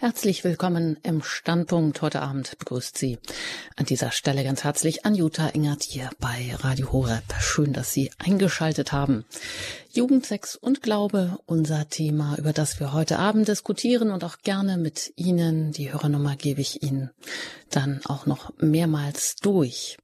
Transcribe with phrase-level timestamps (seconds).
[0.00, 2.00] Herzlich willkommen im Standpunkt.
[2.00, 3.18] Heute Abend begrüßt Sie
[3.76, 7.22] an dieser Stelle ganz herzlich Anjuta Ingert hier bei Radio Horeb.
[7.38, 9.26] Schön, dass Sie eingeschaltet haben.
[9.92, 15.12] Jugendsex und Glaube, unser Thema, über das wir heute Abend diskutieren und auch gerne mit
[15.16, 15.72] Ihnen.
[15.72, 17.10] Die Hörernummer gebe ich Ihnen
[17.68, 19.98] dann auch noch mehrmals durch.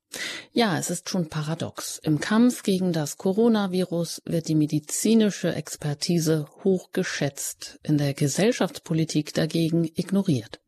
[0.52, 1.98] Ja, es ist schon paradox.
[2.02, 9.84] Im Kampf gegen das Coronavirus wird die medizinische Expertise hoch geschätzt, in der Gesellschaftspolitik dagegen
[9.84, 10.60] ignoriert.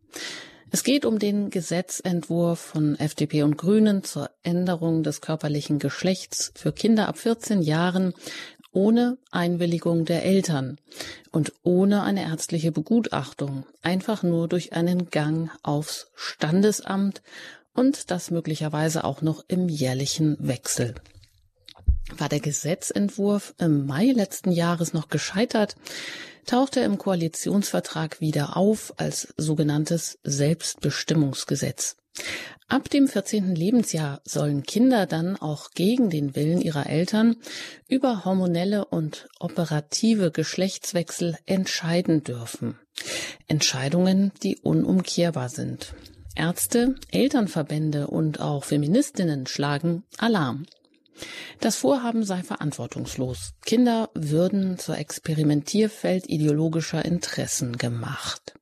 [0.71, 6.73] Es geht um den Gesetzentwurf von FDP und Grünen zur Änderung des körperlichen Geschlechts für
[6.73, 8.13] Kinder ab 14 Jahren
[8.71, 10.79] ohne Einwilligung der Eltern
[11.33, 17.23] und ohne eine ärztliche Begutachtung, einfach nur durch einen Gang aufs Standesamt
[17.75, 20.95] und das möglicherweise auch noch im jährlichen Wechsel.
[22.17, 25.77] War der Gesetzentwurf im Mai letzten Jahres noch gescheitert,
[26.47, 31.97] tauchte er im Koalitionsvertrag wieder auf als sogenanntes Selbstbestimmungsgesetz.
[32.67, 33.55] Ab dem 14.
[33.55, 37.37] Lebensjahr sollen Kinder dann auch gegen den Willen ihrer Eltern
[37.87, 42.79] über hormonelle und operative Geschlechtswechsel entscheiden dürfen.
[43.47, 45.95] Entscheidungen, die unumkehrbar sind.
[46.39, 50.67] Ärzte, Elternverbände und auch Feministinnen schlagen Alarm.
[51.61, 53.55] Das Vorhaben sei verantwortungslos.
[53.67, 58.55] Kinder würden zur Experimentierfeld ideologischer Interessen gemacht.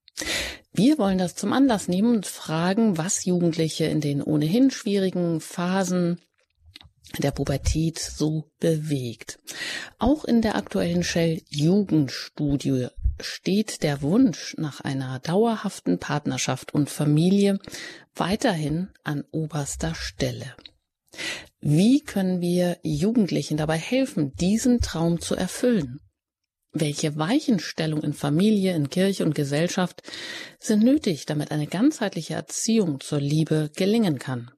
[0.73, 6.21] Wir wollen das zum Anlass nehmen und fragen, was Jugendliche in den ohnehin schwierigen Phasen
[7.19, 9.39] der Pubertät so bewegt.
[9.99, 12.89] Auch in der aktuellen Shell Jugendstudie
[13.21, 17.59] steht der Wunsch nach einer dauerhaften Partnerschaft und Familie
[18.15, 20.55] weiterhin an oberster Stelle.
[21.61, 26.01] Wie können wir Jugendlichen dabei helfen, diesen Traum zu erfüllen?
[26.73, 30.03] Welche Weichenstellung in Familie, in Kirche und Gesellschaft
[30.61, 34.51] sind nötig, damit eine ganzheitliche Erziehung zur Liebe gelingen kann?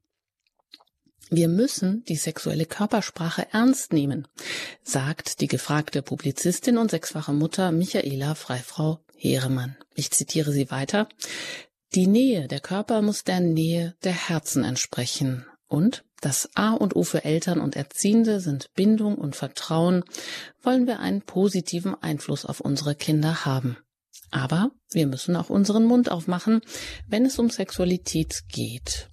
[1.30, 4.26] Wir müssen die sexuelle Körpersprache ernst nehmen,
[4.82, 9.76] sagt die gefragte Publizistin und sechsfache Mutter Michaela Freifrau Heeremann.
[9.94, 11.08] Ich zitiere sie weiter.
[11.94, 15.44] Die Nähe der Körper muss der Nähe der Herzen entsprechen.
[15.66, 20.04] Und das A und O für Eltern und Erziehende sind Bindung und Vertrauen,
[20.62, 23.76] wollen wir einen positiven Einfluss auf unsere Kinder haben.
[24.30, 26.60] Aber wir müssen auch unseren Mund aufmachen,
[27.06, 29.08] wenn es um Sexualität geht.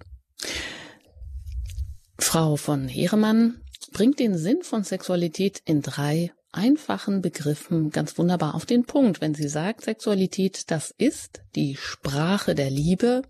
[2.18, 3.60] Frau von Heeremann
[3.92, 9.34] bringt den Sinn von Sexualität in drei einfachen Begriffen ganz wunderbar auf den Punkt, wenn
[9.34, 13.22] sie sagt, Sexualität, das ist die Sprache der Liebe,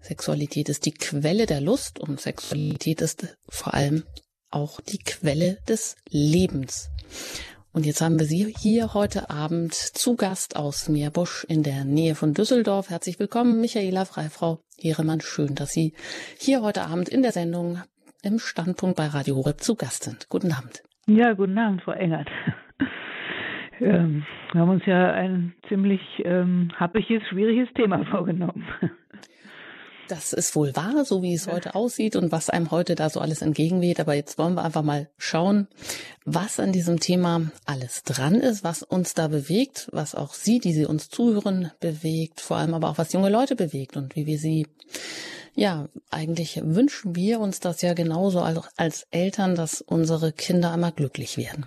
[0.00, 4.04] Sexualität ist die Quelle der Lust und Sexualität ist vor allem
[4.50, 6.90] auch die Quelle des Lebens.
[7.72, 12.14] Und jetzt haben wir Sie hier heute Abend zu Gast aus Meerbusch in der Nähe
[12.14, 12.88] von Düsseldorf.
[12.88, 15.20] Herzlich willkommen, Michaela Freifrau Heeremann.
[15.20, 15.92] Schön, dass Sie
[16.38, 17.82] hier heute Abend in der Sendung
[18.26, 20.28] im Standpunkt bei Radio Horeb zu Gast sind.
[20.28, 20.82] Guten Abend.
[21.06, 22.28] Ja, guten Abend, Frau Engert.
[23.78, 28.66] Ähm, wir haben uns ja ein ziemlich ähm, happiges, schwieriges Thema vorgenommen.
[30.08, 33.20] Das ist wohl wahr, so wie es heute aussieht und was einem heute da so
[33.20, 34.00] alles entgegenweht.
[34.00, 35.68] Aber jetzt wollen wir einfach mal schauen,
[36.24, 40.72] was an diesem Thema alles dran ist, was uns da bewegt, was auch Sie, die
[40.72, 44.38] Sie uns zuhören, bewegt, vor allem aber auch was junge Leute bewegt und wie wir
[44.38, 44.66] sie
[45.56, 51.38] ja, eigentlich wünschen wir uns das ja genauso als Eltern, dass unsere Kinder einmal glücklich
[51.38, 51.64] werden.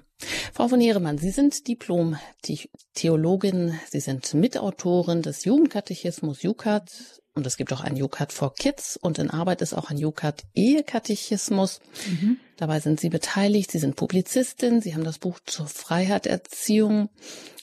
[0.54, 7.74] Frau von Heeremann, Sie sind Diplom-Theologin, Sie sind Mitautorin des Jugendkatechismus JUKAT und es gibt
[7.74, 11.80] auch ein JUKAT for Kids und in Arbeit ist auch ein JUKAT Ehekatechismus.
[12.08, 12.38] Mhm.
[12.58, 17.10] Dabei sind Sie beteiligt, Sie sind Publizistin, Sie haben das Buch zur Freiheiterziehung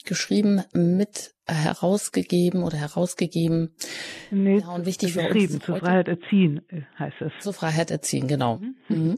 [0.03, 3.71] geschrieben, mit herausgegeben oder herausgegeben.
[4.31, 5.59] Nee, ja, und wichtig für uns.
[5.59, 6.61] Zur Freiheit erziehen
[6.99, 7.31] heißt es.
[7.41, 8.57] Zur Freiheit erziehen, genau.
[8.57, 8.75] Mhm.
[8.89, 9.17] mhm.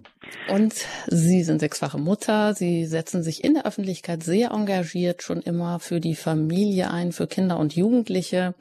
[0.50, 0.76] Und
[1.08, 2.54] Sie sind sechsfache Mutter.
[2.54, 7.28] Sie setzen sich in der Öffentlichkeit sehr engagiert schon immer für die Familie ein, für
[7.28, 8.54] Kinder und Jugendliche.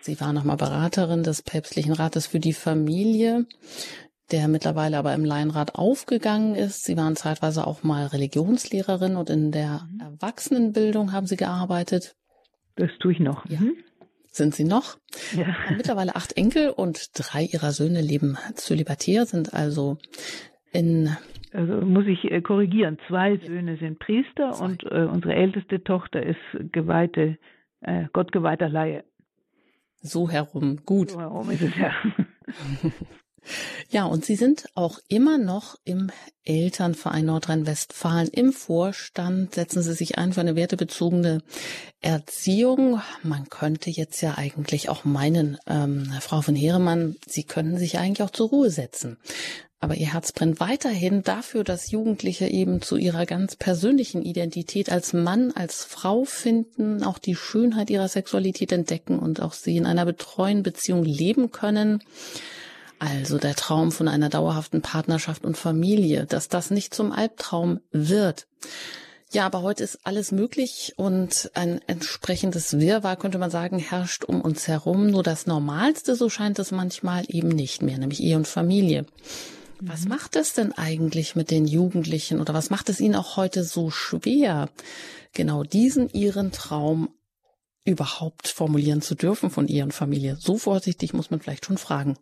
[0.00, 3.46] Sie war nochmal Beraterin des Päpstlichen Rates für die Familie
[4.30, 6.84] der mittlerweile aber im Laienrat aufgegangen ist.
[6.84, 10.00] Sie waren zeitweise auch mal Religionslehrerin und in der mhm.
[10.00, 12.16] Erwachsenenbildung haben Sie gearbeitet.
[12.76, 13.44] Das tue ich noch.
[13.46, 13.60] Ja.
[13.60, 13.76] Mhm.
[14.30, 14.98] Sind Sie noch?
[15.34, 15.56] Ja.
[15.76, 19.96] Mittlerweile acht Enkel und drei ihrer Söhne leben zölibatär, sind also
[20.72, 21.16] in
[21.52, 22.98] also muss ich äh, korrigieren.
[23.08, 24.64] Zwei Söhne sind Priester Zwei.
[24.64, 26.36] und äh, unsere älteste Tochter ist
[26.70, 27.38] geweihte,
[27.80, 29.04] äh, gottgeweihter Laie.
[30.02, 31.12] So herum, gut.
[31.12, 31.92] So herum ist es ja.
[33.90, 36.10] Ja, und Sie sind auch immer noch im
[36.44, 39.54] Elternverein Nordrhein-Westfalen im Vorstand.
[39.54, 41.42] Setzen Sie sich ein für eine wertebezogene
[42.00, 43.00] Erziehung.
[43.22, 48.22] Man könnte jetzt ja eigentlich auch meinen, ähm, Frau von Heeremann, Sie könnten sich eigentlich
[48.22, 49.18] auch zur Ruhe setzen.
[49.78, 55.12] Aber ihr Herz brennt weiterhin dafür, dass Jugendliche eben zu ihrer ganz persönlichen Identität als
[55.12, 60.06] Mann, als Frau finden, auch die Schönheit ihrer Sexualität entdecken und auch sie in einer
[60.06, 62.02] betreuen Beziehung leben können.
[62.98, 68.46] Also der Traum von einer dauerhaften Partnerschaft und Familie, dass das nicht zum Albtraum wird.
[69.32, 74.40] Ja, aber heute ist alles möglich und ein entsprechendes Wirrwarr, könnte man sagen, herrscht um
[74.40, 75.10] uns herum.
[75.10, 79.04] Nur das Normalste, so scheint es manchmal eben nicht mehr, nämlich Ehe und Familie.
[79.80, 80.10] Was mhm.
[80.10, 83.90] macht es denn eigentlich mit den Jugendlichen oder was macht es ihnen auch heute so
[83.90, 84.70] schwer,
[85.32, 87.10] genau diesen ihren Traum
[87.84, 90.36] überhaupt formulieren zu dürfen von ihren Familie?
[90.40, 92.16] So vorsichtig muss man vielleicht schon fragen.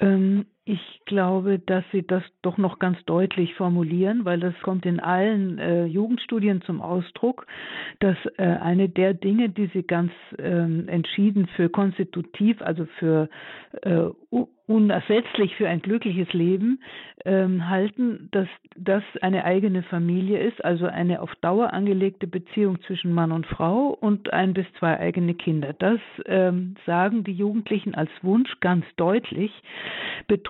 [0.00, 4.98] Ähm, ich glaube, dass Sie das doch noch ganz deutlich formulieren, weil das kommt in
[4.98, 7.46] allen äh, Jugendstudien zum Ausdruck,
[8.00, 13.28] dass äh, eine der Dinge, die Sie ganz ähm, entschieden für konstitutiv, also für
[13.82, 14.06] äh,
[14.66, 16.80] unersetzlich für ein glückliches Leben
[17.26, 23.12] ähm, halten, dass das eine eigene Familie ist, also eine auf Dauer angelegte Beziehung zwischen
[23.12, 25.74] Mann und Frau und ein bis zwei eigene Kinder.
[25.74, 29.52] Das ähm, sagen die Jugendlichen als Wunsch ganz deutlich.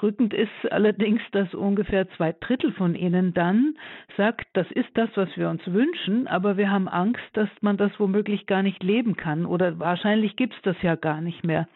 [0.05, 3.75] Bedrückend ist allerdings, dass ungefähr zwei Drittel von ihnen dann
[4.19, 7.91] sagt, das ist das, was wir uns wünschen, aber wir haben Angst, dass man das
[7.99, 11.69] womöglich gar nicht leben kann oder wahrscheinlich gibt es das ja gar nicht mehr.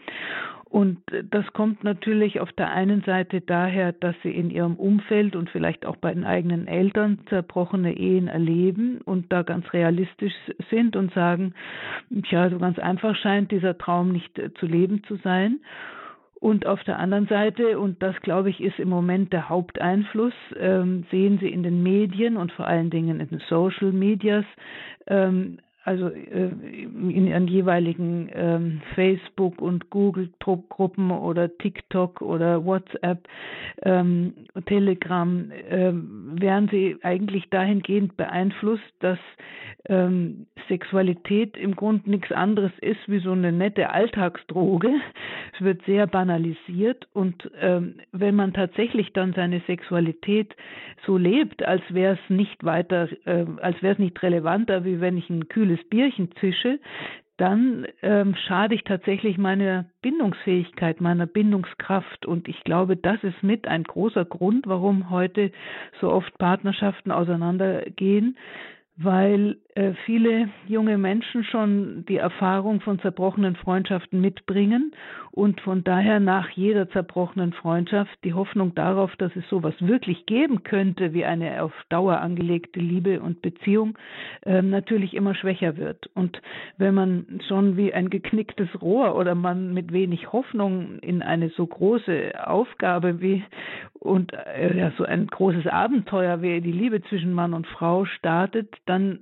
[0.69, 0.99] Und
[1.31, 5.87] das kommt natürlich auf der einen Seite daher, dass sie in ihrem Umfeld und vielleicht
[5.87, 10.35] auch bei den eigenen Eltern zerbrochene Ehen erleben und da ganz realistisch
[10.69, 11.55] sind und sagen,
[12.11, 15.61] ja, so ganz einfach scheint dieser Traum nicht zu leben zu sein.
[16.41, 21.05] Und auf der anderen Seite, und das glaube ich ist im Moment der Haupteinfluss, ähm,
[21.11, 24.45] sehen Sie in den Medien und vor allen Dingen in den Social Medias
[25.09, 25.59] ähm,
[25.89, 26.51] also äh,
[26.93, 33.27] in ihren jeweiligen ähm, Facebook- und Google-Gruppen oder TikTok oder WhatsApp,
[33.83, 34.35] ähm,
[34.67, 39.19] Telegram, äh, werden sie eigentlich dahingehend beeinflusst, dass
[39.89, 44.91] ähm, Sexualität im Grunde nichts anderes ist wie so eine nette Alltagsdroge.
[45.55, 50.55] Es wird sehr banalisiert und ähm, wenn man tatsächlich dann seine Sexualität
[51.07, 55.17] so lebt, als wäre es nicht weiter, äh, als wäre es nicht relevanter, wie wenn
[55.17, 56.79] ich ein kühles Bierchen zische,
[57.39, 62.27] dann ähm, schade ich tatsächlich meiner Bindungsfähigkeit, meiner Bindungskraft.
[62.27, 65.53] Und ich glaube, das ist mit ein großer Grund, warum heute
[66.01, 68.37] so oft Partnerschaften auseinandergehen,
[68.97, 69.59] weil
[70.07, 74.93] viele junge Menschen schon die Erfahrung von zerbrochenen Freundschaften mitbringen
[75.31, 80.65] und von daher nach jeder zerbrochenen Freundschaft die Hoffnung darauf, dass es sowas wirklich geben
[80.65, 83.97] könnte wie eine auf Dauer angelegte Liebe und Beziehung,
[84.43, 86.11] äh, natürlich immer schwächer wird.
[86.15, 86.43] Und
[86.77, 91.65] wenn man schon wie ein geknicktes Rohr oder man mit wenig Hoffnung in eine so
[91.67, 93.45] große Aufgabe wie
[94.01, 98.75] und äh, ja, so ein großes Abenteuer wie die Liebe zwischen Mann und Frau startet,
[98.87, 99.21] dann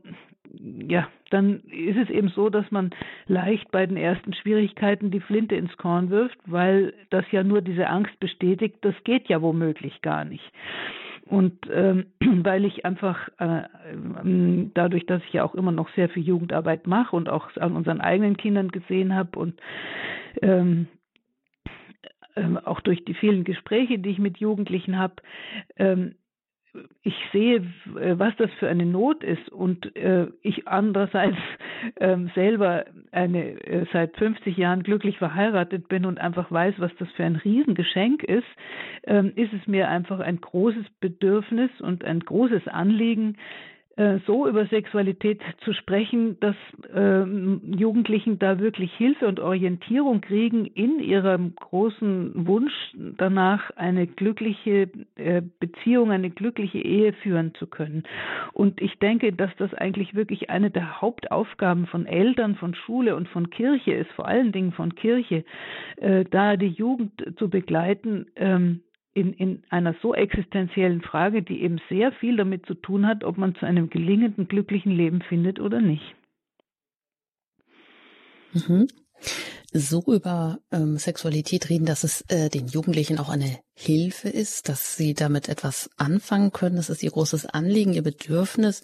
[0.89, 2.91] ja, dann ist es eben so, dass man
[3.27, 7.89] leicht bei den ersten Schwierigkeiten die Flinte ins Korn wirft, weil das ja nur diese
[7.89, 10.53] Angst bestätigt, das geht ja womöglich gar nicht.
[11.27, 13.63] Und ähm, weil ich einfach äh,
[13.93, 17.75] ähm, dadurch, dass ich ja auch immer noch sehr viel Jugendarbeit mache und auch an
[17.75, 19.61] unseren eigenen Kindern gesehen habe und
[20.43, 20.87] ähm,
[22.37, 25.17] ähm, auch durch die vielen Gespräche, die ich mit Jugendlichen habe,
[25.77, 26.15] ähm,
[27.03, 27.59] ich sehe,
[27.99, 31.37] äh, was das für eine Not ist und äh, ich andererseits
[32.01, 37.09] ähm, selber eine äh, seit 50 Jahren glücklich verheiratet bin und einfach weiß, was das
[37.13, 38.47] für ein Riesengeschenk ist,
[39.05, 43.76] ähm, ist es mir einfach ein großes Bedürfnis und ein großes Anliegen, äh,
[44.27, 46.57] so über Sexualität zu sprechen, dass
[46.95, 54.91] äh, Jugendlichen da wirklich Hilfe und Orientierung kriegen in ihrem großen Wunsch danach, eine glückliche
[55.17, 58.03] äh, Beziehung, eine glückliche Ehe führen zu können.
[58.53, 63.29] Und ich denke, dass das eigentlich wirklich eine der Hauptaufgaben von Eltern, von Schule und
[63.29, 65.45] von Kirche ist, vor allen Dingen von Kirche,
[65.97, 68.83] äh, da die Jugend zu begleiten, ähm,
[69.17, 73.39] in, in einer so existenziellen Frage, die eben sehr viel damit zu tun hat, ob
[73.39, 76.15] man zu einem gelingenden, glücklichen Leben findet oder nicht.
[78.53, 78.87] Mhm.
[79.73, 84.97] So über ähm, Sexualität reden, dass es äh, den Jugendlichen auch eine Hilfe ist, dass
[84.97, 86.77] sie damit etwas anfangen können.
[86.77, 88.83] Das ist ihr großes Anliegen, ihr Bedürfnis.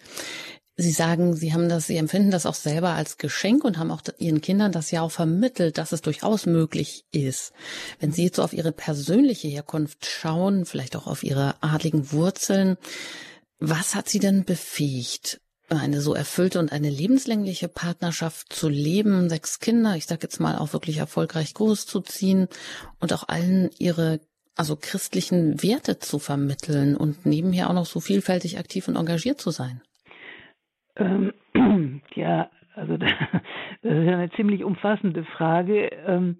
[0.76, 4.02] Sie sagen, Sie haben das, Sie empfinden das auch selber als Geschenk und haben auch
[4.18, 7.52] Ihren Kindern das ja auch vermittelt, dass es durchaus möglich ist.
[8.00, 12.78] Wenn Sie jetzt so auf Ihre persönliche Herkunft schauen, vielleicht auch auf Ihre adligen Wurzeln,
[13.58, 19.60] was hat Sie denn befähigt, eine so erfüllte und eine lebenslängliche Partnerschaft zu leben, sechs
[19.60, 22.48] Kinder, ich sage jetzt mal auch wirklich erfolgreich groß zu ziehen
[22.98, 24.20] und auch allen ihre
[24.54, 29.50] also christlichen Werte zu vermitteln und nebenher auch noch so vielfältig aktiv und engagiert zu
[29.50, 29.82] sein?
[30.96, 31.32] Ähm,
[32.14, 33.10] ja, also das
[33.82, 35.90] ist eine ziemlich umfassende Frage.
[36.06, 36.38] Ähm,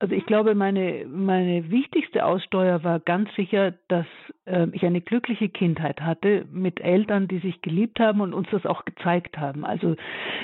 [0.00, 4.06] also ich glaube, meine, meine wichtigste Aussteuer war ganz sicher, dass
[4.44, 8.66] äh, ich eine glückliche Kindheit hatte mit Eltern, die sich geliebt haben und uns das
[8.66, 9.64] auch gezeigt haben.
[9.64, 9.96] Also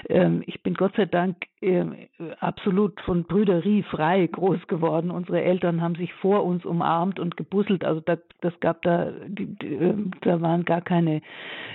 [0.09, 1.37] ähm, ich bin Gott sei Dank
[2.41, 5.11] absolut von Brüderie frei groß geworden.
[5.11, 7.85] Unsere Eltern haben sich vor uns umarmt und gebusselt.
[7.85, 11.21] Also da, das gab da, die, die, ähm, da waren gar keine,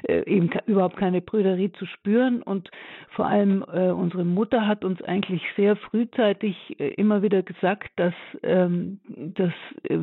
[0.07, 2.41] äh, eben überhaupt keine Brüderie zu spüren.
[2.41, 2.71] Und
[3.09, 8.13] vor allem äh, unsere Mutter hat uns eigentlich sehr frühzeitig äh, immer wieder gesagt, dass,
[8.41, 9.99] ähm, dass, äh,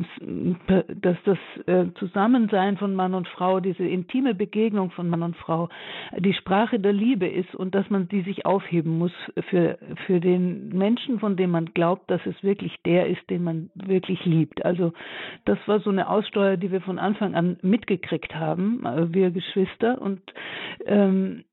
[0.95, 1.37] dass das
[1.67, 5.67] äh, Zusammensein von Mann und Frau, diese intime Begegnung von Mann und Frau,
[6.17, 9.13] die Sprache der Liebe ist und dass man die sich aufheben muss
[9.49, 9.72] für,
[10.05, 14.23] für den Menschen, von dem man glaubt, dass es wirklich der ist, den man wirklich
[14.25, 14.63] liebt.
[14.65, 14.93] Also
[15.45, 20.01] das war so eine Aussteuer, die wir von Anfang an mitgekriegt haben, äh, wir Geschwister.
[20.01, 20.21] Und
[20.85, 21.43] ähm,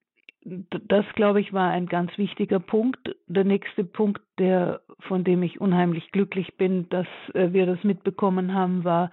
[0.42, 3.14] das, glaube ich, war ein ganz wichtiger Punkt.
[3.26, 8.54] Der nächste Punkt, der, von dem ich unheimlich glücklich bin, dass äh, wir das mitbekommen
[8.54, 9.10] haben, war,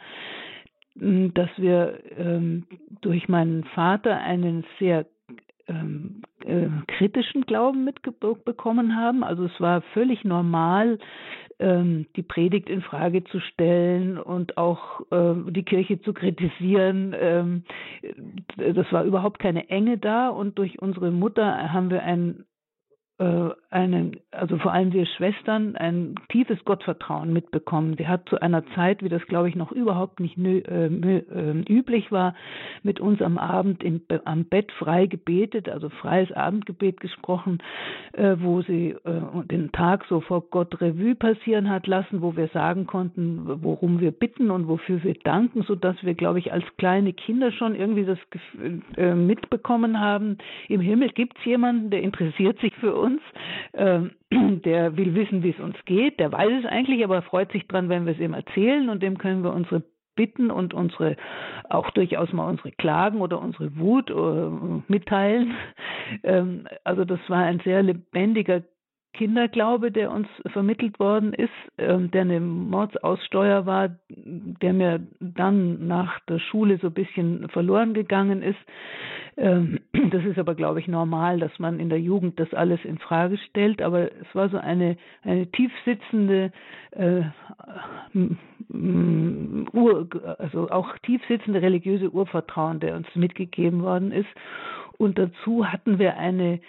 [0.95, 2.65] dass wir ähm,
[3.01, 5.05] durch meinen Vater einen sehr
[5.67, 9.23] ähm, äh, kritischen Glauben mitbekommen haben.
[9.23, 10.97] Also es war völlig normal,
[11.59, 17.15] ähm, die Predigt in Frage zu stellen und auch äh, die Kirche zu kritisieren.
[17.19, 17.63] Ähm,
[18.57, 22.45] das war überhaupt keine Enge da und durch unsere Mutter haben wir ein
[23.19, 27.95] äh, einen, also vor allem wir Schwestern, ein tiefes Gottvertrauen mitbekommen.
[27.97, 31.63] Sie hat zu einer Zeit, wie das glaube ich noch überhaupt nicht nö, äh, äh,
[31.67, 32.33] üblich war,
[32.83, 37.57] mit uns am Abend in, am Bett frei gebetet, also freies Abendgebet gesprochen,
[38.13, 39.21] äh, wo sie äh,
[39.51, 44.11] den Tag so vor Gott Revue passieren hat lassen, wo wir sagen konnten, worum wir
[44.11, 48.05] bitten und wofür wir danken, so dass wir glaube ich als kleine Kinder schon irgendwie
[48.05, 48.19] das
[48.95, 50.37] äh, mitbekommen haben,
[50.69, 53.21] im Himmel gibt es jemanden, der interessiert sich für uns.
[53.21, 53.56] Ähm,
[54.31, 56.19] der will wissen, wie es uns geht.
[56.19, 59.17] Der weiß es eigentlich, aber freut sich dran, wenn wir es ihm erzählen und dem
[59.17, 59.83] können wir unsere
[60.15, 61.15] Bitten und unsere
[61.69, 65.53] auch durchaus mal unsere Klagen oder unsere Wut äh, mitteilen.
[66.23, 68.63] Ähm, also das war ein sehr lebendiger
[69.17, 76.19] Kinderglaube, der uns vermittelt worden ist, ähm, der eine Mordsaussteuer war, der mir dann nach
[76.21, 78.59] der Schule so ein bisschen verloren gegangen ist.
[79.35, 79.79] Ähm,
[80.11, 83.37] das ist aber, glaube ich, normal, dass man in der Jugend das alles in Frage
[83.49, 83.81] stellt.
[83.81, 87.23] Aber es war so eine, eine tief äh,
[90.37, 94.29] also auch tief sitzende religiöse Urvertrauen, der uns mitgegeben worden ist.
[94.97, 96.59] Und dazu hatten wir eine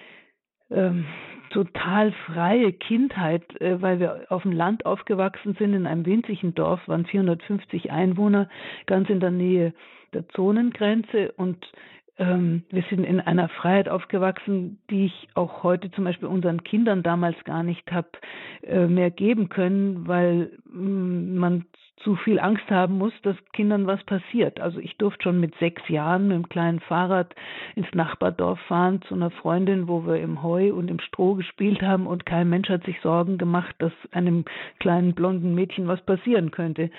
[0.71, 1.07] ähm,
[1.51, 6.81] total freie Kindheit, äh, weil wir auf dem Land aufgewachsen sind, in einem winzigen Dorf,
[6.87, 8.49] waren 450 Einwohner,
[8.87, 9.75] ganz in der Nähe
[10.13, 11.33] der Zonengrenze.
[11.33, 11.67] Und
[12.19, 17.03] ähm, wir sind in einer Freiheit aufgewachsen, die ich auch heute zum Beispiel unseren Kindern
[17.03, 18.09] damals gar nicht habe
[18.63, 21.65] äh, mehr geben können, weil mm, man
[22.03, 24.61] zu viel Angst haben muss, dass Kindern was passiert.
[24.61, 27.35] Also ich durfte schon mit sechs Jahren mit einem kleinen Fahrrad
[27.75, 32.07] ins Nachbardorf fahren zu einer Freundin, wo wir im Heu und im Stroh gespielt haben
[32.07, 34.45] und kein Mensch hat sich Sorgen gemacht, dass einem
[34.79, 36.91] kleinen blonden Mädchen was passieren könnte.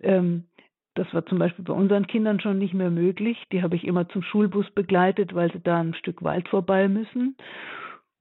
[0.00, 0.44] Ähm,
[0.94, 3.36] das war zum Beispiel bei unseren Kindern schon nicht mehr möglich.
[3.52, 7.36] Die habe ich immer zum Schulbus begleitet, weil sie da ein Stück Wald vorbei müssen.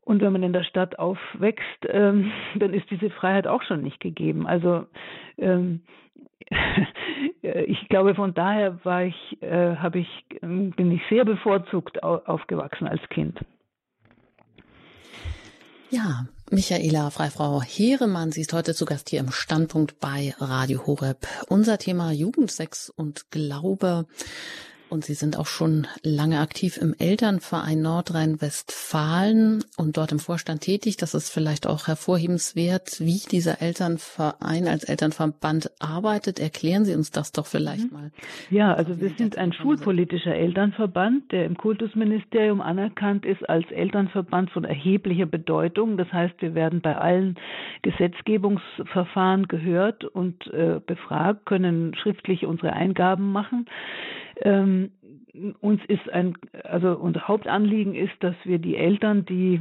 [0.02, 4.00] Und wenn man in der Stadt aufwächst, ähm, dann ist diese Freiheit auch schon nicht
[4.00, 4.46] gegeben.
[4.46, 4.86] Also
[5.38, 5.82] ähm,
[7.42, 13.02] ich glaube, von daher war ich, äh, habe ich, bin ich sehr bevorzugt aufgewachsen als
[13.10, 13.40] Kind.
[15.90, 21.28] Ja, Michaela Freifrau Heeremann, sie ist heute zu Gast hier im Standpunkt bei Radio Horeb.
[21.48, 24.06] Unser Thema Jugendsex und Glaube.
[24.90, 30.98] Und Sie sind auch schon lange aktiv im Elternverein Nordrhein-Westfalen und dort im Vorstand tätig.
[30.98, 36.40] Das ist vielleicht auch hervorhebenswert, wie dieser Elternverein als Elternverband arbeitet.
[36.40, 37.98] Erklären Sie uns das doch vielleicht mhm.
[37.98, 38.12] mal.
[38.52, 44.66] Ja, also wir sind ein schulpolitischer Elternverband, der im Kultusministerium anerkannt ist als Elternverband von
[44.66, 45.98] erheblicher Bedeutung.
[45.98, 47.36] Das heißt, wir werden bei allen
[47.82, 53.66] Gesetzgebungsverfahren gehört und äh, befragt, können schriftlich unsere Eingaben machen.
[54.42, 54.92] Ähm,
[55.60, 59.60] uns ist ein, also unser Hauptanliegen ist, dass wir die Eltern, die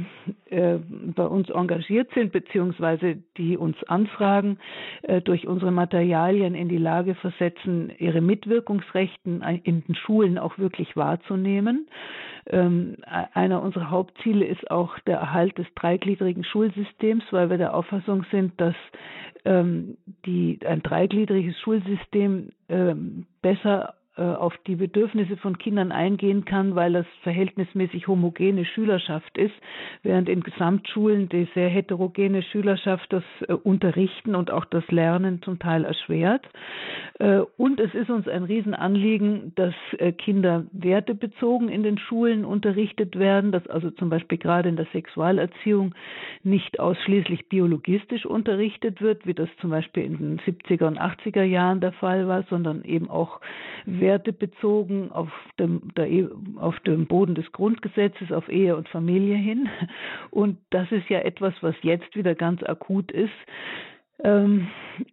[0.49, 0.77] äh,
[1.15, 4.57] bei uns engagiert sind, beziehungsweise die uns anfragen,
[5.03, 10.95] äh, durch unsere Materialien in die Lage versetzen, ihre Mitwirkungsrechten in den Schulen auch wirklich
[10.95, 11.87] wahrzunehmen.
[12.47, 12.97] Ähm,
[13.33, 18.53] einer unserer Hauptziele ist auch der Erhalt des dreigliedrigen Schulsystems, weil wir der Auffassung sind,
[18.61, 18.75] dass
[19.43, 26.93] ähm, die, ein dreigliedriges Schulsystem ähm, besser auf die Bedürfnisse von Kindern eingehen kann, weil
[26.93, 29.53] das verhältnismäßig homogene Schülerschaft ist,
[30.03, 35.59] während in Gesamtschulen die sehr heterogene Schülerschaft das äh, Unterrichten und auch das Lernen zum
[35.59, 36.47] Teil erschwert.
[37.19, 39.73] Äh, und es ist uns ein Riesenanliegen, dass
[40.17, 45.93] Kinder wertebezogen in den Schulen unterrichtet werden, dass also zum Beispiel gerade in der Sexualerziehung
[46.43, 51.81] nicht ausschließlich biologistisch unterrichtet wird, wie das zum Beispiel in den 70er und 80er Jahren
[51.81, 53.39] der Fall war, sondern eben auch
[54.05, 59.35] Werte bezogen auf dem, der, e, auf dem Boden des Grundgesetzes, auf Ehe und Familie
[59.35, 59.67] hin.
[60.29, 63.33] Und das ist ja etwas, was jetzt wieder ganz akut ist.
[64.23, 64.67] Ähm,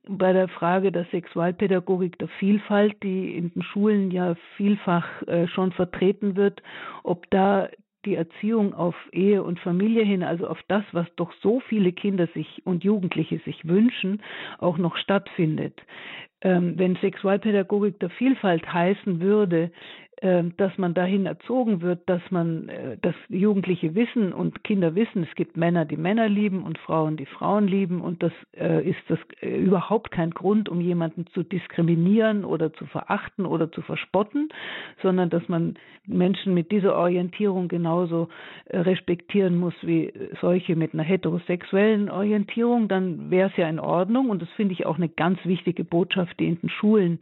[0.07, 5.73] bei der Frage der Sexualpädagogik, der Vielfalt, die in den Schulen ja vielfach äh, schon
[5.73, 6.63] vertreten wird,
[7.03, 7.69] ob da
[8.05, 12.27] die Erziehung auf Ehe und Familie hin, also auf das, was doch so viele Kinder
[12.35, 14.23] sich und Jugendliche sich wünschen,
[14.59, 15.81] auch noch stattfindet.
[16.41, 19.71] Ähm, wenn Sexualpädagogik der Vielfalt heißen würde,
[20.57, 25.35] dass man dahin erzogen wird, dass man, äh, dass Jugendliche wissen und Kinder wissen, es
[25.35, 28.01] gibt Männer, die Männer lieben und Frauen, die Frauen lieben.
[28.01, 32.87] Und das äh, ist das äh, überhaupt kein Grund, um jemanden zu diskriminieren oder zu
[32.87, 34.51] verachten oder zu verspotten,
[35.03, 35.75] sondern dass man
[36.07, 38.29] Menschen mit dieser Orientierung genauso
[38.71, 44.29] respektieren muss wie solche mit einer heterosexuellen Orientierung, dann wäre es ja in Ordnung.
[44.29, 47.21] Und das finde ich auch eine ganz wichtige Botschaft, die in den Schulen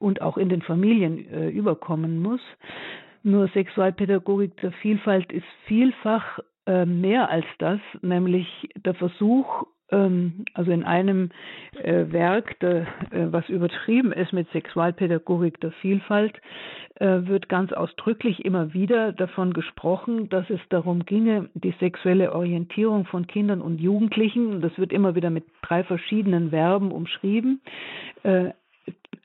[0.00, 2.40] und auch in den Familien äh, überkommen muss.
[3.22, 10.70] Nur Sexualpädagogik zur Vielfalt ist vielfach äh, mehr als das, nämlich der Versuch, ähm, also
[10.70, 11.30] in einem
[11.82, 16.40] äh, Werk, der, äh, was überschrieben ist mit Sexualpädagogik der Vielfalt,
[16.94, 23.04] äh, wird ganz ausdrücklich immer wieder davon gesprochen, dass es darum ginge, die sexuelle Orientierung
[23.06, 27.60] von Kindern und Jugendlichen, das wird immer wieder mit drei verschiedenen Verben umschrieben,
[28.22, 28.50] äh,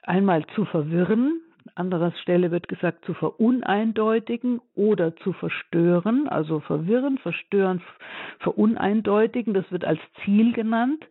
[0.08, 1.42] einmal zu verwirren,
[1.74, 7.82] anderer Stelle wird gesagt zu veruneindeutigen oder zu verstören, also verwirren, verstören,
[8.40, 11.06] veruneindeutigen, das wird als Ziel genannt,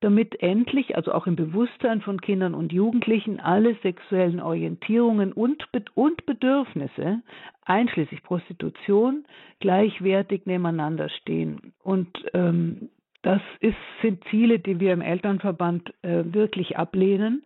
[0.00, 6.26] damit endlich, also auch im Bewusstsein von Kindern und Jugendlichen, alle sexuellen Orientierungen und, und
[6.26, 7.22] Bedürfnisse,
[7.64, 9.24] einschließlich Prostitution,
[9.60, 11.72] gleichwertig nebeneinander stehen.
[11.82, 12.90] Und ähm,
[13.22, 17.42] das ist, sind Ziele, die wir im Elternverband äh, wirklich ablehnen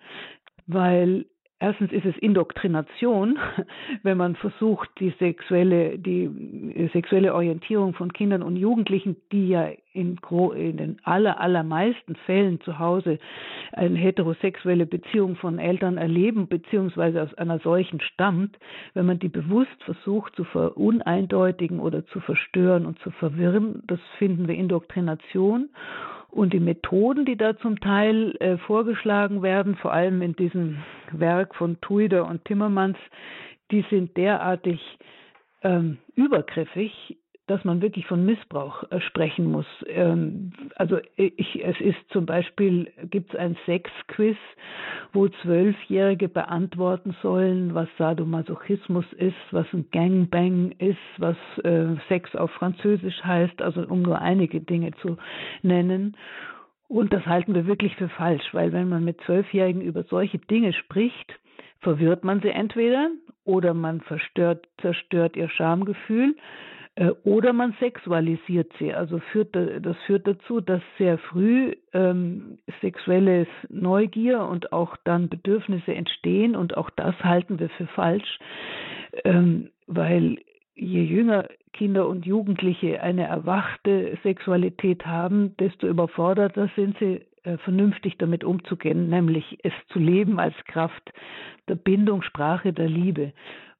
[0.67, 1.27] weil
[1.61, 3.39] erstens ist es Indoktrination,
[4.03, 10.19] wenn man versucht, die sexuelle, die sexuelle Orientierung von Kindern und Jugendlichen, die ja in,
[10.57, 13.19] in den aller, allermeisten Fällen zu Hause
[13.73, 18.59] eine heterosexuelle Beziehung von Eltern erleben, beziehungsweise aus einer solchen stammt,
[18.95, 24.49] wenn man die bewusst versucht zu veruneindeutigen oder zu verstören und zu verwirren, das finden
[24.49, 25.69] wir Indoktrination.
[26.31, 30.79] Und die Methoden, die da zum Teil äh, vorgeschlagen werden, vor allem in diesem
[31.11, 32.99] Werk von Tuider und Timmermans,
[33.71, 34.81] die sind derartig
[35.63, 39.67] ähm, übergriffig, dass man wirklich von Missbrauch äh, sprechen muss.
[39.87, 44.37] Ähm, also ich, es ist zum Beispiel, gibt es ein Sexquiz,
[45.13, 52.51] wo Zwölfjährige beantworten sollen, was Sadomasochismus ist, was ein Gangbang ist, was äh, Sex auf
[52.53, 55.17] Französisch heißt, also um nur einige Dinge zu
[55.63, 56.17] nennen.
[56.89, 60.73] Und das halten wir wirklich für falsch, weil wenn man mit Zwölfjährigen über solche Dinge
[60.73, 61.39] spricht,
[61.81, 63.11] verwirrt man sie entweder
[63.45, 66.61] oder man verstört, zerstört ihr Schamgefühl äh,
[67.25, 68.93] oder man sexualisiert sie.
[68.93, 75.95] Also führt, das führt dazu, dass sehr früh ähm, sexuelle Neugier und auch dann Bedürfnisse
[75.95, 78.39] entstehen und auch das halten wir für falsch,
[79.25, 80.39] ähm, weil
[80.75, 87.25] je jünger Kinder und Jugendliche eine erwachte Sexualität haben, desto überforderter sind sie äh,
[87.65, 91.13] vernünftig damit umzugehen, nämlich es zu leben als Kraft
[91.69, 93.33] der Bindung, Sprache der Liebe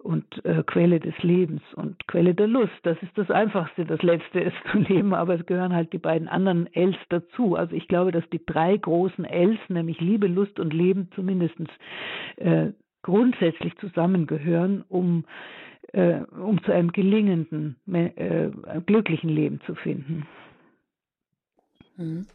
[0.03, 2.73] und äh, Quelle des Lebens und Quelle der Lust.
[2.85, 3.85] Das ist das Einfachste.
[3.85, 7.55] Das Letzte ist zu leben, aber es gehören halt die beiden anderen Ls dazu.
[7.55, 11.55] Also ich glaube, dass die drei großen Ls, nämlich Liebe, Lust und Leben, zumindest
[12.37, 12.69] äh,
[13.03, 15.25] grundsätzlich zusammengehören, um,
[15.93, 18.51] äh, um zu einem gelingenden, äh,
[18.87, 20.27] glücklichen Leben zu finden.
[21.97, 22.27] Mhm.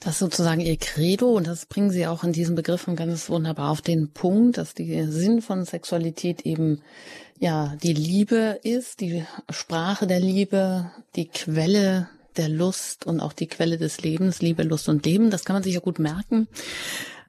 [0.00, 3.70] Das ist sozusagen Ihr Credo und das bringen Sie auch in diesen Begriffen ganz wunderbar
[3.70, 6.80] auf den Punkt, dass der Sinn von Sexualität eben
[7.38, 12.08] ja die Liebe ist, die Sprache der Liebe, die Quelle
[12.38, 15.28] der Lust und auch die Quelle des Lebens, Liebe, Lust und Leben.
[15.28, 16.48] Das kann man sich ja gut merken.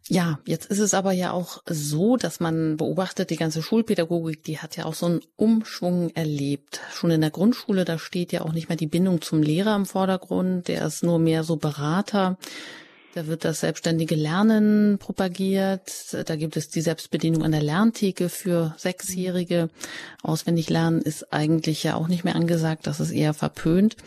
[0.07, 4.59] Ja, jetzt ist es aber ja auch so, dass man beobachtet, die ganze Schulpädagogik, die
[4.59, 6.81] hat ja auch so einen Umschwung erlebt.
[6.91, 9.85] Schon in der Grundschule, da steht ja auch nicht mehr die Bindung zum Lehrer im
[9.85, 12.37] Vordergrund, der ist nur mehr so Berater.
[13.13, 16.15] Da wird das selbstständige Lernen propagiert.
[16.25, 19.69] Da gibt es die Selbstbedienung an der Lerntheke für Sechsjährige.
[20.23, 22.87] Auswendig lernen ist eigentlich ja auch nicht mehr angesagt.
[22.87, 23.97] Das ist eher verpönt.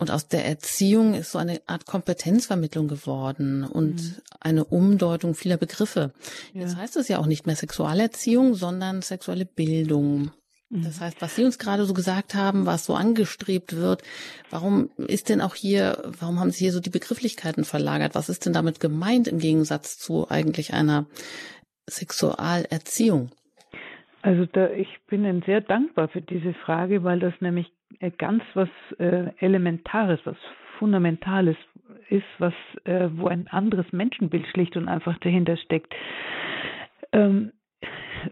[0.00, 4.14] Und aus der Erziehung ist so eine Art Kompetenzvermittlung geworden und mhm.
[4.40, 6.14] eine Umdeutung vieler Begriffe.
[6.54, 6.62] Ja.
[6.62, 10.30] Jetzt heißt es ja auch nicht mehr Sexualerziehung, sondern sexuelle Bildung.
[10.70, 10.84] Mhm.
[10.84, 14.02] Das heißt, was Sie uns gerade so gesagt haben, was so angestrebt wird,
[14.48, 18.14] warum ist denn auch hier, warum haben Sie hier so die Begrifflichkeiten verlagert?
[18.14, 21.04] Was ist denn damit gemeint im Gegensatz zu eigentlich einer
[21.86, 23.32] Sexualerziehung?
[24.22, 27.70] Also da, ich bin Ihnen sehr dankbar für diese Frage, weil das nämlich
[28.18, 30.36] ganz was äh, Elementares, was
[30.78, 31.56] Fundamentales
[32.08, 35.94] ist, was äh, wo ein anderes Menschenbild schlicht und einfach dahinter steckt.
[37.12, 37.52] Ähm,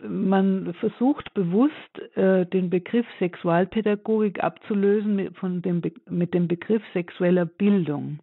[0.06, 6.82] man versucht bewusst äh, den Begriff Sexualpädagogik abzulösen mit, von dem Be mit dem Begriff
[6.92, 8.18] sexueller Bildung.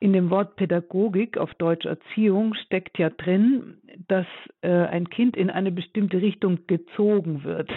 [0.00, 4.26] In dem Wort Pädagogik, auf Deutsch Erziehung, steckt ja drin, dass
[4.62, 7.70] äh, ein Kind in eine bestimmte Richtung gezogen wird.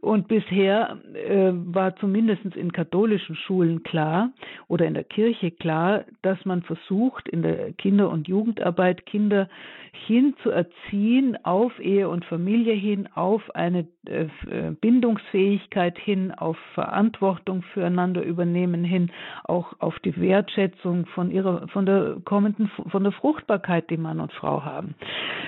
[0.00, 4.30] Und bisher äh, war zumindest in katholischen Schulen klar
[4.66, 9.48] oder in der Kirche klar, dass man versucht, in der Kinder- und Jugendarbeit Kinder
[9.92, 16.56] hin zu erziehen, auf Ehe und Familie hin, auf eine äh, äh Bindungsfähigkeit hin, auf
[16.74, 19.10] Verantwortung füreinander übernehmen hin,
[19.44, 24.32] auch auf die Wertschätzung von ihrer, von der kommenden, von der Fruchtbarkeit, die Mann und
[24.32, 24.94] Frau haben.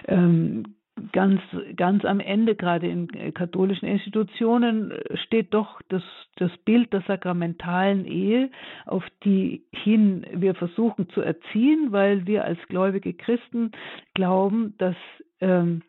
[0.08, 0.64] Ähm,
[1.12, 1.40] ganz,
[1.76, 6.02] ganz am Ende, gerade in äh, katholischen Institutionen, äh, steht doch das,
[6.36, 8.50] das Bild der sakramentalen Ehe,
[8.86, 13.72] auf die hin wir versuchen zu erziehen, weil wir als gläubige Christen
[14.14, 14.96] glauben, dass
[15.40, 15.82] ähm,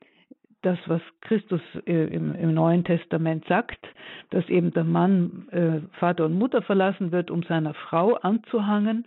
[0.63, 3.79] das, was Christus äh, im, im, Neuen Testament sagt,
[4.31, 9.05] dass eben der Mann äh, Vater und Mutter verlassen wird, um seiner Frau anzuhangen,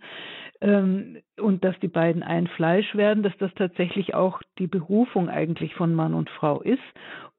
[0.61, 5.75] ähm, und dass die beiden ein Fleisch werden, dass das tatsächlich auch die Berufung eigentlich
[5.75, 6.79] von Mann und Frau ist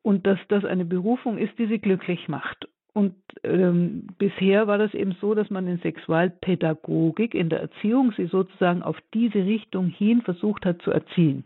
[0.02, 2.68] und dass das eine Berufung ist, die sie glücklich macht.
[2.94, 8.26] Und ähm, bisher war das eben so, dass man in Sexualpädagogik, in der Erziehung, sie
[8.26, 11.44] sozusagen auf diese Richtung hin versucht hat zu erziehen.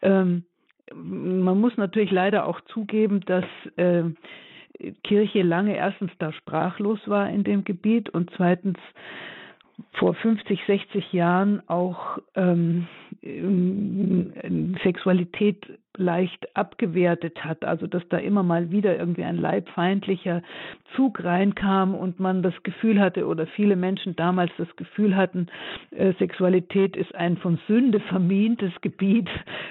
[0.00, 0.44] Ähm,
[0.94, 3.44] man muss natürlich leider auch zugeben, dass
[3.76, 4.04] äh,
[5.04, 8.78] Kirche lange erstens da sprachlos war in dem Gebiet und zweitens
[9.92, 12.86] vor 50, 60 Jahren auch ähm,
[14.82, 15.66] Sexualität
[15.98, 20.42] leicht abgewertet hat, also dass da immer mal wieder irgendwie ein leibfeindlicher
[20.94, 25.48] Zug reinkam und man das Gefühl hatte oder viele Menschen damals das Gefühl hatten,
[25.90, 29.28] äh, Sexualität ist ein von Sünde vermintes Gebiet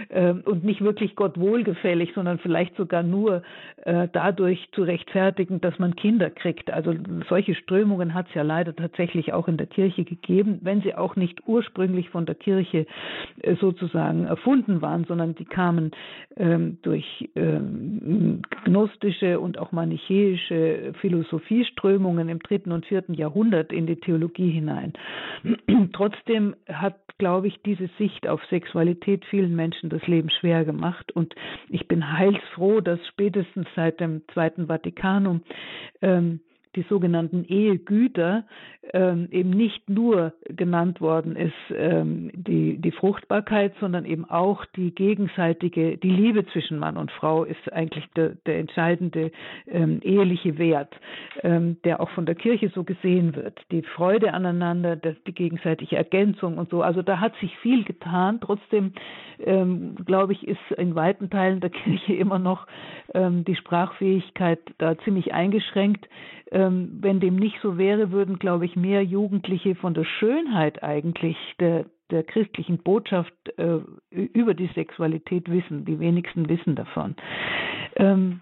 [0.09, 3.43] äh, und nicht wirklich Gott wohlgefällig, sondern vielleicht sogar nur
[3.83, 6.71] äh, dadurch zu rechtfertigen, dass man Kinder kriegt.
[6.71, 6.93] Also
[7.29, 11.15] solche Strömungen hat es ja leider tatsächlich auch in der Kirche gegeben, wenn sie auch
[11.15, 12.85] nicht ursprünglich von der Kirche
[13.41, 15.91] äh, sozusagen erfunden waren, sondern die kamen
[16.37, 23.95] ähm, durch ähm, gnostische und auch manichäische Philosophieströmungen im dritten und vierten Jahrhundert in die
[23.95, 24.93] Theologie hinein.
[25.93, 31.33] Trotzdem hat, glaube ich, diese Sicht auf Sexualität vielen Menschen das Leben schwer gemacht und
[31.69, 35.41] ich bin heilsfroh, dass spätestens seit dem Zweiten Vatikanum
[36.01, 36.39] ähm,
[36.75, 38.43] die sogenannten Ehegüter
[38.93, 44.93] ähm, eben nicht nur genannt worden ist ähm, die, die Fruchtbarkeit, sondern eben auch die
[44.93, 49.31] gegenseitige, die Liebe zwischen Mann und Frau ist eigentlich der, der entscheidende
[49.67, 50.93] ähm, eheliche Wert,
[51.43, 53.59] ähm, der auch von der Kirche so gesehen wird.
[53.71, 56.81] Die Freude aneinander, die gegenseitige Ergänzung und so.
[56.81, 58.39] Also da hat sich viel getan.
[58.41, 58.93] Trotzdem,
[59.39, 62.67] ähm, glaube ich, ist in weiten Teilen der Kirche immer noch
[63.13, 66.07] ähm, die Sprachfähigkeit da ziemlich eingeschränkt.
[66.65, 71.37] Ähm, wenn dem nicht so wäre, würden, glaube ich, mehr Jugendliche von der Schönheit eigentlich
[71.59, 75.85] der, der christlichen Botschaft äh, über die Sexualität wissen.
[75.85, 77.15] Die wenigsten wissen davon.
[77.95, 78.41] Ähm,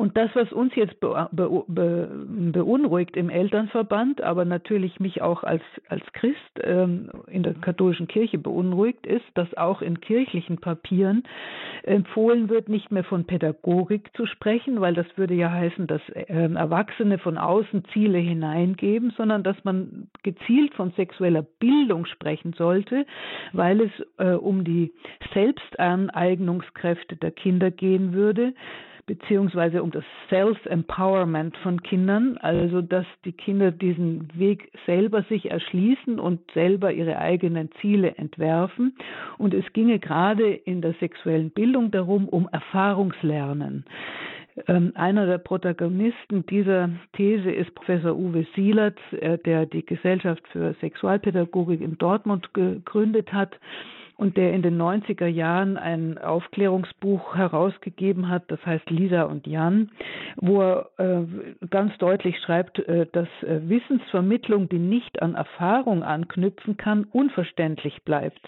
[0.00, 2.08] und das, was uns jetzt be be be
[2.52, 5.60] beunruhigt im Elternverband, aber natürlich mich auch als,
[5.90, 11.24] als Christ ähm, in der katholischen Kirche beunruhigt, ist, dass auch in kirchlichen Papieren
[11.82, 16.24] empfohlen wird, nicht mehr von Pädagogik zu sprechen, weil das würde ja heißen, dass äh,
[16.54, 23.04] Erwachsene von außen Ziele hineingeben, sondern dass man gezielt von sexueller Bildung sprechen sollte,
[23.52, 24.94] weil es äh, um die
[25.34, 28.54] Selbstaneignungskräfte der Kinder gehen würde
[29.10, 36.20] beziehungsweise um das Self-Empowerment von Kindern, also dass die Kinder diesen Weg selber sich erschließen
[36.20, 38.94] und selber ihre eigenen Ziele entwerfen.
[39.36, 43.84] Und es ginge gerade in der sexuellen Bildung darum, um Erfahrungslernen.
[44.68, 50.74] Ähm, einer der Protagonisten dieser These ist Professor Uwe Sielertz, äh, der die Gesellschaft für
[50.74, 53.58] Sexualpädagogik in Dortmund gegründet hat
[54.20, 59.92] und der in den 90er Jahren ein Aufklärungsbuch herausgegeben hat, das heißt Lisa und Jan,
[60.36, 66.76] wo er äh, ganz deutlich schreibt, äh, dass äh, Wissensvermittlung, die nicht an Erfahrung anknüpfen
[66.76, 68.40] kann, unverständlich bleibt.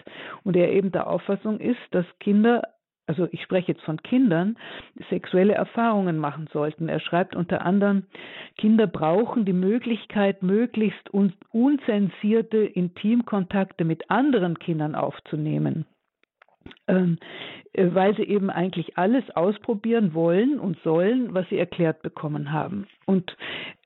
[0.45, 2.65] Und er eben der Auffassung ist, dass Kinder
[3.07, 4.57] also ich spreche jetzt von Kindern,
[5.11, 6.89] sexuelle Erfahrungen machen sollten.
[6.89, 8.05] Er schreibt unter anderem,
[8.57, 15.85] Kinder brauchen die Möglichkeit, möglichst unzensierte Intimkontakte mit anderen Kindern aufzunehmen.
[16.87, 17.19] Ähm,
[17.73, 22.87] äh, weil sie eben eigentlich alles ausprobieren wollen und sollen, was sie erklärt bekommen haben.
[23.05, 23.37] Und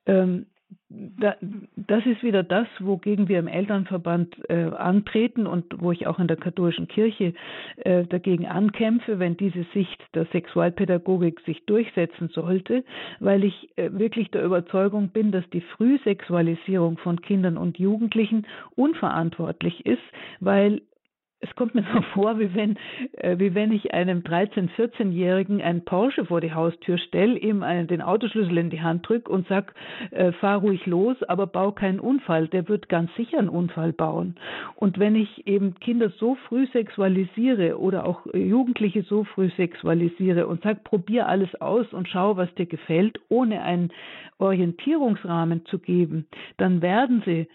[0.05, 0.47] ähm,
[0.89, 6.29] das ist wieder das, wogegen wir im Elternverband äh, antreten und wo ich auch in
[6.29, 7.35] der katholischen Kirche
[7.79, 12.85] äh, dagegen ankämpfe, wenn diese Sicht der Sexualpädagogik sich durchsetzen sollte,
[13.21, 19.85] weil ich äh, wirklich der Überzeugung bin, dass die Frühsexualisierung von Kindern und Jugendlichen unverantwortlich
[19.87, 20.03] ist,
[20.41, 20.83] weil
[21.41, 22.77] es kommt mir so vor, wie wenn,
[23.13, 27.87] äh, wie wenn ich einem 13-, 14-Jährigen einen Porsche vor die Haustür stelle, ihm einen,
[27.87, 29.75] den Autoschlüssel in die Hand drücke und sag,
[30.11, 32.49] äh, fahr ruhig los, aber bau keinen Unfall.
[32.49, 34.37] Der wird ganz sicher einen Unfall bauen.
[34.75, 40.63] Und wenn ich eben Kinder so früh sexualisiere oder auch Jugendliche so früh sexualisiere und
[40.63, 43.93] sag, probier alles aus und schau, was dir gefällt, ohne einen
[44.39, 47.49] Orientierungsrahmen zu geben, dann werden sie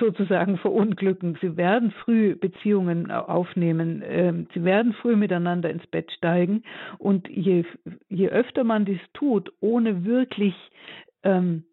[0.00, 1.38] sozusagen verunglücken.
[1.40, 4.02] Sie werden früh Beziehungen aufnehmen.
[4.06, 6.64] Ähm, sie werden früh miteinander ins Bett steigen.
[6.98, 7.64] Und je,
[8.08, 10.54] je öfter man dies tut, ohne wirklich
[11.22, 11.64] ähm,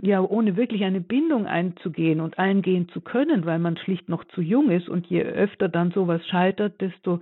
[0.00, 4.40] ja, ohne wirklich eine Bindung einzugehen und eingehen zu können, weil man schlicht noch zu
[4.40, 7.20] jung ist und je öfter dann sowas scheitert, desto,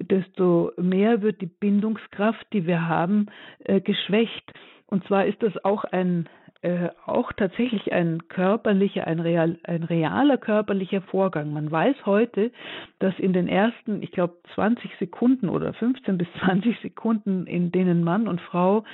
[0.00, 3.26] desto mehr wird die Bindungskraft, die wir haben,
[3.64, 4.52] äh, geschwächt.
[4.86, 6.28] Und zwar ist das auch ein,
[6.62, 11.52] äh, auch tatsächlich ein körperlicher, ein, real, ein realer körperlicher Vorgang.
[11.52, 12.50] Man weiß heute,
[12.98, 18.02] dass in den ersten, ich glaube, 20 Sekunden oder 15 bis 20 Sekunden, in denen
[18.02, 18.84] Mann und Frau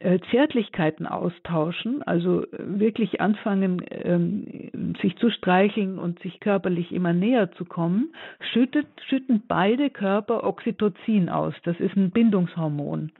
[0.00, 7.14] äh, Zärtlichkeiten austauschen, also äh, wirklich anfangen, ähm, sich zu streicheln und sich körperlich immer
[7.14, 8.12] näher zu kommen,
[8.52, 11.54] schüttet, schütten beide Körper Oxytocin aus.
[11.64, 13.10] Das ist ein Bindungshormon.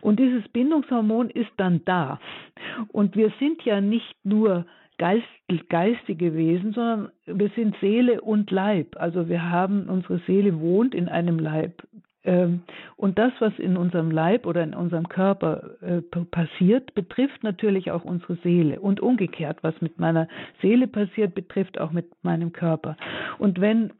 [0.00, 2.18] Und dieses Bindungshormon ist dann da.
[2.88, 4.66] Und wir sind ja nicht nur
[4.98, 5.26] Geist,
[5.68, 8.96] geistige Wesen, sondern wir sind Seele und Leib.
[8.98, 11.82] Also wir haben, unsere Seele wohnt in einem Leib.
[12.24, 12.62] Ähm,
[12.96, 18.04] und das, was in unserem Leib oder in unserem Körper äh, passiert, betrifft natürlich auch
[18.04, 18.80] unsere Seele.
[18.80, 20.28] Und umgekehrt, was mit meiner
[20.60, 22.96] Seele passiert, betrifft auch mit meinem Körper.
[23.38, 23.92] Und wenn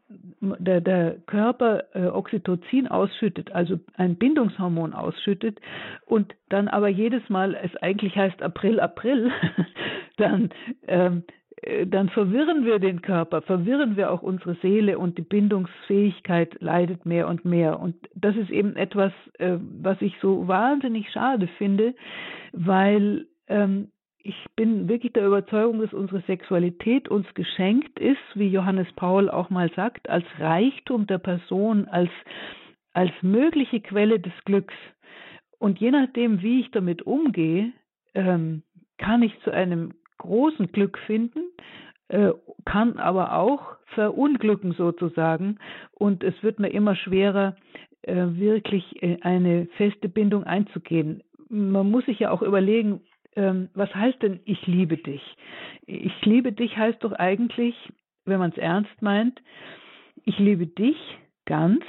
[0.59, 5.61] der, der Körper äh, Oxytocin ausschüttet, also ein Bindungshormon ausschüttet,
[6.05, 9.33] und dann aber jedes Mal es eigentlich heißt April, April,
[10.17, 10.51] dann
[10.87, 11.25] ähm,
[11.63, 17.07] äh, dann verwirren wir den Körper, verwirren wir auch unsere Seele und die Bindungsfähigkeit leidet
[17.07, 17.81] mehr und mehr.
[17.81, 21.95] Und das ist eben etwas, äh, was ich so wahnsinnig schade finde,
[22.53, 23.89] weil ähm,
[24.29, 29.51] ich bin wirklich der Überzeugung, dass unsere Sexualität uns geschenkt ist, wie Johannes Paul auch
[29.51, 32.11] mal sagt, als Reichtum der Person, als,
[32.93, 34.75] als mögliche Quelle des Glücks.
[35.59, 37.73] Und je nachdem, wie ich damit umgehe,
[38.15, 38.63] ähm,
[38.99, 41.41] kann ich zu einem großen Glück finden,
[42.09, 42.33] äh,
[42.65, 45.59] kann aber auch verunglücken sozusagen.
[45.93, 47.55] Und es wird mir immer schwerer,
[48.03, 51.23] äh, wirklich äh, eine feste Bindung einzugehen.
[51.49, 53.03] Man muss sich ja auch überlegen,
[53.37, 55.23] ähm, was heißt denn ich liebe dich?
[55.87, 57.75] Ich liebe dich heißt doch eigentlich,
[58.25, 59.41] wenn man es ernst meint,
[60.25, 60.97] ich liebe dich
[61.45, 61.85] ganz,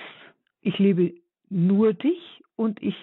[0.62, 1.14] ich liebe
[1.50, 2.96] nur dich und ich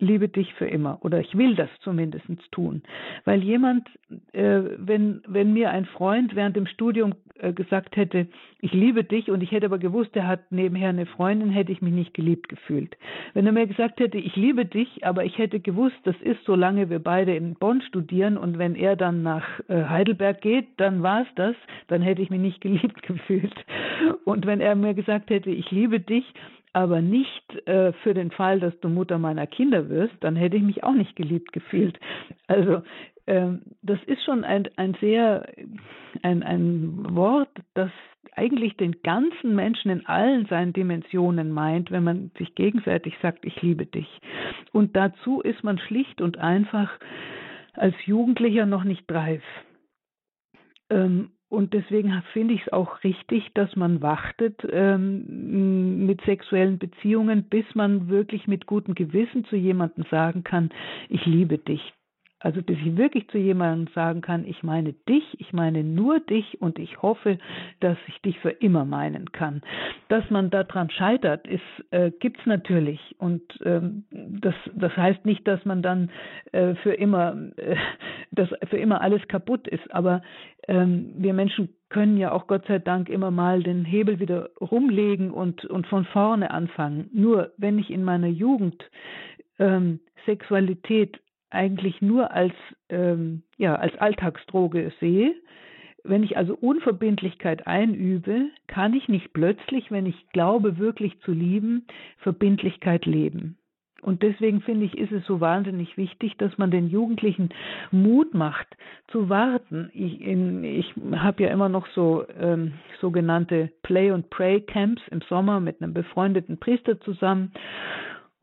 [0.00, 2.82] liebe dich für immer oder ich will das zumindest tun.
[3.24, 3.88] Weil jemand,
[4.32, 8.26] äh, wenn, wenn mir ein Freund während dem Studium äh, gesagt hätte,
[8.60, 11.80] ich liebe dich und ich hätte aber gewusst, er hat nebenher eine Freundin, hätte ich
[11.80, 12.96] mich nicht geliebt gefühlt.
[13.34, 16.90] Wenn er mir gesagt hätte, ich liebe dich, aber ich hätte gewusst, das ist, solange
[16.90, 21.22] wir beide in Bonn studieren und wenn er dann nach äh, Heidelberg geht, dann war
[21.22, 21.54] es das,
[21.88, 23.54] dann hätte ich mich nicht geliebt gefühlt.
[24.24, 26.24] Und wenn er mir gesagt hätte, ich liebe dich,
[26.72, 30.62] aber nicht äh, für den Fall, dass du Mutter meiner Kinder wirst, dann hätte ich
[30.62, 31.98] mich auch nicht geliebt gefühlt.
[32.46, 32.82] Also
[33.26, 35.46] ähm, das ist schon ein, ein sehr
[36.22, 37.90] ein, ein Wort, das
[38.32, 43.60] eigentlich den ganzen Menschen in allen seinen Dimensionen meint, wenn man sich gegenseitig sagt, ich
[43.62, 44.08] liebe dich.
[44.72, 46.90] Und dazu ist man schlicht und einfach
[47.74, 49.42] als Jugendlicher noch nicht reif.
[50.90, 57.42] Ähm, und deswegen finde ich es auch richtig, dass man wartet ähm, mit sexuellen Beziehungen,
[57.42, 60.70] bis man wirklich mit gutem Gewissen zu jemandem sagen kann,
[61.08, 61.92] ich liebe dich.
[62.40, 66.60] Also bis ich wirklich zu jemandem sagen kann, ich meine dich, ich meine nur dich
[66.60, 67.38] und ich hoffe,
[67.80, 69.60] dass ich dich für immer meinen kann.
[70.08, 75.62] Dass man daran scheitert, ist äh, gibt's natürlich und ähm, das das heißt nicht, dass
[75.66, 76.10] man dann
[76.52, 77.76] äh, für immer äh,
[78.32, 79.92] dass für immer alles kaputt ist.
[79.92, 80.22] Aber
[80.66, 85.30] ähm, wir Menschen können ja auch Gott sei Dank immer mal den Hebel wieder rumlegen
[85.30, 87.10] und und von vorne anfangen.
[87.12, 88.82] Nur wenn ich in meiner Jugend
[89.58, 91.20] ähm, Sexualität
[91.50, 92.54] eigentlich nur als,
[92.88, 95.34] ähm, ja, als Alltagsdroge sehe.
[96.02, 101.86] Wenn ich also Unverbindlichkeit einübe, kann ich nicht plötzlich, wenn ich glaube wirklich zu lieben,
[102.18, 103.58] Verbindlichkeit leben.
[104.02, 107.50] Und deswegen finde ich, ist es so wahnsinnig wichtig, dass man den Jugendlichen
[107.90, 108.66] Mut macht,
[109.08, 109.90] zu warten.
[109.92, 115.82] Ich, ich habe ja immer noch so ähm, sogenannte Play- und Pray-Camps im Sommer mit
[115.82, 117.52] einem befreundeten Priester zusammen.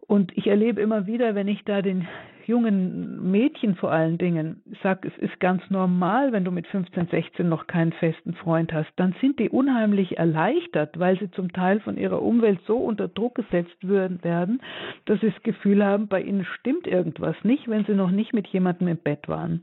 [0.07, 2.07] Und ich erlebe immer wieder, wenn ich da den
[2.45, 7.47] jungen Mädchen vor allen Dingen sag, es ist ganz normal, wenn du mit 15, 16
[7.47, 11.97] noch keinen festen Freund hast, dann sind die unheimlich erleichtert, weil sie zum Teil von
[11.97, 14.61] ihrer Umwelt so unter Druck gesetzt werden,
[15.05, 18.47] dass sie das Gefühl haben, bei ihnen stimmt irgendwas nicht, wenn sie noch nicht mit
[18.47, 19.61] jemandem im Bett waren.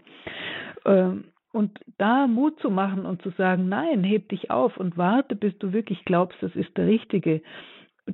[0.85, 5.37] Ähm, und da Mut zu machen und zu sagen, nein, heb dich auf und warte,
[5.37, 7.43] bis du wirklich glaubst, das ist der Richtige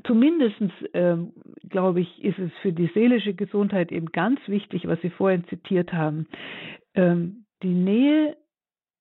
[0.06, 0.56] Zumindest,
[0.94, 1.32] ähm,
[1.68, 5.92] glaube ich, ist es für die seelische Gesundheit eben ganz wichtig, was Sie vorhin zitiert
[5.92, 6.26] haben.
[6.94, 8.36] Ähm, die Nähe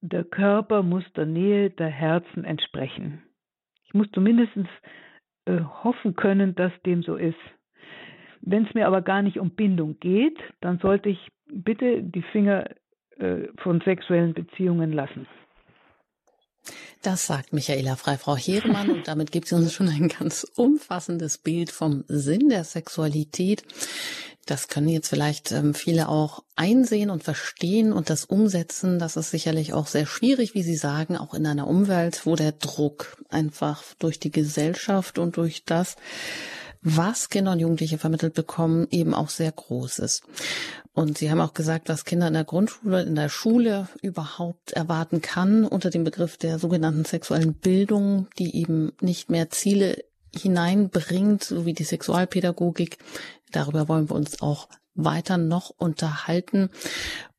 [0.01, 3.21] der Körper muss der Nähe der Herzen entsprechen.
[3.85, 4.51] Ich muss zumindest
[5.45, 7.37] äh, hoffen können, dass dem so ist.
[8.41, 12.69] Wenn es mir aber gar nicht um Bindung geht, dann sollte ich bitte die Finger
[13.17, 15.27] äh, von sexuellen Beziehungen lassen.
[17.01, 21.71] Das sagt Michaela Freifrau Heeremann und damit gibt sie uns schon ein ganz umfassendes Bild
[21.71, 23.63] vom Sinn der Sexualität.
[24.45, 28.99] Das können jetzt vielleicht ähm, viele auch einsehen und verstehen und das umsetzen.
[28.99, 32.51] Das ist sicherlich auch sehr schwierig, wie Sie sagen, auch in einer Umwelt, wo der
[32.51, 35.95] Druck einfach durch die Gesellschaft und durch das,
[36.81, 40.23] was Kinder und Jugendliche vermittelt bekommen, eben auch sehr groß ist.
[40.99, 45.21] Und Sie haben auch gesagt, was Kinder in der Grundschule, in der Schule überhaupt erwarten
[45.21, 50.03] kann unter dem Begriff der sogenannten sexuellen Bildung, die eben nicht mehr Ziele
[50.35, 52.97] hineinbringt, so wie die Sexualpädagogik.
[53.53, 56.69] Darüber wollen wir uns auch weiter noch unterhalten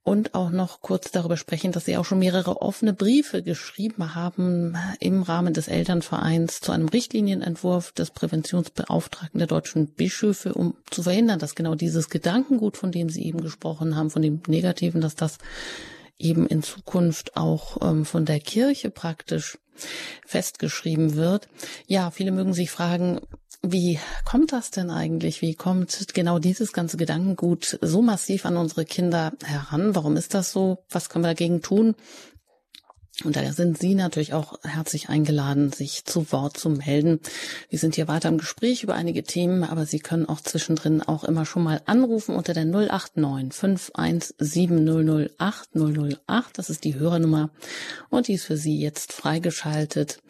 [0.02, 4.76] und auch noch kurz darüber sprechen, dass Sie auch schon mehrere offene Briefe geschrieben haben
[4.98, 11.38] im Rahmen des Elternvereins zu einem Richtlinienentwurf des Präventionsbeauftragten der deutschen Bischöfe, um zu verhindern,
[11.38, 15.38] dass genau dieses Gedankengut, von dem Sie eben gesprochen haben, von dem Negativen, dass das
[16.18, 19.58] eben in Zukunft auch ähm, von der Kirche praktisch
[20.26, 21.48] festgeschrieben wird.
[21.86, 23.20] Ja, viele mögen sich fragen,
[23.62, 25.42] wie kommt das denn eigentlich?
[25.42, 29.94] Wie kommt genau dieses ganze Gedankengut so massiv an unsere Kinder heran?
[29.94, 30.84] Warum ist das so?
[30.88, 31.94] Was können wir dagegen tun?
[33.24, 37.20] Und da sind Sie natürlich auch herzlich eingeladen, sich zu Wort zu melden.
[37.68, 41.24] Wir sind hier weiter im Gespräch über einige Themen, aber Sie können auch zwischendrin auch
[41.24, 46.58] immer schon mal anrufen unter der 089 517 008 008.
[46.58, 47.50] Das ist die Hörernummer
[48.08, 50.22] und die ist für Sie jetzt freigeschaltet.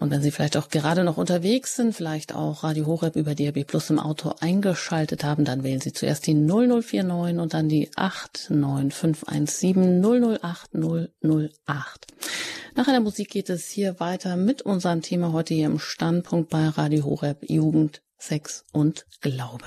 [0.00, 3.66] Und wenn Sie vielleicht auch gerade noch unterwegs sind, vielleicht auch Radio Horeb über DRB
[3.66, 10.02] Plus im Auto eingeschaltet haben, dann wählen Sie zuerst die 0049 und dann die 89517
[10.02, 12.06] 008 008.
[12.74, 16.66] Nach einer Musik geht es hier weiter mit unserem Thema heute hier im Standpunkt bei
[16.66, 19.66] Radio Horeb Jugend, Sex und Glaube.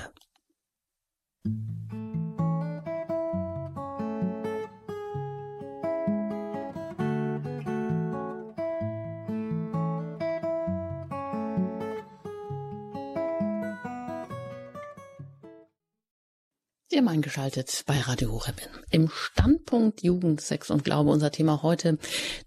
[16.94, 21.10] Sie haben eingeschaltet bei Radio Horeb im Standpunkt Jugend, Sex und Glaube.
[21.10, 21.98] Unser Thema heute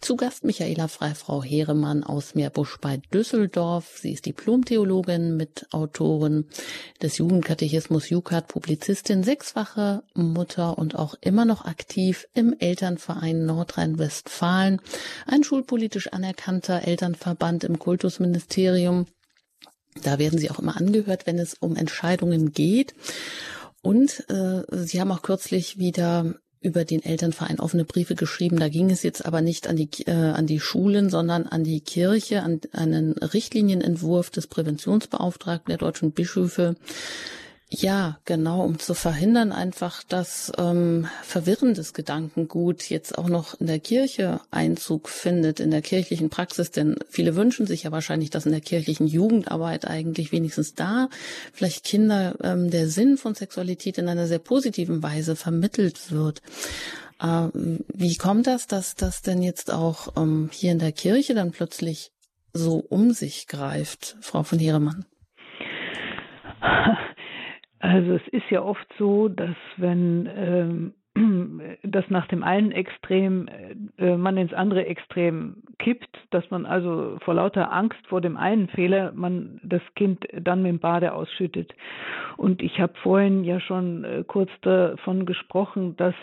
[0.01, 3.99] zu Gast Michaela Freifrau Heeremann aus Meerbusch bei Düsseldorf.
[4.01, 6.45] Sie ist Diplomtheologin, mit Autorin
[7.03, 14.81] des Jugendkatechismus Jukat, Publizistin, sechsfache Mutter und auch immer noch aktiv im Elternverein Nordrhein-Westfalen,
[15.27, 19.07] ein schulpolitisch anerkannter Elternverband im Kultusministerium.
[20.05, 22.95] Da werden Sie auch immer angehört, wenn es um Entscheidungen geht.
[23.87, 28.59] Und äh, Sie haben auch kürzlich wieder über den Elternverein offene Briefe geschrieben.
[28.59, 31.81] Da ging es jetzt aber nicht an die, äh, an die Schulen, sondern an die
[31.83, 36.75] Kirche, an einen Richtlinienentwurf des Präventionsbeauftragten der deutschen Bischöfe
[37.69, 43.81] ja, genau, um zu verhindern einfach, dass ähm, verwirrendes Gedankengut jetzt auch noch in der
[43.81, 46.71] Kirche Einzug findet, in der kirchlichen Praxis.
[46.71, 51.09] Denn viele wünschen sich ja wahrscheinlich, dass in der kirchlichen Jugendarbeit eigentlich wenigstens da
[51.53, 56.43] vielleicht Kinder ähm, der Sinn von Sexualität in einer sehr positiven Weise vermittelt wird.
[57.21, 61.51] Äh, wie kommt das, dass das denn jetzt auch ähm, hier in der Kirche dann
[61.51, 62.13] plötzlich
[62.53, 65.05] so um sich greift, Frau von Heeremann?
[67.79, 70.95] Also es ist ja oft so, dass wenn ähm,
[71.83, 73.49] dass nach dem einen Extrem
[73.99, 78.69] äh, man ins andere Extrem kippt, dass man also vor lauter Angst vor dem einen
[78.69, 81.75] Fehler man das Kind dann mit dem Bade ausschüttet.
[82.37, 86.15] Und ich habe vorhin ja schon äh, kurz davon gesprochen, dass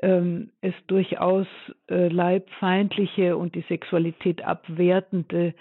[0.00, 1.46] ähm, es durchaus
[1.88, 5.54] äh, leibfeindliche und die Sexualität abwertende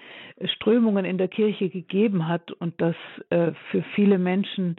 [0.56, 2.96] Strömungen in der Kirche gegeben hat und dass
[3.30, 4.78] äh, für viele Menschen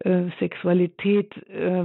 [0.00, 1.84] äh, Sexualität äh,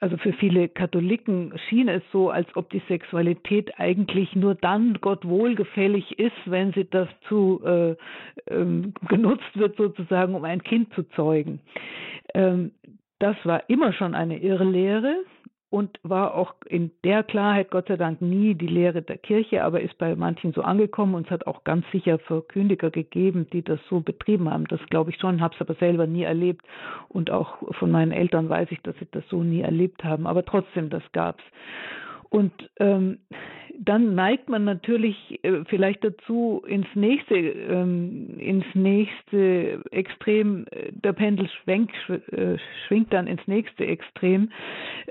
[0.00, 5.24] also für viele Katholiken schien es so, als ob die Sexualität eigentlich nur dann Gott
[5.24, 7.96] wohlgefällig ist, wenn sie dazu äh,
[8.46, 11.60] ähm, genutzt wird, sozusagen, um ein Kind zu zeugen.
[12.32, 12.70] Ähm,
[13.18, 15.16] das war immer schon eine Irrlehre
[15.70, 19.80] und war auch in der Klarheit Gott sei Dank nie die Lehre der Kirche, aber
[19.80, 23.78] ist bei manchen so angekommen und es hat auch ganz sicher Verkündiger gegeben, die das
[23.90, 24.66] so betrieben haben.
[24.68, 26.64] Das glaube ich schon, habe es aber selber nie erlebt
[27.08, 30.26] und auch von meinen Eltern weiß ich, dass sie das so nie erlebt haben.
[30.26, 31.44] Aber trotzdem, das gab's.
[32.30, 33.18] Und ähm,
[33.80, 41.12] dann neigt man natürlich äh, vielleicht dazu, ins nächste, ähm, ins nächste Extrem, äh, der
[41.12, 44.50] Pendel schwenkt, äh, schwingt dann ins nächste Extrem.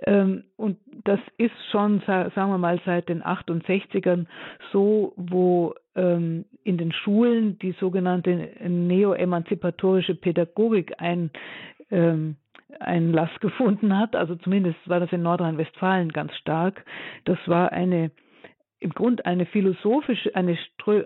[0.06, 4.26] Ähm, und das ist schon, sagen wir mal, seit den 68ern
[4.74, 11.32] so, wo ähm, in den Schulen die sogenannte neo-emanzipatorische Pädagogik ein
[11.90, 12.36] ähm,
[12.82, 14.16] Einlass gefunden hat.
[14.16, 16.84] Also zumindest war das in Nordrhein-Westfalen ganz stark.
[17.24, 18.12] Das war eine
[18.80, 20.58] im Grunde eine philosophische, eine,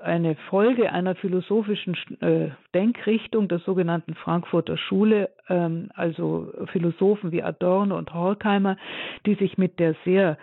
[0.02, 7.98] eine Folge einer philosophischen äh, Denkrichtung der sogenannten Frankfurter Schule, ähm, also Philosophen wie Adorno
[7.98, 8.78] und Horkheimer,
[9.26, 10.38] die sich mit der sehr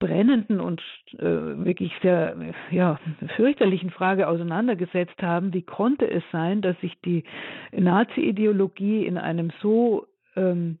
[0.00, 0.82] brennenden und
[1.18, 2.34] äh, wirklich sehr
[2.70, 2.98] ja,
[3.36, 7.22] fürchterlichen Frage auseinandergesetzt haben, wie konnte es sein, dass sich die
[7.70, 10.78] Nazi-Ideologie in einem so ähm,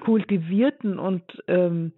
[0.00, 1.92] kultivierten und ähm,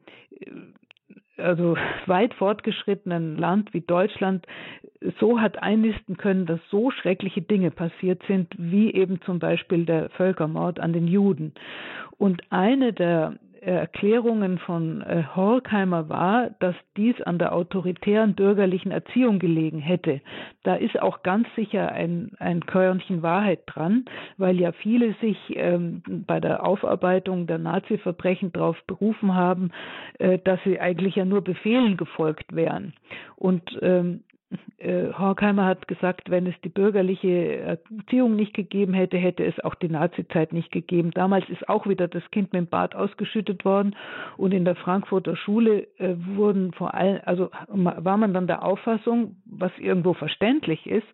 [1.38, 1.76] also
[2.06, 4.46] weit fortgeschrittenen Land wie Deutschland
[5.20, 10.08] so hat einnisten können, dass so schreckliche Dinge passiert sind, wie eben zum Beispiel der
[10.10, 11.52] Völkermord an den Juden.
[12.18, 13.34] Und eine der
[13.70, 20.20] Erklärungen von äh, Horkheimer war, dass dies an der autoritären bürgerlichen Erziehung gelegen hätte.
[20.62, 24.04] Da ist auch ganz sicher ein, ein Körnchen Wahrheit dran,
[24.36, 29.72] weil ja viele sich ähm, bei der Aufarbeitung der Nazi-Verbrechen darauf berufen haben,
[30.18, 32.92] äh, dass sie eigentlich ja nur Befehlen gefolgt wären.
[33.36, 34.22] Und ähm,
[34.78, 39.74] äh, Horkheimer hat gesagt, wenn es die bürgerliche Erziehung nicht gegeben hätte, hätte es auch
[39.74, 41.10] die Nazizeit nicht gegeben.
[41.12, 43.96] Damals ist auch wieder das Kind mit dem Bad ausgeschüttet worden
[44.36, 49.36] und in der Frankfurter Schule äh, wurden vor allem, also war man dann der Auffassung,
[49.44, 51.06] was irgendwo verständlich ist,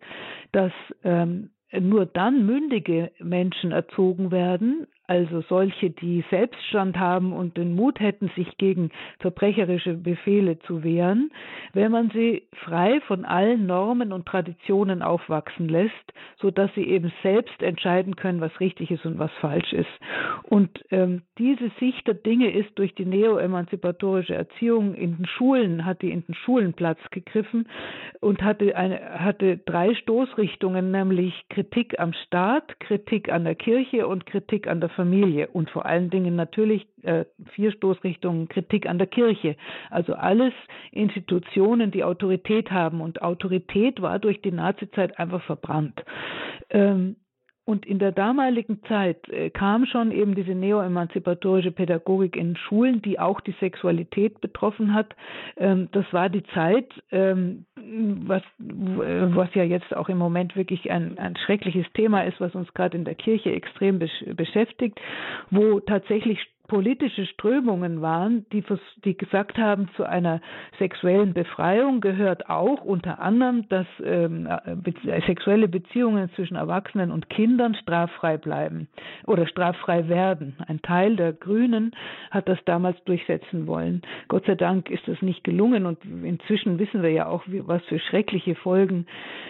[0.51, 0.71] dass
[1.03, 7.99] ähm, nur dann mündige Menschen erzogen werden, also solche, die Selbststand haben und den Mut
[7.99, 8.89] hätten, sich gegen
[9.19, 11.31] verbrecherische Befehle zu wehren,
[11.73, 17.11] wenn man sie frei von allen Normen und Traditionen aufwachsen lässt, so dass sie eben
[17.21, 19.89] selbst entscheiden können, was richtig ist und was falsch ist.
[20.43, 26.01] Und ähm, diese Sicht der Dinge ist durch die neo-emanzipatorische Erziehung in den Schulen, hat
[26.01, 27.67] die in den Schulen Platz gegriffen
[28.21, 34.25] und hatte, eine, hatte drei Stoßrichtungen, nämlich Kritik am Staat, Kritik an der Kirche und
[34.25, 39.07] Kritik an der Familie und vor allen Dingen natürlich äh, vier Stoßrichtungen Kritik an der
[39.07, 39.55] Kirche.
[39.89, 40.53] Also alles
[40.91, 46.03] Institutionen, die Autorität haben und Autorität war durch die Nazizeit einfach verbrannt.
[46.69, 47.17] Ähm,
[47.65, 53.19] und in der damaligen Zeit äh, kam schon eben diese neo-emanzipatorische Pädagogik in Schulen, die
[53.19, 55.15] auch die Sexualität betroffen hat.
[55.57, 61.17] Ähm, das war die Zeit, ähm, was, was ja jetzt auch im Moment wirklich ein,
[61.17, 64.99] ein schreckliches Thema ist, was uns gerade in der Kirche extrem beschäftigt,
[65.49, 68.63] wo tatsächlich politische Strömungen waren, die,
[69.03, 70.39] die gesagt haben, zu einer
[70.79, 74.47] sexuellen Befreiung gehört auch unter anderem, dass ähm,
[74.81, 74.93] be
[75.25, 78.87] sexuelle Beziehungen zwischen Erwachsenen und Kindern straffrei bleiben
[79.25, 80.55] oder straffrei werden.
[80.65, 81.91] Ein Teil der Grünen
[82.31, 84.01] hat das damals durchsetzen wollen.
[84.29, 87.83] Gott sei Dank ist das nicht gelungen und inzwischen wissen wir ja auch, wie, was
[87.85, 89.05] für schreckliche Folgen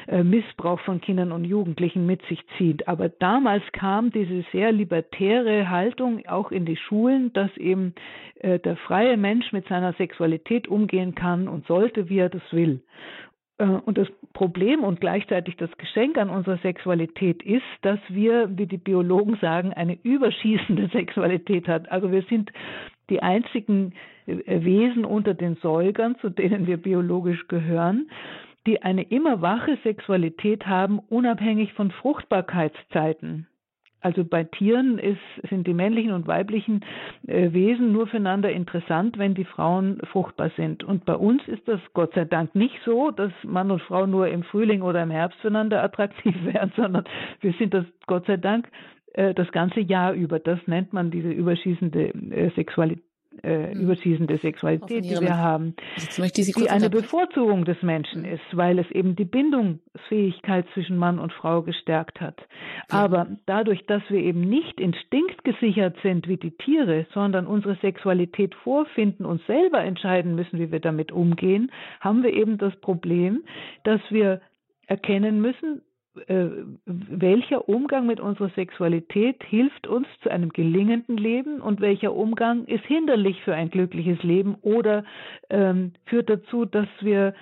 [0.08, 2.88] äh, Missbrauch von Kindern und Jugendlichen mit sich zieht.
[2.88, 7.94] Aber damals kam diese sehr libertäre Haltung auch in die Schulen Schulen, dass eben
[8.40, 12.82] äh, der freie Mensch mit seiner Sexualität umgehen kann und sollte, wie er das will.
[13.58, 18.68] Äh, und das Problem und gleichzeitig das Geschenk an unserer Sexualität ist, dass wir, wie
[18.68, 21.92] die Biologen sagen, eine überschießende Sexualität hat.
[21.92, 22.52] Also wir sind
[23.10, 23.94] die einzigen
[24.26, 28.10] äh, Wesen unter den Säugern, zu denen wir biologisch gehören,
[28.66, 33.48] die eine immer wache Sexualität haben, unabhängig von Fruchtbarkeitszeiten.
[34.04, 36.82] Also bei Tieren ist, sind die männlichen und weiblichen
[37.26, 40.84] äh, Wesen nur füreinander interessant, wenn die Frauen fruchtbar sind.
[40.84, 44.28] Und bei uns ist das Gott sei Dank nicht so, dass Mann und Frau nur
[44.28, 47.06] im Frühling oder im Herbst füreinander attraktiv werden, sondern
[47.40, 48.68] wir sind das Gott sei Dank
[49.14, 50.38] äh, das ganze Jahr über.
[50.40, 53.82] Das nennt man diese überschießende äh, Sexualität äh, mhm.
[53.82, 55.76] überschießende Sexualität, die wir haben,
[56.18, 58.34] die eine Bevorzugung des Menschen mhm.
[58.34, 62.38] ist, weil es eben die Bindungsfähigkeit zwischen Mann und Frau gestärkt hat.
[62.92, 63.06] Ja.
[63.06, 69.26] Aber dadurch, dass wir eben nicht instinktgesichert sind wie die Tiere, sondern unsere Sexualität vorfinden
[69.26, 73.44] und selber entscheiden müssen, wie wir damit umgehen, haben wir eben das Problem,
[73.84, 74.42] dass wir
[74.88, 75.82] erkennen müssen,
[76.28, 76.48] äh,
[76.86, 82.86] welcher Umgang mit unserer Sexualität hilft uns zu einem gelingenden Leben und welcher Umgang ist
[82.86, 85.04] hinderlich für ein glückliches Leben oder
[85.50, 87.34] ähm, führt dazu, dass wir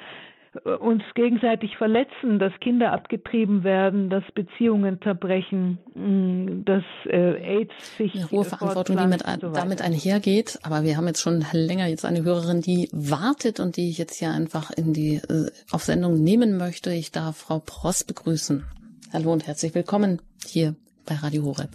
[0.63, 8.13] uns gegenseitig verletzen, dass Kinder abgetrieben werden, dass Beziehungen zerbrechen, mm, dass äh, AIDS sich
[8.15, 10.59] eine hohe Verantwortung, die mit, so damit einhergeht.
[10.63, 14.19] Aber wir haben jetzt schon länger jetzt eine Hörerin, die wartet und die ich jetzt
[14.19, 16.91] hier einfach in die äh, auf Sendung nehmen möchte.
[16.91, 18.65] Ich darf Frau Prost begrüßen.
[19.13, 20.75] Hallo und herzlich willkommen hier
[21.07, 21.69] bei Radio Horeb.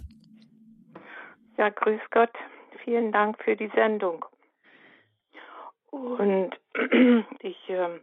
[1.57, 2.31] Ja, grüß Gott.
[2.83, 4.23] Vielen Dank für die Sendung.
[5.89, 6.51] Und
[7.41, 7.99] ich äh,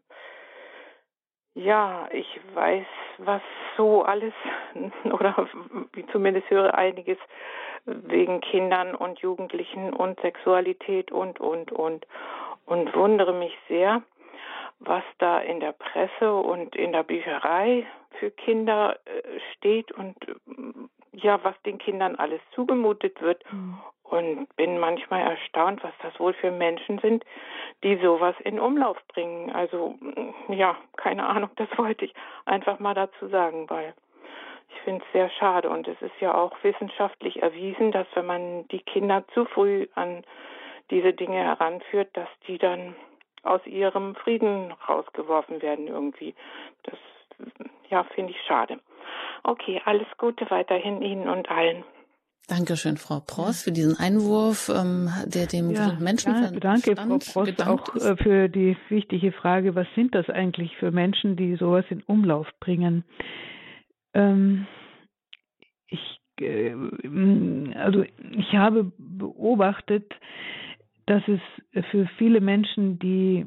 [1.55, 2.87] ja, ich weiß,
[3.19, 3.43] was
[3.77, 4.35] so alles,
[5.05, 5.49] oder
[6.13, 7.19] zumindest höre einiges
[7.85, 12.07] wegen Kindern und Jugendlichen und Sexualität und, und, und.
[12.67, 14.03] Und wundere mich sehr,
[14.79, 17.87] was da in der Presse und in der Bücherei
[18.19, 20.17] für Kinder äh, steht und
[21.13, 23.45] ja, was den Kindern alles zugemutet wird.
[23.53, 23.79] Mhm.
[24.05, 27.25] Und bin manchmal erstaunt, was das wohl für Menschen sind,
[27.83, 29.51] die sowas in Umlauf bringen.
[29.51, 29.95] Also,
[30.49, 33.95] ja, keine Ahnung, das wollte ich einfach mal dazu sagen, weil
[34.71, 35.71] ich finde es sehr schade.
[35.71, 40.23] Und es ist ja auch wissenschaftlich erwiesen, dass wenn man die Kinder zu früh an
[40.91, 42.95] diese Dinge heranführt, dass die dann
[43.43, 46.35] aus ihrem Frieden rausgeworfen werden irgendwie.
[46.83, 46.99] Das,
[47.91, 48.81] ja, finde ich schade.
[49.43, 51.85] Okay, alles Gute weiterhin Ihnen und allen.
[52.47, 57.67] Dankeschön, Frau Pross, für diesen Einwurf, ähm, der dem ja, Menschenverstand ja, Danke, Frau Pross,
[57.67, 58.05] auch ist.
[58.05, 62.47] Äh, für die wichtige Frage, was sind das eigentlich für Menschen, die sowas in Umlauf
[62.61, 63.05] bringen?
[64.13, 64.67] Ähm,
[65.87, 66.75] ich, äh,
[67.77, 70.13] also ich habe beobachtet,
[71.07, 71.41] dass es
[71.91, 73.47] für viele Menschen, die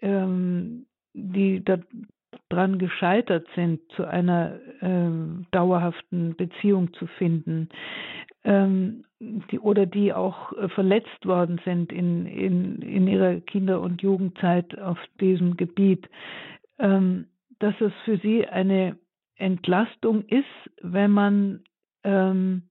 [0.00, 1.78] ähm, die da
[2.50, 7.70] dran gescheitert sind, zu einer ähm, dauerhaften Beziehung zu finden,
[8.44, 14.02] ähm, die, oder die auch äh, verletzt worden sind in, in, in ihrer Kinder- und
[14.02, 16.08] Jugendzeit auf diesem Gebiet,
[16.78, 17.26] ähm,
[17.58, 18.98] dass es für sie eine
[19.36, 20.44] Entlastung ist,
[20.82, 21.60] wenn man,
[22.04, 22.62] ähm,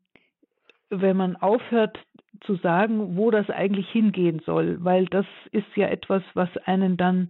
[0.89, 1.97] wenn man aufhört
[2.41, 7.27] zu sagen, wo das eigentlich hingehen soll, weil das ist ja etwas, was einen dann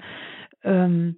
[0.64, 1.18] ähm,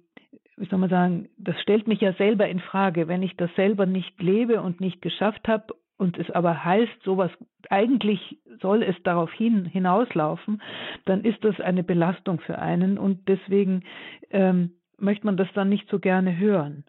[0.62, 3.08] wie soll man sagen, das stellt mich ja selber in Frage.
[3.08, 7.32] Wenn ich das selber nicht lebe und nicht geschafft habe und es aber heißt, sowas
[7.68, 10.62] eigentlich soll es darauf hin, hinauslaufen,
[11.04, 13.82] dann ist das eine Belastung für einen und deswegen
[14.30, 16.84] ähm, möchte man das dann nicht so gerne hören.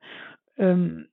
[0.55, 1.07] Ähm,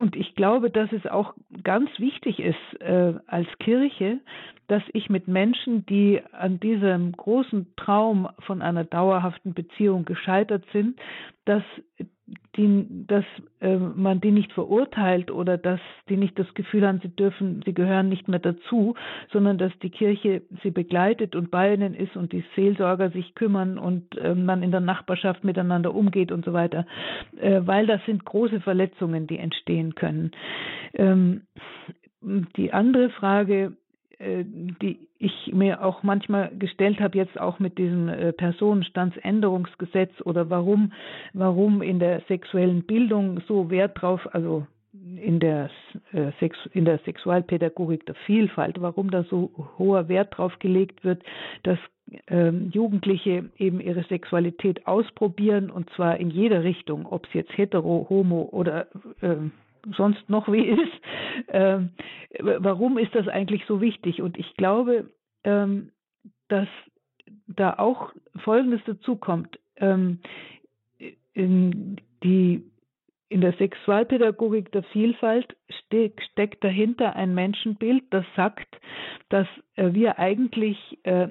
[0.00, 4.18] und ich glaube, dass es auch ganz wichtig ist äh, als Kirche,
[4.66, 10.98] dass ich mit Menschen, die an diesem großen Traum von einer dauerhaften Beziehung gescheitert sind,
[11.44, 11.62] dass
[12.56, 13.24] die, dass
[13.60, 17.74] äh, man die nicht verurteilt oder dass die nicht das Gefühl haben, sie dürfen, sie
[17.74, 18.94] gehören nicht mehr dazu,
[19.32, 23.78] sondern dass die Kirche sie begleitet und bei ihnen ist und die Seelsorger sich kümmern
[23.78, 26.86] und äh, man in der Nachbarschaft miteinander umgeht und so weiter,
[27.38, 30.32] äh, weil das sind große Verletzungen, die entstehen können.
[30.94, 31.42] Ähm,
[32.22, 33.76] die andere Frage,
[34.20, 40.92] die ich mir auch manchmal gestellt habe, jetzt auch mit diesem äh, Personenstandsänderungsgesetz oder warum,
[41.32, 45.70] warum in der sexuellen Bildung so Wert drauf, also in der,
[46.12, 46.32] äh,
[46.72, 51.22] in der Sexualpädagogik der Vielfalt, warum da so hoher Wert drauf gelegt wird,
[51.62, 51.78] dass
[52.26, 58.06] ähm, Jugendliche eben ihre Sexualität ausprobieren und zwar in jeder Richtung, ob es jetzt hetero,
[58.10, 58.88] homo oder
[59.20, 59.36] äh,
[59.96, 60.92] sonst noch wie ist.
[61.48, 61.90] Ähm,
[62.38, 64.20] warum ist das eigentlich so wichtig?
[64.22, 65.10] Und ich glaube,
[65.44, 65.90] ähm,
[66.48, 66.68] dass
[67.46, 68.12] da auch
[68.44, 69.58] Folgendes dazukommt.
[69.76, 70.20] Ähm,
[71.32, 72.62] in, die,
[73.28, 78.68] in der Sexualpädagogik der Vielfalt ste steckt dahinter ein Menschenbild, das sagt,
[79.28, 81.28] dass äh, wir eigentlich äh,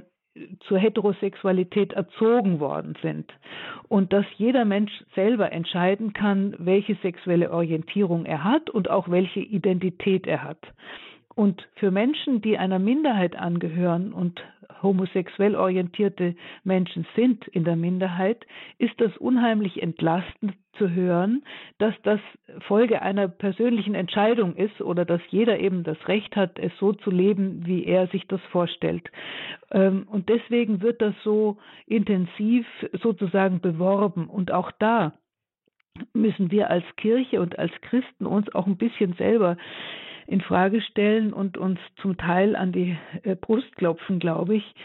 [0.67, 3.33] zur Heterosexualität erzogen worden sind
[3.87, 9.39] und dass jeder Mensch selber entscheiden kann, welche sexuelle Orientierung er hat und auch welche
[9.39, 10.59] Identität er hat.
[11.39, 14.43] Und für Menschen, die einer Minderheit angehören und
[14.83, 16.35] homosexuell orientierte
[16.65, 18.45] Menschen sind in der Minderheit,
[18.77, 21.45] ist das unheimlich entlastend zu hören,
[21.77, 22.19] dass das
[22.67, 27.09] Folge einer persönlichen Entscheidung ist oder dass jeder eben das Recht hat, es so zu
[27.09, 29.09] leben, wie er sich das vorstellt.
[29.71, 32.67] Ähm, und deswegen wird das so intensiv
[33.01, 34.27] sozusagen beworben.
[34.27, 35.13] Und auch da
[36.11, 39.55] müssen wir als Kirche und als Christen uns auch ein bisschen selber
[40.29, 44.75] in Frage stellen und uns zum Teil an die äh, Brust klopfen, glaube ich.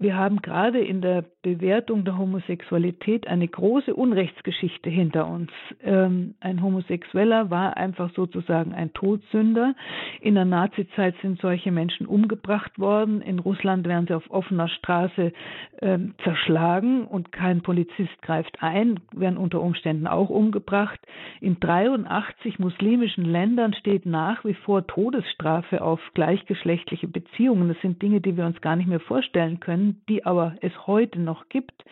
[0.00, 5.52] Wir haben gerade in der Bewertung der Homosexualität eine große Unrechtsgeschichte hinter uns.
[5.84, 9.74] Ähm, ein Homosexueller war einfach sozusagen ein Todsünder.
[10.20, 13.22] In der Nazizeit sind solche Menschen umgebracht worden.
[13.22, 15.32] In Russland werden sie auf offener Straße
[15.80, 20.98] ähm, zerschlagen und kein Polizist greift ein, werden unter Umständen auch umgebracht.
[21.40, 27.68] In 83 muslimischen Ländern steht nach wie vor Todesstrafe auf gleichgeschlechtliche Beziehungen.
[27.68, 31.20] Das sind Dinge, die wir uns gar nicht mehr vorstellen können, die aber es heute
[31.20, 31.84] noch gibt.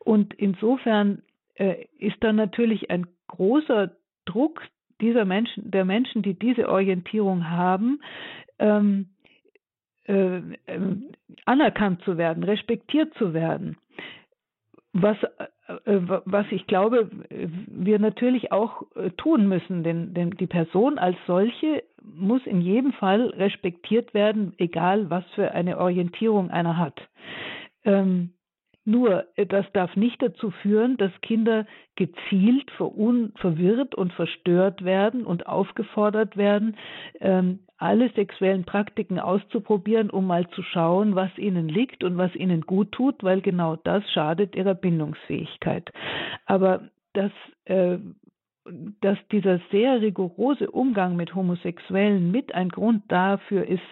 [0.00, 1.22] Und insofern
[1.54, 3.92] äh, ist da natürlich ein großer
[4.24, 4.62] Druck
[5.00, 8.00] dieser Menschen, der Menschen, die diese Orientierung haben,
[8.58, 9.08] ähm,
[10.04, 10.96] äh, äh,
[11.44, 13.76] anerkannt zu werden, respektiert zu werden.
[14.92, 15.16] Was,
[16.24, 21.82] was ich glaube, wir natürlich auch äh, tun müssen, denn, denn die Person als solche
[22.02, 27.00] muss in jedem Fall respektiert werden, egal was für eine Orientierung einer hat.
[27.84, 28.32] Ähm,
[28.84, 31.66] nur, äh, das darf nicht dazu führen, dass Kinder
[31.96, 36.76] gezielt verwirrt und verstört werden und aufgefordert werden,
[37.20, 42.60] ähm, alle sexuellen Praktiken auszuprobieren, um mal zu schauen, was ihnen liegt und was ihnen
[42.62, 45.90] gut tut, weil genau das schadet ihrer Bindungsfähigkeit.
[46.46, 47.32] Aber dass,
[47.64, 47.98] äh,
[49.00, 53.82] dass dieser sehr rigorose Umgang mit Homosexuellen mit ein Grund dafür ist,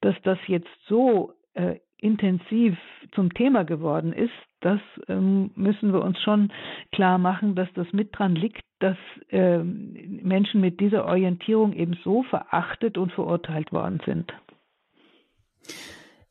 [0.00, 2.76] dass das jetzt so äh, intensiv
[3.12, 6.52] zum Thema geworden ist, das ähm, müssen wir uns schon
[6.90, 8.96] klar machen, dass das mit dran liegt, dass
[9.30, 14.32] ähm, Menschen mit dieser Orientierung eben so verachtet und verurteilt worden sind.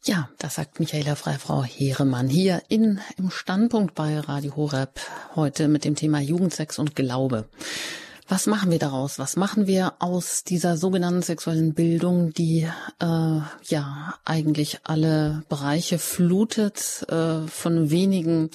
[0.04, 5.00] Ja, das sagt Michaela Freifrau Heeremann hier in, im Standpunkt bei Radio Horeb
[5.36, 7.46] heute mit dem Thema Jugendsex und Glaube.
[8.28, 9.20] Was machen wir daraus?
[9.20, 12.68] Was machen wir aus dieser sogenannten sexuellen Bildung, die
[13.00, 18.50] äh, ja eigentlich alle Bereiche flutet, äh, von wenigen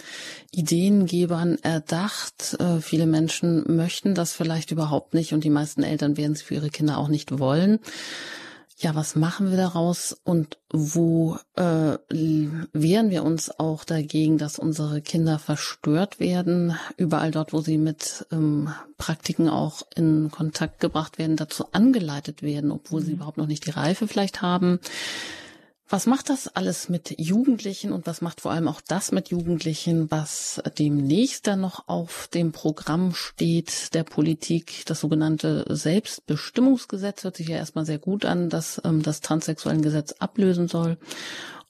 [0.50, 2.56] Ideengebern erdacht?
[2.58, 6.54] Äh, viele Menschen möchten das vielleicht überhaupt nicht und die meisten Eltern werden es für
[6.54, 7.78] ihre Kinder auch nicht wollen
[8.80, 15.02] ja, was machen wir daraus und wo äh, wehren wir uns auch dagegen, dass unsere
[15.02, 21.36] Kinder verstört werden, überall dort, wo sie mit ähm, Praktiken auch in Kontakt gebracht werden,
[21.36, 23.16] dazu angeleitet werden, obwohl sie mhm.
[23.16, 24.80] überhaupt noch nicht die Reife vielleicht haben.
[25.92, 30.08] Was macht das alles mit Jugendlichen und was macht vor allem auch das mit Jugendlichen,
[30.08, 34.84] was demnächst dann noch auf dem Programm steht der Politik?
[34.86, 40.12] Das sogenannte Selbstbestimmungsgesetz hört sich ja erstmal sehr gut an, dass ähm, das transsexuellen Gesetz
[40.12, 40.96] ablösen soll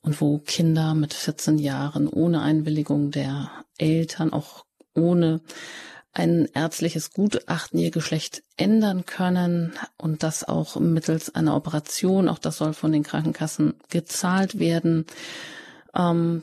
[0.02, 5.40] und wo Kinder mit 14 Jahren ohne Einwilligung der Eltern, auch ohne
[6.12, 12.56] ein ärztliches Gutachten ihr Geschlecht ändern können und das auch mittels einer Operation, auch das
[12.56, 15.06] soll von den Krankenkassen gezahlt werden.
[15.94, 16.42] Ähm,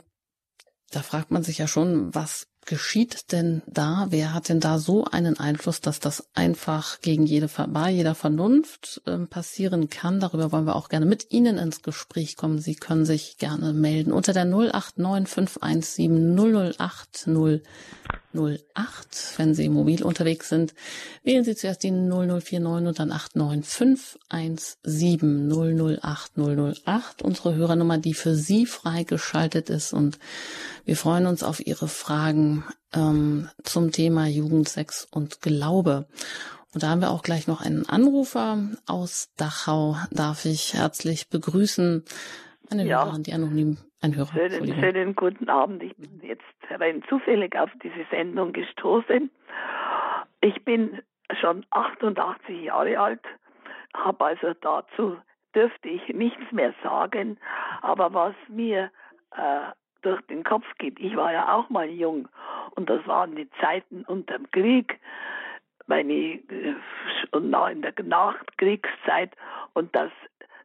[0.91, 4.05] da fragt man sich ja schon, was geschieht denn da?
[4.09, 9.01] Wer hat denn da so einen Einfluss, dass das einfach gegen jede, bei jeder Vernunft
[9.05, 10.19] äh, passieren kann?
[10.19, 12.59] Darüber wollen wir auch gerne mit Ihnen ins Gespräch kommen.
[12.59, 17.63] Sie können sich gerne melden unter der 089 517 008 008.
[19.37, 20.75] Wenn Sie mobil unterwegs sind,
[21.23, 27.23] wählen Sie zuerst die 0049 und dann 89 517 008 008.
[27.23, 30.19] Unsere Hörernummer, die für Sie freigeschaltet ist und
[30.87, 32.63] wir freuen uns auf Ihre Fragen
[32.95, 36.07] ähm, zum Thema Jugendsex und Glaube.
[36.73, 38.57] Und da haben wir auch gleich noch einen Anrufer
[38.87, 39.97] aus Dachau.
[40.11, 42.05] Darf ich herzlich begrüßen.
[42.71, 43.03] Eine ja.
[43.03, 44.31] Hörerin, die anonym, ein Hörer.
[44.31, 45.83] Schönen, schönen guten Abend.
[45.83, 49.29] Ich bin jetzt rein zufällig auf diese Sendung gestoßen.
[50.39, 51.01] Ich bin
[51.41, 53.25] schon 88 Jahre alt,
[53.93, 55.17] habe also dazu
[55.53, 57.37] dürfte ich nichts mehr sagen,
[57.81, 58.89] aber was mir
[59.35, 59.71] äh,
[60.01, 60.99] durch den Kopf geht.
[60.99, 62.27] Ich war ja auch mal jung
[62.71, 64.99] und das waren die Zeiten unter dem Krieg,
[65.87, 66.75] meine äh,
[67.31, 69.31] und in der Nachkriegszeit
[69.73, 70.11] und dass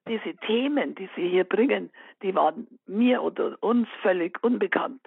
[0.08, 1.90] diese Themen, die Sie hier bringen,
[2.22, 5.00] die waren mir oder uns völlig unbekannt.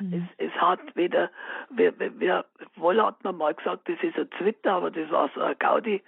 [0.00, 0.28] Mhm.
[0.38, 1.30] Es, es, hat weder,
[1.70, 2.44] wir, wir,
[2.76, 6.02] wohl hat man mal gesagt, das ist ein Twitter, aber das war so ein Gaudi,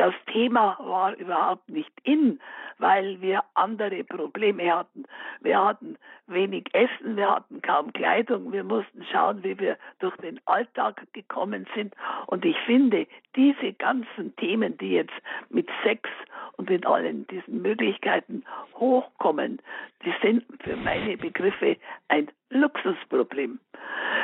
[0.00, 2.40] das Thema war überhaupt nicht in,
[2.78, 5.04] weil wir andere Probleme hatten.
[5.42, 10.40] Wir hatten wenig Essen, wir hatten kaum Kleidung, wir mussten schauen, wie wir durch den
[10.46, 11.94] Alltag gekommen sind.
[12.28, 15.12] Und ich finde, diese ganzen Themen, die jetzt
[15.50, 16.08] mit Sex
[16.56, 18.42] und mit allen diesen Möglichkeiten
[18.76, 19.60] hochkommen,
[20.06, 21.76] die sind für meine Begriffe
[22.08, 23.60] ein Luxusproblem.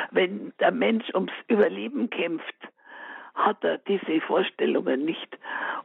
[0.09, 2.55] Wenn der Mensch ums Überleben kämpft,
[3.37, 5.37] hat er diese Vorstellungen nicht.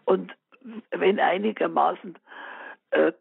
[0.05, 0.33] Und
[0.91, 2.19] wenn einigermaßen
[2.91, 3.13] äh,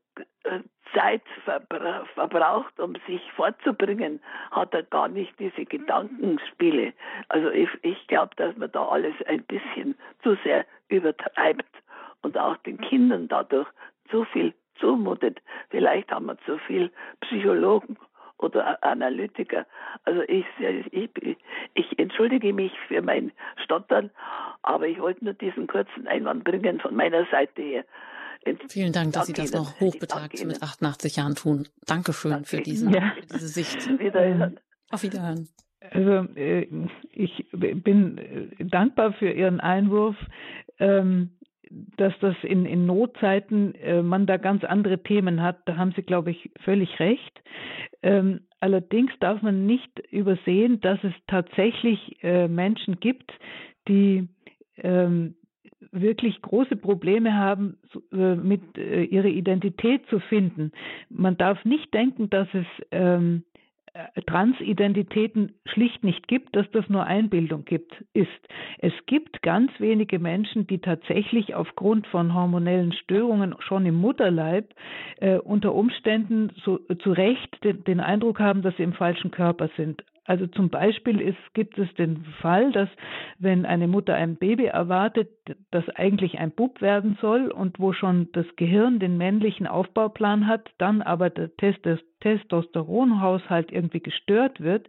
[0.94, 4.20] Zeit verbra verbraucht, um sich fortzubringen,
[4.52, 6.94] hat er gar nicht diese Gedankenspiele.
[7.30, 11.76] Also ich, ich glaube, dass man da alles ein bisschen zu sehr übertreibt
[12.22, 13.68] und auch den Kindern dadurch
[14.10, 15.42] zu viel zumutet.
[15.70, 17.98] Vielleicht haben wir zu viel Psychologen
[18.42, 19.66] oder Analytiker.
[20.04, 20.46] Also ich,
[20.92, 21.10] ich,
[21.74, 23.32] ich entschuldige mich für mein
[23.64, 24.12] Stottern,
[24.62, 27.86] aber ich wollte nur diesen kurzen Einwand bringen von meiner Seite her.
[28.70, 31.68] Vielen Dank, dass Sie das noch hochbetagt mit 88 Jahren tun.
[31.86, 32.48] Dankeschön Danke.
[32.48, 33.14] für, diesen, ja.
[33.16, 33.88] für diese Sicht.
[34.00, 34.60] Wiederhören.
[34.90, 35.48] Auf Wiederhören.
[35.92, 36.68] Also äh,
[37.12, 40.16] ich bin dankbar für Ihren Einwurf.
[40.80, 41.32] Ähm,
[41.98, 46.02] dass das in, in Notzeiten äh, man da ganz andere Themen hat, da haben Sie,
[46.02, 47.42] glaube ich, völlig recht.
[48.04, 53.32] Ähm, allerdings darf man nicht übersehen, dass es tatsächlich äh, Menschen gibt,
[53.88, 54.28] die
[54.78, 55.36] ähm,
[55.92, 57.78] wirklich große Probleme haben,
[58.12, 60.72] äh, mit äh, ihrer Identität zu finden.
[61.10, 63.51] Man darf nicht denken, dass es ähm, äh,
[64.26, 68.30] Transidentitäten schlicht nicht gibt, dass das nur Einbildung gibt, ist.
[68.78, 74.74] Es gibt ganz wenige Menschen, die tatsächlich aufgrund von hormonellen Störungen schon im Mutterleib
[75.20, 79.70] äh, unter Umständen so, zu Recht den, den Eindruck haben, dass sie im falschen Körper
[79.76, 80.02] sind.
[80.26, 82.90] Also zum Beispiel ist, gibt es den Fall, dass
[83.40, 85.30] wenn eine Mutter ein Baby erwartet,
[85.72, 90.70] das eigentlich ein Bub werden soll und wo schon das Gehirn den männlichen Aufbauplan hat,
[90.78, 94.88] dann aber der Testosteronhaushalt irgendwie gestört wird,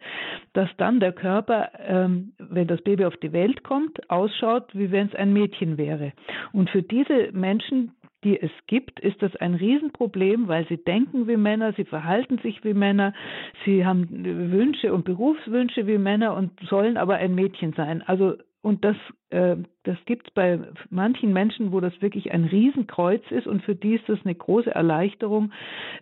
[0.53, 5.07] dass dann der Körper, ähm, wenn das Baby auf die Welt kommt, ausschaut, wie wenn
[5.07, 6.12] es ein Mädchen wäre.
[6.53, 7.93] Und für diese Menschen,
[8.25, 12.64] die es gibt, ist das ein Riesenproblem, weil sie denken wie Männer, sie verhalten sich
[12.64, 13.12] wie Männer,
[13.64, 14.09] sie haben
[14.53, 18.03] Wünsche und Berufswünsche wie Männer und sollen aber ein Mädchen sein.
[18.03, 18.97] Also und das,
[19.31, 23.75] äh, das gibt es bei manchen Menschen, wo das wirklich ein Riesenkreuz ist und für
[23.75, 25.51] die ist das eine große Erleichterung,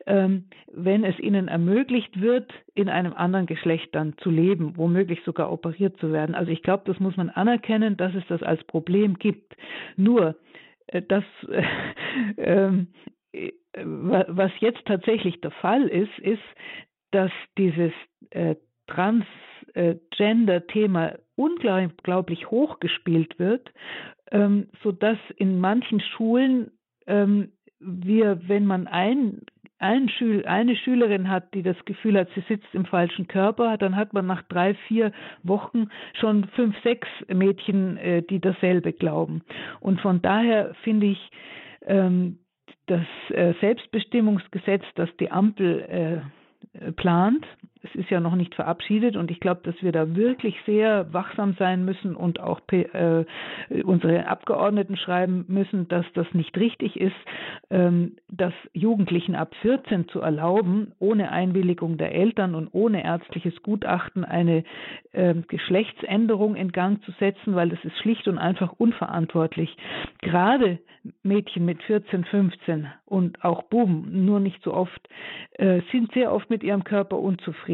[0.07, 5.51] ähm, wenn es ihnen ermöglicht wird, in einem anderen Geschlecht dann zu leben, womöglich sogar
[5.51, 6.35] operiert zu werden.
[6.35, 9.57] Also ich glaube, das muss man anerkennen, dass es das als Problem gibt.
[9.97, 10.37] Nur
[10.91, 11.25] äh, das,
[12.37, 12.85] äh,
[13.33, 16.43] äh, was jetzt tatsächlich der Fall ist, ist,
[17.13, 17.93] dass dieses
[18.87, 23.73] Transgender-Thema unglaublich hochgespielt wird,
[24.33, 26.73] ähm, sodass in manchen Schulen
[27.07, 29.43] ähm, wir, wenn man ein
[29.81, 33.97] ein Schül eine Schülerin hat, die das Gefühl hat, sie sitzt im falschen Körper, dann
[33.97, 35.13] hat man nach drei, vier
[35.43, 39.43] Wochen schon fünf, sechs Mädchen, äh, die dasselbe glauben.
[39.81, 41.31] Und von daher finde ich
[41.87, 42.39] ähm,
[42.87, 46.23] das äh, Selbstbestimmungsgesetz, das die Ampel
[46.75, 47.47] äh, plant,
[47.83, 51.55] es ist ja noch nicht verabschiedet und ich glaube, dass wir da wirklich sehr wachsam
[51.59, 53.25] sein müssen und auch äh,
[53.85, 57.17] unsere Abgeordneten schreiben müssen, dass das nicht richtig ist,
[57.71, 64.25] ähm, dass Jugendlichen ab 14 zu erlauben, ohne Einwilligung der Eltern und ohne ärztliches Gutachten
[64.25, 64.65] eine
[65.13, 69.75] äh, Geschlechtsänderung in Gang zu setzen, weil das ist schlicht und einfach unverantwortlich.
[70.21, 70.79] Gerade
[71.23, 75.09] Mädchen mit 14, 15 und auch Buben, nur nicht so oft,
[75.53, 77.70] äh, sind sehr oft mit ihrem Körper unzufrieden,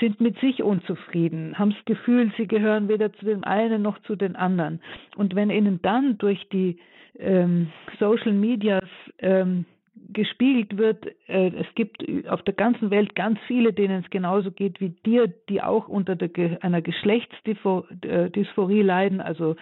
[0.00, 4.16] sind mit sich unzufrieden, haben das Gefühl, sie gehören weder zu dem einen noch zu
[4.16, 4.80] den anderen.
[5.16, 6.78] Und wenn ihnen dann durch die
[7.18, 7.68] ähm,
[7.98, 9.64] Social Medias ähm,
[10.12, 14.78] gespiegelt wird, äh, es gibt auf der ganzen Welt ganz viele, denen es genauso geht
[14.80, 19.56] wie dir, die auch unter der, einer Geschlechtsdysphorie leiden, also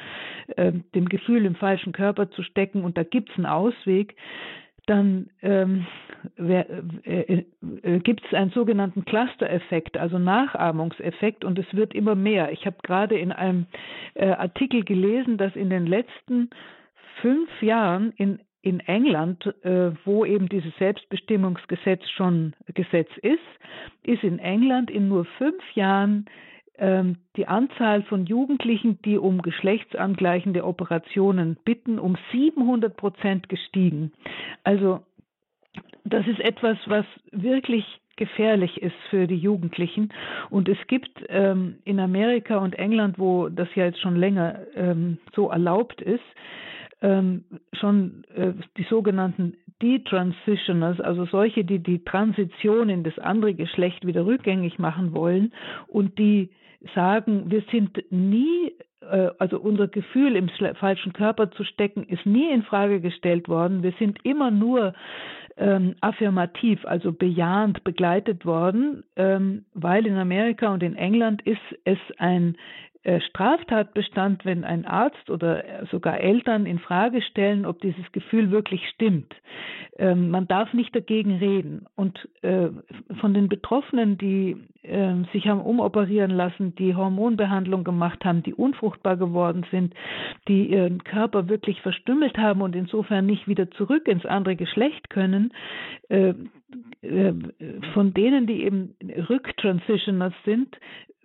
[0.57, 4.17] äh, dem Gefühl, im falschen Körper zu stecken und da gibt es einen Ausweg,
[4.87, 5.87] dann ähm,
[6.37, 6.61] äh,
[7.05, 12.53] äh, gibt es einen sogenannten Cluster-Effekt, also Nachahmungseffekt, und es wird immer mehr.
[12.53, 13.67] Ich habe gerade in einem
[14.15, 16.51] äh, Artikel gelesen, dass in den letzten
[17.21, 23.39] fünf Jahren in in England, äh, wo eben dieses Selbstbestimmungsgesetz schon Gesetz ist,
[24.05, 26.25] ist in England in nur fünf Jahren
[26.77, 34.13] die Anzahl von Jugendlichen, die um geschlechtsangleichende Operationen bitten, um 700 Prozent gestiegen.
[34.65, 35.01] Also
[36.05, 37.85] das ist etwas, was wirklich
[38.17, 40.13] gefährlich ist für die Jugendlichen.
[40.51, 45.19] Und es gibt ähm, in Amerika und England, wo das ja jetzt schon länger ähm,
[45.35, 46.23] so erlaubt ist,
[47.03, 54.07] ähm, schon äh, die sogenannten Detransitioners, also solche, die die Transition in das andere Geschlecht
[54.07, 55.53] wieder rückgängig machen wollen
[55.89, 56.51] und die
[56.95, 62.51] sagen, wir sind nie, äh, also unser Gefühl im falschen Körper zu stecken, ist nie
[62.51, 63.83] in Frage gestellt worden.
[63.83, 64.95] Wir sind immer nur
[65.57, 71.99] ähm, affirmativ, also bejahend begleitet worden, ähm, weil in Amerika und in England ist es
[72.19, 72.57] ein
[73.05, 79.35] Straftatbestand, wenn ein Arzt oder sogar Eltern in Frage stellen, ob dieses Gefühl wirklich stimmt.
[79.97, 81.87] Ähm, man darf nicht dagegen reden.
[81.95, 82.69] Und äh,
[83.21, 89.17] von den Betroffenen, die äh, sich haben umoperieren lassen, die Hormonbehandlung gemacht haben, die unfruchtbar
[89.17, 89.95] geworden sind,
[90.49, 95.53] die ihren Körper wirklich verstümmelt haben und insofern nicht wieder zurück ins andere Geschlecht können,
[96.09, 98.95] von denen, die eben
[99.29, 100.77] Rücktransitioners sind,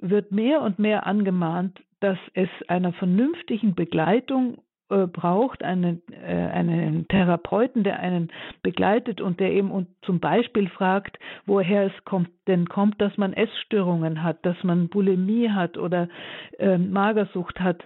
[0.01, 4.57] wird mehr und mehr angemahnt, dass es einer vernünftigen Begleitung
[4.89, 8.31] äh, braucht, einen, äh, einen Therapeuten, der einen
[8.63, 13.33] begleitet und der eben und zum Beispiel fragt, woher es kommt, denn kommt, dass man
[13.33, 16.09] Essstörungen hat, dass man Bulimie hat oder
[16.57, 17.83] äh, Magersucht hat.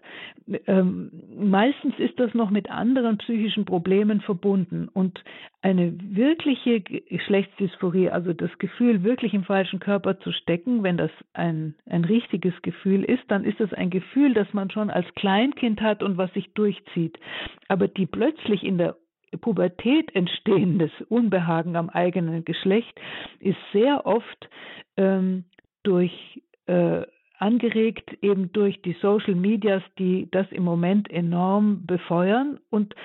[0.66, 5.22] Ähm, meistens ist das noch mit anderen psychischen Problemen verbunden und
[5.64, 11.76] eine wirkliche Geschlechtsdysphorie, also das Gefühl, wirklich im falschen Körper zu stecken, wenn das ein,
[11.86, 16.04] ein richtiges Gefühl ist, dann ist das ein Gefühl, das man schon als Kleinkind hat
[16.04, 17.20] und was sich durchzieht zieht.
[17.68, 18.96] Aber die plötzlich in der
[19.42, 23.00] Pubertät entstehendes Unbehagen am eigenen Geschlecht
[23.40, 24.50] ist sehr oft
[24.98, 25.46] ähm,
[25.84, 27.02] durch äh,
[27.40, 32.96] angeregt eben durch die Social Medias, die das im Moment enorm befeuern und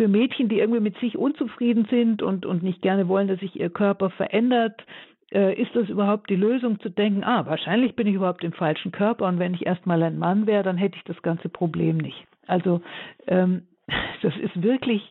[0.00, 3.60] für Mädchen, die irgendwie mit sich unzufrieden sind und, und nicht gerne wollen, dass sich
[3.60, 4.82] ihr Körper verändert,
[5.30, 8.92] äh, ist das überhaupt die Lösung zu denken, ah, wahrscheinlich bin ich überhaupt im falschen
[8.92, 12.26] Körper und wenn ich erstmal ein Mann wäre, dann hätte ich das ganze Problem nicht.
[12.46, 12.80] Also
[13.26, 13.64] ähm,
[14.22, 15.02] das ist wirklich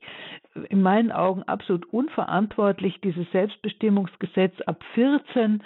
[0.70, 5.62] in meinen Augen absolut unverantwortlich, dieses Selbstbestimmungsgesetz ab 14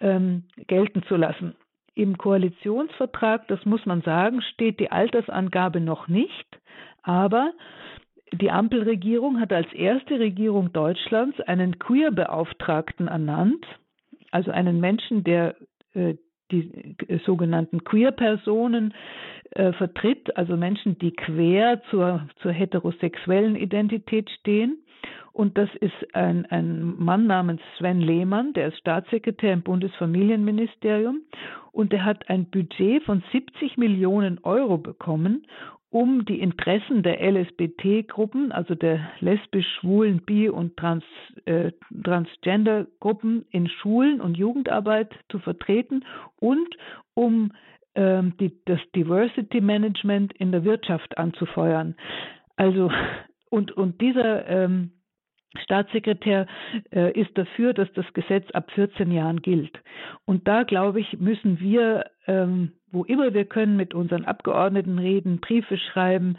[0.00, 1.56] ähm, gelten zu lassen.
[1.96, 6.60] Im Koalitionsvertrag, das muss man sagen, steht die Altersangabe noch nicht,
[7.02, 7.50] aber
[8.32, 13.64] die Ampelregierung hat als erste Regierung Deutschlands einen Queer-Beauftragten ernannt,
[14.30, 15.56] also einen Menschen, der
[15.94, 16.14] äh,
[16.50, 18.94] die äh, sogenannten Queer-Personen
[19.50, 24.78] äh, vertritt, also Menschen, die quer zur, zur heterosexuellen Identität stehen.
[25.32, 31.20] Und das ist ein, ein Mann namens Sven Lehmann, der ist Staatssekretär im Bundesfamilienministerium
[31.70, 35.46] und der hat ein Budget von 70 Millionen Euro bekommen,
[35.90, 41.04] um die Interessen der LSBT-Gruppen, also der lesbisch, schwulen, bi- und trans,
[41.46, 41.72] äh,
[42.04, 46.04] Transgender-Gruppen in Schulen und Jugendarbeit zu vertreten
[46.40, 46.68] und
[47.14, 47.52] um
[47.94, 51.96] ähm, die, das Diversity Management in der Wirtschaft anzufeuern.
[52.56, 52.90] Also
[53.50, 54.92] und, und dieser ähm,
[55.56, 56.46] Staatssekretär
[56.92, 59.80] äh, ist dafür, dass das Gesetz ab 14 Jahren gilt.
[60.26, 65.40] Und da, glaube ich, müssen wir, ähm, wo immer wir können, mit unseren Abgeordneten reden,
[65.40, 66.36] Briefe schreiben,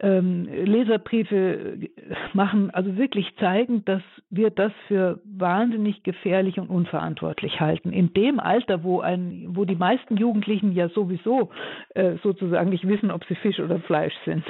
[0.00, 1.88] ähm, Leserbriefe äh,
[2.32, 7.92] machen, also wirklich zeigen, dass wir das für wahnsinnig gefährlich und unverantwortlich halten.
[7.92, 11.50] In dem Alter, wo, ein, wo die meisten Jugendlichen ja sowieso
[11.94, 14.44] äh, sozusagen nicht wissen, ob sie Fisch oder Fleisch sind.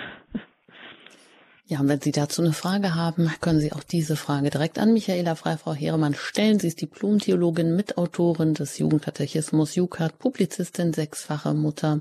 [1.70, 4.94] Ja, und wenn Sie dazu eine Frage haben, können Sie auch diese Frage direkt an
[4.94, 6.58] Michaela Freifrau Heeremann stellen.
[6.58, 12.00] Sie ist Diplom-Theologin, Mitautorin des Jugendkatechismus, JUKAT, Publizistin, sechsfache Mutter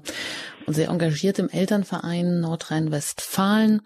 [0.68, 3.82] und sehr engagiert im Elternverein Nordrhein-Westfalen,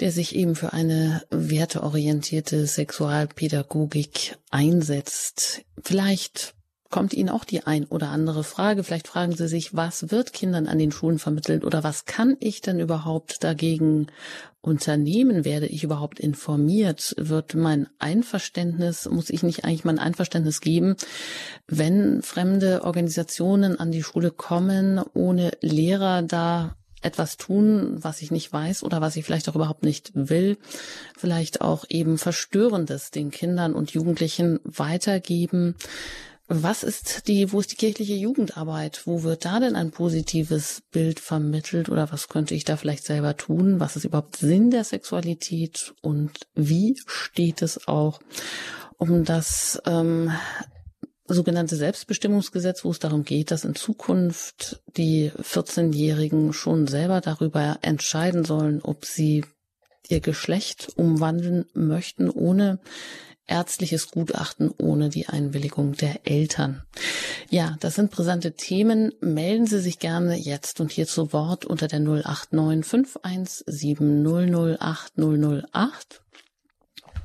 [0.00, 5.62] der sich eben für eine werteorientierte Sexualpädagogik einsetzt.
[5.82, 6.54] Vielleicht
[6.90, 8.82] kommt Ihnen auch die ein oder andere Frage.
[8.82, 12.60] Vielleicht fragen Sie sich, was wird Kindern an den Schulen vermittelt oder was kann ich
[12.60, 14.08] denn überhaupt dagegen
[14.60, 15.44] unternehmen?
[15.44, 17.14] Werde ich überhaupt informiert?
[17.18, 20.96] Wird mein Einverständnis, muss ich nicht eigentlich mein Einverständnis geben,
[21.66, 28.52] wenn fremde Organisationen an die Schule kommen, ohne Lehrer da etwas tun, was ich nicht
[28.52, 30.58] weiß oder was ich vielleicht auch überhaupt nicht will,
[31.16, 35.76] vielleicht auch eben Verstörendes den Kindern und Jugendlichen weitergeben.
[36.50, 39.02] Was ist die, wo ist die kirchliche Jugendarbeit?
[39.04, 43.36] Wo wird da denn ein positives Bild vermittelt oder was könnte ich da vielleicht selber
[43.36, 43.80] tun?
[43.80, 48.20] Was ist überhaupt Sinn der Sexualität und wie steht es auch
[48.96, 50.32] um das ähm,
[51.26, 58.46] sogenannte Selbstbestimmungsgesetz, wo es darum geht, dass in Zukunft die 14-Jährigen schon selber darüber entscheiden
[58.46, 59.44] sollen, ob sie
[60.08, 62.80] ihr Geschlecht umwandeln möchten, ohne
[63.48, 66.82] ärztliches Gutachten ohne die Einwilligung der Eltern.
[67.50, 69.12] Ja, das sind brisante Themen.
[69.20, 76.22] Melden Sie sich gerne jetzt und hier zu Wort unter der 089 517 008 008.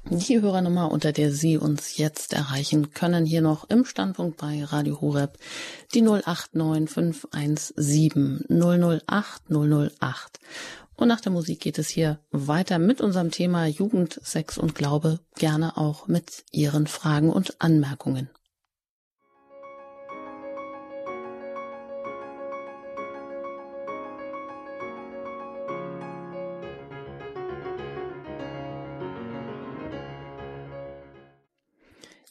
[0.09, 4.99] Die Hörernummer, unter der Sie uns jetzt erreichen können, hier noch im Standpunkt bei Radio
[4.99, 5.37] Horeb,
[5.93, 10.39] die 089 517 008 008.
[10.95, 15.19] Und nach der Musik geht es hier weiter mit unserem Thema Jugend, Sex und Glaube,
[15.35, 18.29] gerne auch mit Ihren Fragen und Anmerkungen.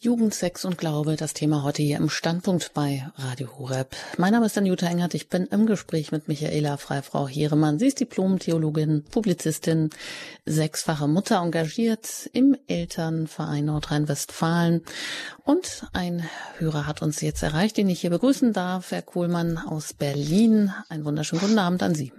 [0.04, 3.94] Jugend, Sex und Glaube, das Thema heute hier im Standpunkt bei Radio Horeb.
[4.18, 7.78] Mein Name ist Anjuta Engert, ich bin im Gespräch mit Michaela Freifrau Heeremann.
[7.78, 9.90] Sie ist Diplom-Theologin, Publizistin,
[10.44, 14.82] sechsfache Mutter, engagiert im Elternverein Nordrhein-Westfalen.
[15.44, 16.28] Und ein
[16.58, 20.72] Hörer hat uns jetzt erreicht, den ich hier begrüßen darf, Herr Kohlmann aus Berlin.
[20.88, 22.12] Einen wunderschönen guten Abend an Sie.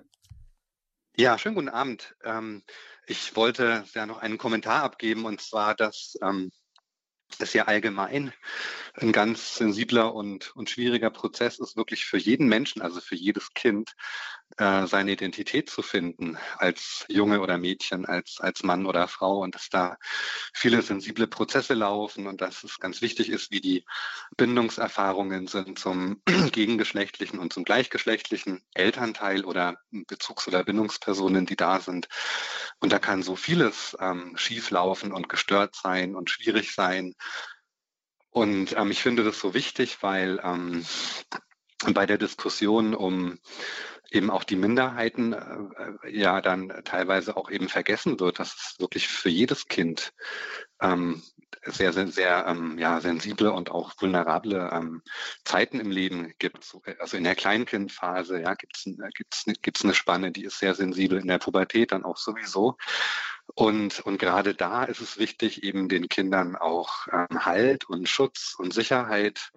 [1.18, 2.16] Ja, schönen guten Abend.
[2.24, 2.64] Ähm,
[3.08, 6.50] ich wollte ja noch einen Kommentar abgeben, und zwar, dass ähm,
[7.40, 8.34] ist ja allgemein
[8.96, 13.54] ein ganz sensibler und, und schwieriger Prozess ist, wirklich für jeden Menschen, also für jedes
[13.54, 13.96] Kind,
[14.58, 19.56] äh, seine Identität zu finden, als Junge oder Mädchen, als, als Mann oder Frau und
[19.56, 19.97] dass da
[20.54, 23.86] viele sensible Prozesse laufen und dass es ganz wichtig ist, wie die
[24.38, 32.08] Bindungserfahrungen sind zum gegengeschlechtlichen und zum gleichgeschlechtlichen Elternteil oder Bezugs- oder Bindungspersonen, die da sind.
[32.80, 37.16] Und da kann so vieles ähm, schieflaufen und gestört sein und schwierig sein.
[38.30, 40.86] Und ähm, ich finde das so wichtig, weil ähm,
[41.91, 43.39] bei der Diskussion um
[44.14, 49.07] eben auch die Minderheiten äh, ja dann teilweise auch eben vergessen wird, dass es wirklich
[49.07, 50.14] für jedes Kind
[50.82, 51.22] ähm,
[51.66, 55.01] sehr, sehr, sehr ähm, ja, sensible und auch vulnerable ähm,
[55.45, 56.76] Zeiten im Leben gibt.
[56.99, 58.84] Also in der Kleinkindphase ja, gibt es
[59.16, 62.78] gibt's, gibt's eine Spanne, die ist sehr sensibel, in der Pubertät dann auch sowieso.
[63.55, 68.55] Und, und gerade da ist es wichtig, eben den Kindern auch ähm, Halt und Schutz
[68.57, 69.51] und Sicherheit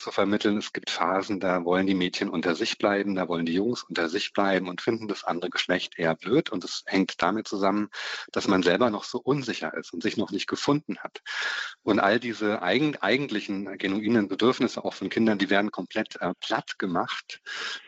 [0.00, 0.58] zu vermitteln.
[0.58, 4.08] Es gibt Phasen, da wollen die Mädchen unter sich bleiben, da wollen die Jungs unter
[4.08, 6.50] sich bleiben und finden das andere Geschlecht eher blöd.
[6.50, 7.90] Und es hängt damit zusammen,
[8.32, 11.20] dass man selber noch so unsicher ist und sich noch nicht gefunden hat.
[11.82, 16.78] Und all diese eigen, eigentlichen genuinen Bedürfnisse auch von Kindern, die werden komplett äh, platt
[16.78, 17.40] gemacht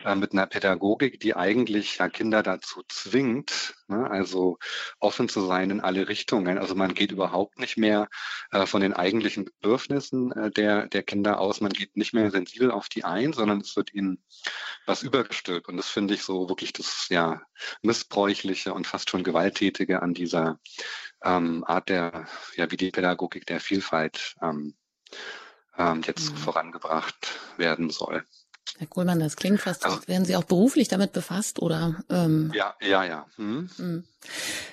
[0.05, 4.57] äh, mit einer Pädagogik, die eigentlich ja, Kinder dazu zwingt, ne, also
[4.99, 6.57] offen zu sein in alle Richtungen.
[6.57, 8.07] Also man geht überhaupt nicht mehr
[8.51, 11.61] äh, von den eigentlichen Bedürfnissen äh, der, der Kinder aus.
[11.61, 14.21] Man geht nicht nicht mehr sensibel auf die ein, sondern es wird ihnen
[14.85, 15.69] was übergestülpt.
[15.69, 17.41] Und das finde ich so wirklich das ja
[17.81, 20.59] missbräuchliche und fast schon gewalttätige an dieser
[21.23, 24.75] ähm, Art der, ja, wie die Pädagogik der Vielfalt ähm,
[25.77, 26.37] ähm, jetzt mhm.
[26.37, 28.25] vorangebracht werden soll.
[28.79, 32.03] Herr Kohlmann, das klingt fast, als wären Sie auch beruflich damit befasst, oder?
[32.09, 33.25] Ähm, ja, ja, ja.
[33.35, 33.69] Hm.
[33.77, 34.03] Hm.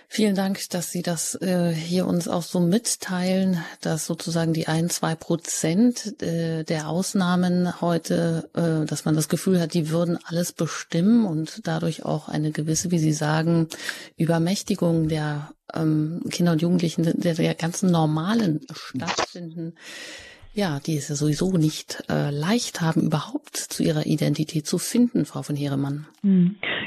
[0.08, 4.88] Vielen Dank, dass Sie das äh, hier uns auch so mitteilen, dass sozusagen die ein,
[4.88, 10.52] zwei Prozent äh, der Ausnahmen heute, äh, dass man das Gefühl hat, die würden alles
[10.52, 13.68] bestimmen und dadurch auch eine gewisse, wie Sie sagen,
[14.16, 19.74] Übermächtigung der ähm, Kinder und Jugendlichen, der, der ganzen normalen stattfinden
[20.52, 25.24] ja, die es ja sowieso nicht äh, leicht haben, überhaupt zu ihrer Identität zu finden,
[25.24, 26.06] Frau von Heeremann.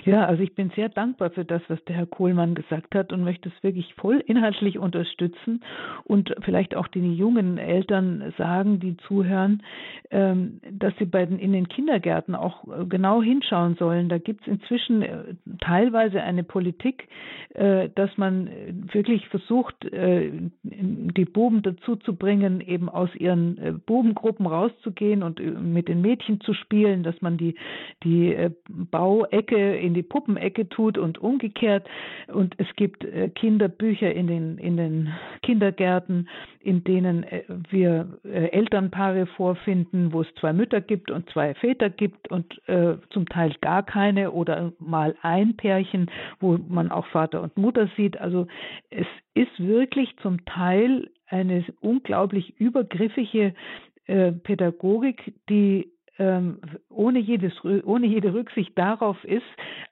[0.05, 3.23] Ja, also ich bin sehr dankbar für das, was der Herr Kohlmann gesagt hat und
[3.23, 5.63] möchte es wirklich voll inhaltlich unterstützen
[6.03, 9.63] und vielleicht auch den jungen Eltern sagen, die zuhören,
[10.11, 14.09] ähm, dass sie bei den, in den Kindergärten auch äh, genau hinschauen sollen.
[14.09, 17.07] Da gibt es inzwischen äh, teilweise eine Politik,
[17.53, 18.49] äh, dass man
[18.91, 26.01] wirklich versucht, die Buben dazu zu bringen, eben aus ihren Bubengruppen rauszugehen und mit den
[26.01, 27.55] Mädchen zu spielen, dass man die,
[28.03, 28.35] die
[28.69, 31.87] Bauecke in in die Puppenecke tut und umgekehrt.
[32.27, 35.13] Und es gibt äh, Kinderbücher in den, in den
[35.43, 36.27] Kindergärten,
[36.59, 41.89] in denen äh, wir äh, Elternpaare vorfinden, wo es zwei Mütter gibt und zwei Väter
[41.89, 47.41] gibt und äh, zum Teil gar keine oder mal ein Pärchen, wo man auch Vater
[47.41, 48.19] und Mutter sieht.
[48.19, 48.47] Also
[48.89, 53.53] es ist wirklich zum Teil eine unglaublich übergriffige
[54.05, 56.59] äh, Pädagogik, die ähm,
[56.89, 59.43] ohne, jedes, ohne jede Rücksicht darauf ist,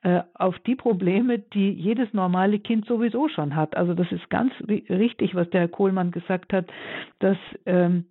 [0.03, 3.75] äh, auf die Probleme, die jedes normale Kind sowieso schon hat.
[3.75, 6.65] Also das ist ganz richtig, was der Herr Kohlmann gesagt hat,
[7.19, 8.05] dass ähm,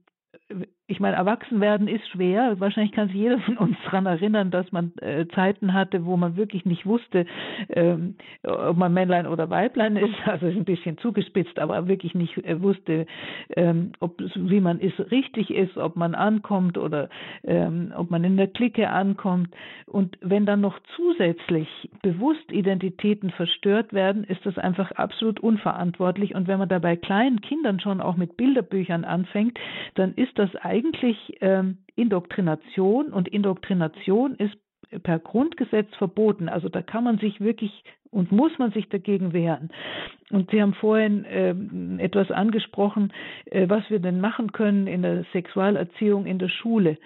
[0.91, 2.59] ich meine, erwachsen werden ist schwer.
[2.59, 6.36] Wahrscheinlich kann sich jeder von uns daran erinnern, dass man äh, Zeiten hatte, wo man
[6.36, 7.26] wirklich nicht wusste,
[7.68, 10.14] ähm, ob man Männlein oder Weiblein ist.
[10.30, 13.07] Also ist ein bisschen zugespitzt, aber wirklich nicht äh, wusste,
[13.57, 17.09] ähm, ob wie man ist richtig ist, ob man ankommt oder
[17.43, 19.49] ähm, ob man in der Clique ankommt.
[19.86, 21.68] Und wenn dann noch zusätzlich
[22.03, 26.34] bewusst Identitäten verstört werden, ist das einfach absolut unverantwortlich.
[26.34, 29.59] Und wenn man dabei kleinen Kindern schon auch mit Bilderbüchern anfängt,
[29.95, 34.57] dann ist das eigentlich eigentlich ähm, Indoktrination und Indoktrination ist
[35.03, 36.49] per Grundgesetz verboten.
[36.49, 39.70] Also da kann man sich wirklich und muss man sich dagegen wehren.
[40.31, 41.55] Und Sie haben vorhin äh,
[42.03, 43.12] etwas angesprochen,
[43.45, 46.97] äh, was wir denn machen können in der Sexualerziehung in der Schule.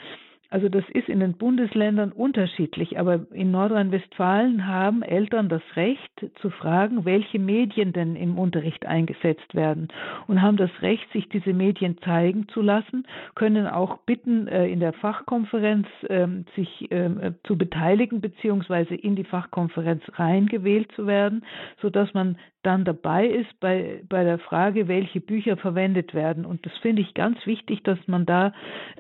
[0.55, 6.49] Also das ist in den Bundesländern unterschiedlich, aber in Nordrhein-Westfalen haben Eltern das Recht zu
[6.49, 9.89] fragen, welche Medien denn im Unterricht eingesetzt werden
[10.29, 14.79] und haben das Recht, sich diese Medien zeigen zu lassen, können auch bitten, äh, in
[14.79, 21.45] der Fachkonferenz ähm, sich ähm, zu beteiligen beziehungsweise in die Fachkonferenz reingewählt zu werden,
[21.83, 26.47] sodass man dann dabei ist bei, bei der Frage, welche Bücher verwendet werden.
[26.47, 28.53] Und das finde ich ganz wichtig, dass man da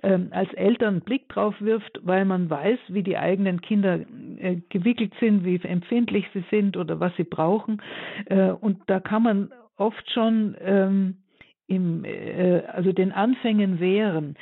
[0.02, 4.00] ähm, als Eltern einen Blick drauf wirft, weil man weiß, wie die eigenen Kinder
[4.38, 7.82] äh, gewickelt sind, wie empfindlich sie sind oder was sie brauchen.
[8.26, 11.16] Äh, und da kann man oft schon ähm,
[11.66, 14.36] im, äh, also den Anfängen wehren.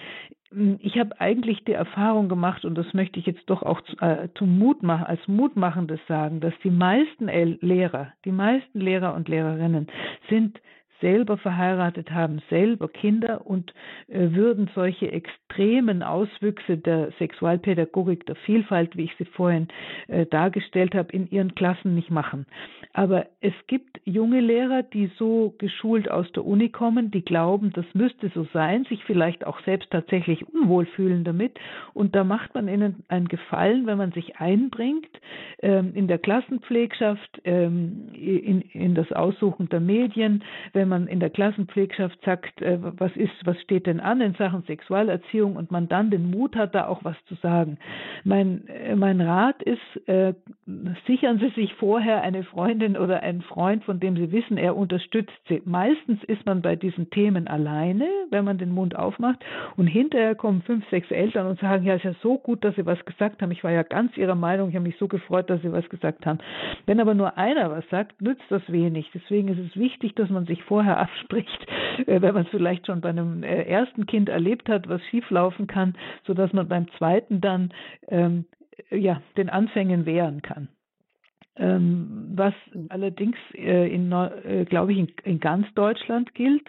[0.50, 4.28] Hm, ich habe eigentlich die Erfahrung gemacht, und das möchte ich jetzt doch auch äh,
[4.34, 7.28] zum Mut machen, als Mutmachendes sagen, dass die meisten
[7.60, 9.88] Lehrer, die meisten Lehrer und Lehrerinnen
[10.28, 10.60] sind
[11.02, 13.74] selber verheiratet haben, selber Kinder und
[14.08, 19.68] äh, würden solche extremen Auswüchse der Sexualpädagogik, der Vielfalt, wie ich sie vorhin
[20.08, 22.46] äh, dargestellt habe, in ihren Klassen nicht machen.
[22.94, 27.86] Aber es gibt junge Lehrer, die so geschult aus der Uni kommen, die glauben, das
[27.94, 31.58] müsste so sein, sich vielleicht auch selbst tatsächlich unwohl fühlen damit.
[31.94, 35.08] Und da macht man ihnen einen Gefallen, wenn man sich einbringt
[35.60, 42.18] ähm, in der Klassenpflegschaft, ähm, in, das Aussuchen der Medien, wenn man in der Klassenpflegschaft
[42.22, 46.30] sagt, äh, was ist, was steht denn an in Sachen Sexualerziehung und man dann den
[46.30, 47.78] Mut hat, da auch was zu sagen.
[48.24, 50.34] Mein, äh, mein Rat ist, äh,
[51.06, 55.32] sichern Sie sich vorher eine Freundin oder einen Freund, von dem Sie wissen, er unterstützt
[55.48, 55.62] Sie.
[55.64, 59.42] Meistens ist man bei diesen Themen alleine, wenn man den Mund aufmacht
[59.76, 62.84] und hinterher kommen fünf, sechs Eltern und sagen, ja, ist ja so gut, dass Sie
[62.84, 63.50] was gesagt haben.
[63.50, 66.26] Ich war ja ganz Ihrer Meinung, ich habe mich so gefreut, dass Sie was gesagt
[66.26, 66.38] haben.
[66.84, 69.10] Wenn aber nur einer was sagt, nützt das wenig.
[69.14, 71.66] Deswegen ist es wichtig, dass man sich vorher vorher abspricht,
[72.06, 75.66] äh, wenn man es vielleicht schon bei einem äh, ersten Kind erlebt hat, was schieflaufen
[75.66, 75.94] kann,
[76.26, 77.72] sodass man beim zweiten dann
[78.08, 78.44] ähm,
[78.90, 80.68] ja, den Anfängen wehren kann.
[81.56, 82.54] Ähm, was
[82.88, 86.66] allerdings äh, äh, glaube ich, in, in, ganz Deutschland gilt.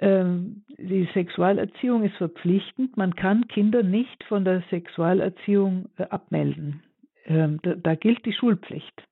[0.00, 2.96] Ähm, die Sexualerziehung ist verpflichtend.
[2.96, 6.82] Man kann Kinder nicht von der Sexualerziehung äh, abmelden.
[7.26, 9.02] Ähm, da, da, gilt die Schulpflicht.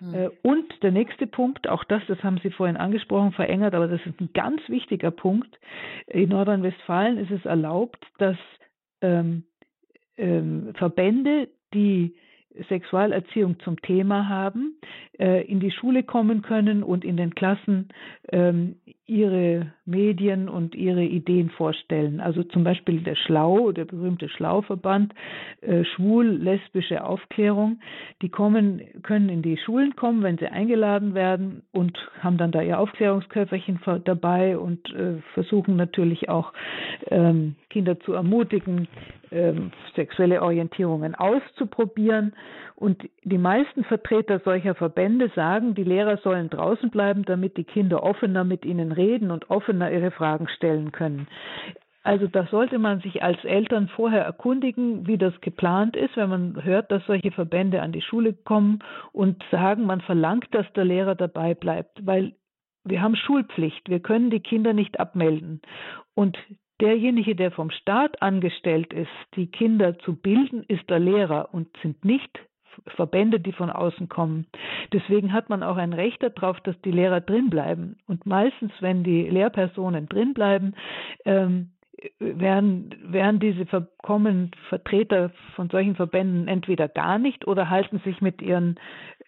[0.00, 0.30] Mhm.
[0.42, 4.20] Und der nächste Punkt, auch das, das haben Sie vorhin angesprochen, verengert, aber das ist
[4.20, 5.58] ein ganz wichtiger Punkt.
[6.08, 8.36] In Nordrhein-Westfalen ist es erlaubt, dass
[9.02, 9.44] ähm,
[10.16, 12.16] ähm, Verbände, die
[12.68, 14.76] Sexualerziehung zum Thema haben,
[15.18, 17.88] äh, in die Schule kommen können und in den Klassen
[18.32, 18.76] ähm,
[19.10, 22.20] ihre Medien und ihre Ideen vorstellen.
[22.20, 25.12] Also zum Beispiel der Schlau, der berühmte Schlauverband,
[25.62, 27.80] äh, schwul-lesbische Aufklärung,
[28.22, 32.62] die kommen, können in die Schulen kommen, wenn sie eingeladen werden und haben dann da
[32.62, 36.52] ihr Aufklärungsköfferchen dabei und äh, versuchen natürlich auch
[37.08, 38.86] ähm, Kinder zu ermutigen,
[39.32, 42.32] ähm, sexuelle Orientierungen auszuprobieren.
[42.80, 48.02] Und die meisten Vertreter solcher Verbände sagen, die Lehrer sollen draußen bleiben, damit die Kinder
[48.02, 51.28] offener mit ihnen reden und offener ihre Fragen stellen können.
[52.04, 56.64] Also da sollte man sich als Eltern vorher erkundigen, wie das geplant ist, wenn man
[56.64, 58.78] hört, dass solche Verbände an die Schule kommen
[59.12, 62.32] und sagen, man verlangt, dass der Lehrer dabei bleibt, weil
[62.84, 65.60] wir haben Schulpflicht, wir können die Kinder nicht abmelden.
[66.14, 66.38] Und
[66.80, 72.06] derjenige, der vom Staat angestellt ist, die Kinder zu bilden, ist der Lehrer und sind
[72.06, 72.40] nicht
[72.86, 74.46] Verbände, die von außen kommen.
[74.92, 77.98] Deswegen hat man auch ein Recht darauf, dass die Lehrer drinbleiben.
[78.06, 80.74] Und meistens, wenn die Lehrpersonen drinbleiben,
[81.24, 81.70] ähm,
[82.18, 83.66] werden, werden diese
[84.02, 88.78] kommen Vertreter von solchen Verbänden entweder gar nicht oder halten sich mit ihren,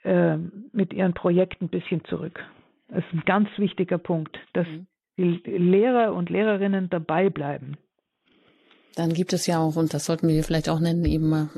[0.04, 0.36] äh,
[0.72, 2.44] mit ihren Projekten ein bisschen zurück.
[2.88, 4.86] Das ist ein ganz wichtiger Punkt, dass mhm.
[5.18, 7.76] die Lehrer und Lehrerinnen dabei bleiben.
[8.94, 11.50] Dann gibt es ja auch, und das sollten wir vielleicht auch nennen, eben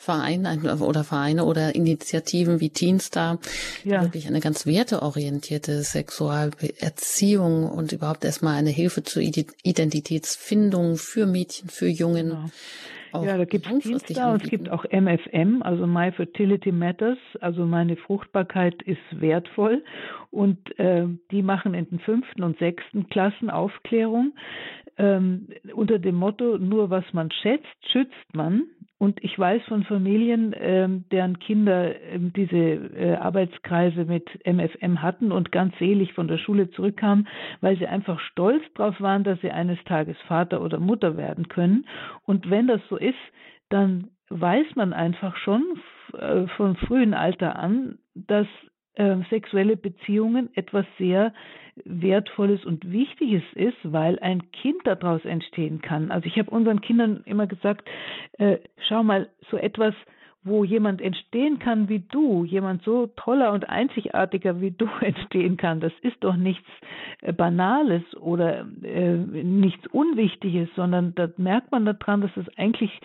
[0.00, 3.38] Vereine oder Vereine oder Initiativen wie Teenstar,
[3.84, 4.02] ja.
[4.02, 11.86] wirklich eine ganz werteorientierte Sexualerziehung und überhaupt erstmal eine Hilfe zur Identitätsfindung für Mädchen, für
[11.86, 12.30] Jungen.
[12.30, 12.46] Genau.
[13.12, 17.66] Ja, da gibt es Teenstar und es gibt auch MFM, also My Fertility Matters, also
[17.66, 19.82] meine Fruchtbarkeit ist wertvoll.
[20.30, 24.32] Und äh, die machen in den fünften und sechsten Klassen Aufklärung
[25.00, 28.64] ähm, unter dem Motto, nur was man schätzt, schützt man.
[28.98, 35.32] Und ich weiß von Familien, ähm, deren Kinder ähm, diese äh, Arbeitskreise mit MFM hatten
[35.32, 37.26] und ganz selig von der Schule zurückkamen,
[37.62, 41.86] weil sie einfach stolz darauf waren, dass sie eines Tages Vater oder Mutter werden können.
[42.26, 43.16] Und wenn das so ist,
[43.70, 45.64] dann weiß man einfach schon
[46.12, 48.46] äh, von frühen Alter an, dass
[49.00, 51.32] äh, sexuelle Beziehungen etwas sehr
[51.84, 56.10] Wertvolles und Wichtiges ist, weil ein Kind daraus entstehen kann.
[56.10, 57.88] Also ich habe unseren Kindern immer gesagt,
[58.38, 59.94] äh, schau mal, so etwas,
[60.42, 65.80] wo jemand entstehen kann wie du, jemand so toller und einzigartiger wie du entstehen kann,
[65.80, 66.66] das ist doch nichts
[67.20, 73.00] äh, Banales oder äh, nichts Unwichtiges, sondern da merkt man daran, dass es eigentlich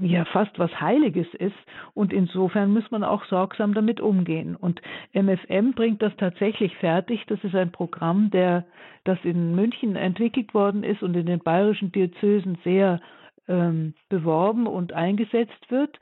[0.00, 1.54] ja fast was Heiliges ist
[1.94, 4.56] und insofern muss man auch sorgsam damit umgehen.
[4.56, 4.80] Und
[5.12, 7.24] MFM bringt das tatsächlich fertig.
[7.26, 8.64] Das ist ein Programm, der
[9.04, 13.00] das in München entwickelt worden ist und in den bayerischen Diözesen sehr
[13.48, 15.98] ähm, beworben und eingesetzt wird.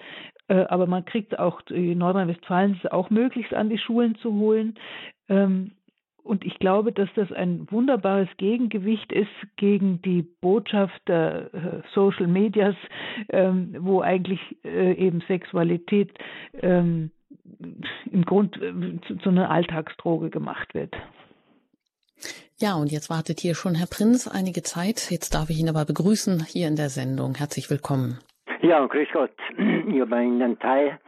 [0.48, 4.74] Äh, aber man kriegt auch in Nordrhein-Westfalen ist auch möglich, an die Schulen zu holen.
[5.28, 5.72] Ähm,
[6.24, 12.26] und ich glaube, dass das ein wunderbares Gegengewicht ist gegen die Botschaft der äh, Social
[12.26, 12.76] Medias,
[13.28, 16.12] ähm, wo eigentlich äh, eben Sexualität
[16.54, 17.10] ähm,
[18.10, 20.94] im Grund äh, zu einer Alltagsdroge gemacht wird.
[22.58, 25.10] Ja, und jetzt wartet hier schon Herr Prinz einige Zeit.
[25.10, 27.34] Jetzt darf ich ihn aber begrüßen hier in der Sendung.
[27.34, 28.18] Herzlich willkommen.
[28.64, 29.32] Ja, grüß Gott.
[29.58, 30.98] Ich habe einen Teil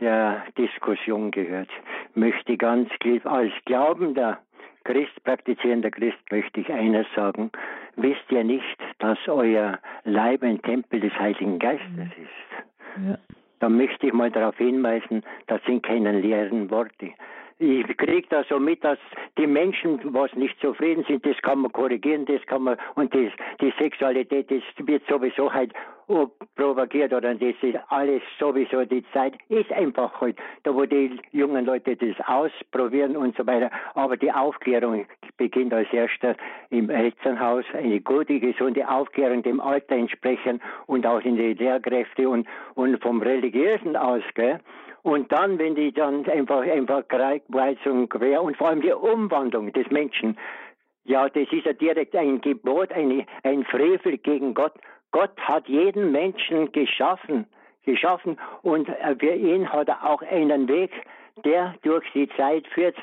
[0.00, 1.70] der Diskussion gehört.
[2.14, 2.90] Möchte ganz
[3.24, 4.38] als Glaubender
[4.84, 7.50] Christ, praktizierender Christ, möchte ich eines sagen.
[7.96, 12.02] Wisst ihr nicht, dass euer Leib ein Tempel des Heiligen Geistes mhm.
[12.02, 13.08] ist?
[13.08, 13.18] Ja.
[13.60, 17.14] Da möchte ich mal darauf hinweisen, das sind keine leeren Worte
[17.58, 18.98] ich kriege da so mit, dass
[19.38, 23.32] die Menschen, was nicht zufrieden sind, das kann man korrigieren, das kann man, und das,
[23.60, 25.72] die Sexualität, das wird sowieso halt
[26.54, 31.64] propagiert oder das ist alles sowieso die Zeit, ist einfach halt, da wo die jungen
[31.64, 33.70] Leute das ausprobieren und so weiter.
[33.94, 35.06] Aber die Aufklärung
[35.36, 36.36] beginnt als erster
[36.70, 42.46] im Elternhaus, eine gute, gesunde Aufklärung dem Alter entsprechen und auch in die Lehrkräfte und,
[42.74, 44.60] und vom Religiösen aus, gell?
[45.06, 49.72] Und dann, wenn die dann einfach, einfach kreuz und quer und vor allem die Umwandlung
[49.72, 50.36] des Menschen,
[51.04, 54.72] ja, das ist ja direkt ein Gebot, eine, ein Frevel gegen Gott.
[55.12, 57.46] Gott hat jeden Menschen geschaffen,
[57.84, 58.88] geschaffen und
[59.20, 60.90] für ihn hat er auch einen Weg,
[61.44, 62.96] der durch die Zeit führt,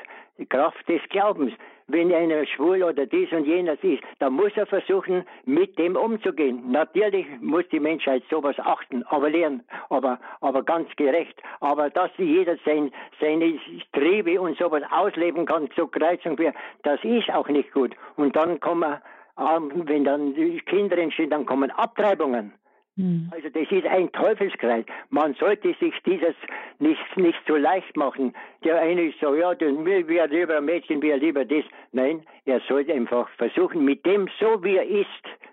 [0.50, 1.54] Kraft des Glaubens
[1.86, 6.70] wenn einer schwul oder dies und jenes ist, dann muss er versuchen, mit dem umzugehen.
[6.70, 11.40] Natürlich muss die Menschheit sowas achten, aber lernen, aber, aber ganz gerecht.
[11.60, 12.90] Aber dass jeder sein,
[13.20, 13.58] seine
[13.92, 17.94] Triebe und sowas ausleben kann, so kreuz und quer, das ist auch nicht gut.
[18.16, 18.96] Und dann kommen,
[19.38, 20.34] ähm, wenn dann
[20.66, 22.52] Kinder entstehen, dann kommen Abtreibungen.
[22.96, 23.28] Mhm.
[23.32, 24.84] Also das ist ein Teufelskreis.
[25.10, 26.34] Man sollte sich dieses
[26.78, 28.34] nicht, nicht so leicht machen.
[28.62, 31.64] Der eine ist so, ja, mir wäre lieber ein Mädchen, wäre lieber das.
[31.92, 35.08] Nein, er sollte einfach versuchen, mit dem, so wie er ist,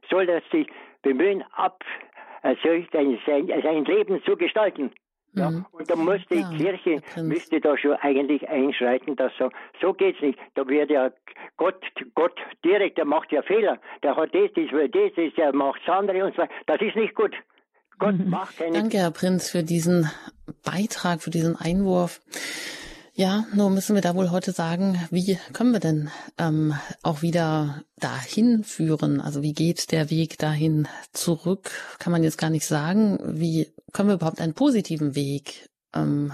[0.09, 0.67] soll er sich
[1.01, 1.83] bemühen, ab,
[2.43, 4.91] also sein, sein Leben zu gestalten.
[5.33, 5.65] Ja, mhm.
[5.71, 9.49] und da muss die ja, Kirche, müsste da schon eigentlich einschreiten, dass so,
[9.79, 10.37] so geht's nicht.
[10.55, 11.09] Da wird ja
[11.55, 11.81] Gott,
[12.15, 13.79] Gott direkt, der macht ja Fehler.
[14.03, 16.53] Der hat das, das, das, das, der macht das andere und so weiter.
[16.65, 17.33] Das ist nicht gut.
[17.97, 18.29] Gott mhm.
[18.29, 18.73] macht keine.
[18.73, 20.09] Danke, Herr Prinz, für diesen
[20.65, 22.19] Beitrag, für diesen Einwurf.
[23.13, 26.73] Ja, nur müssen wir da wohl heute sagen, wie können wir denn ähm,
[27.03, 29.19] auch wieder dahin führen?
[29.19, 31.71] Also wie geht der Weg dahin zurück?
[31.99, 33.19] Kann man jetzt gar nicht sagen.
[33.21, 36.31] Wie können wir überhaupt einen positiven Weg ähm,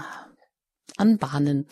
[0.96, 1.66] anbahnen,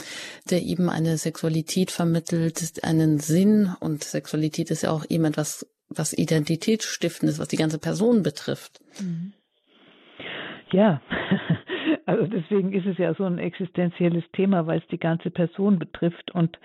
[0.50, 6.12] der eben eine Sexualität vermittelt, einen Sinn und Sexualität ist ja auch eben etwas, was
[6.14, 8.80] identitätsstiftendes, was die ganze Person betrifft.
[9.00, 9.32] Mhm.
[10.72, 11.00] Ja,
[12.06, 16.30] also deswegen ist es ja so ein existenzielles Thema, weil es die ganze Person betrifft.
[16.32, 16.58] Und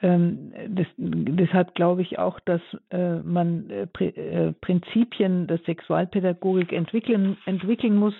[0.00, 2.60] ähm, das, deshalb glaube ich auch, dass
[2.90, 8.14] äh, man äh, äh, Prinzipien der Sexualpädagogik entwickeln, entwickeln muss,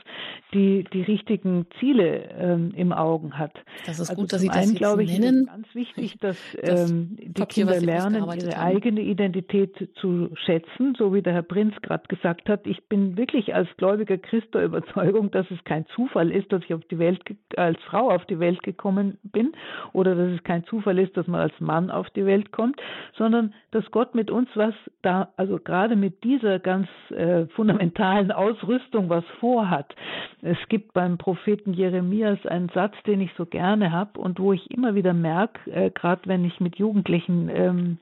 [0.52, 3.52] die die richtigen Ziele ähm, im Augen hat.
[3.86, 5.42] Das ist also gut, dass Sie das einen, glaube ich, nennen.
[5.42, 8.76] Ist ganz wichtig, dass das ähm, die Papier, Kinder lernen, ihre haben.
[8.76, 12.66] eigene Identität zu schätzen, so wie der Herr Prinz gerade gesagt hat.
[12.66, 16.74] Ich bin wirklich als gläubiger Christ der Überzeugung, dass es kein Zufall ist, dass ich
[16.74, 17.22] auf die Welt
[17.56, 19.52] als Frau auf die Welt gekommen bin
[19.92, 22.80] oder dass es kein Zufall ist, dass man als Mann auf die Welt kommt,
[23.16, 29.08] sondern dass Gott mit uns was da, also gerade mit dieser ganz äh, fundamentalen Ausrüstung
[29.08, 29.94] was vorhat.
[30.42, 34.70] Es gibt beim Propheten Jeremias einen Satz, den ich so gerne habe und wo ich
[34.70, 37.98] immer wieder merke, äh, gerade wenn ich mit Jugendlichen ähm,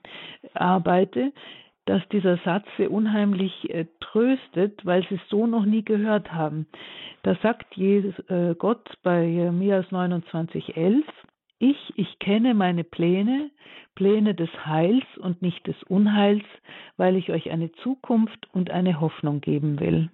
[0.55, 1.33] arbeite,
[1.87, 6.67] dass dieser Satz sie unheimlich äh, tröstet, weil sie es so noch nie gehört haben.
[7.23, 11.03] Da sagt Jesus, äh, Gott bei Jeremias 29,11,
[11.59, 13.51] ich, ich kenne meine Pläne,
[13.95, 16.45] Pläne des Heils und nicht des Unheils,
[16.97, 20.11] weil ich euch eine Zukunft und eine Hoffnung geben will.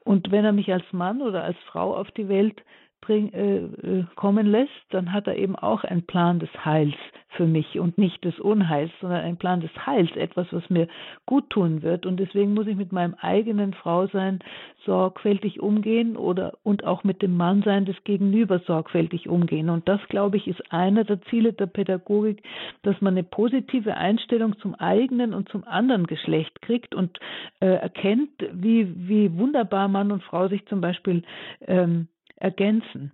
[0.00, 2.62] Und wenn er mich als Mann oder als Frau auf die Welt
[3.04, 6.94] bring, äh, äh, kommen lässt, dann hat er eben auch einen Plan des Heils
[7.36, 10.88] für mich und nicht des Unheils, sondern einen Plan des Heils, etwas, was mir
[11.26, 12.06] gut tun wird.
[12.06, 14.38] Und deswegen muss ich mit meinem eigenen Frausein
[14.84, 19.68] sorgfältig umgehen oder und auch mit dem Mannsein des Gegenüber sorgfältig umgehen.
[19.68, 22.42] Und das, glaube ich, ist einer der Ziele der Pädagogik,
[22.82, 27.18] dass man eine positive Einstellung zum eigenen und zum anderen Geschlecht kriegt und
[27.60, 31.22] äh, erkennt, wie, wie wunderbar Mann und Frau sich zum Beispiel
[31.66, 32.08] ähm,
[32.44, 33.12] ergänzen.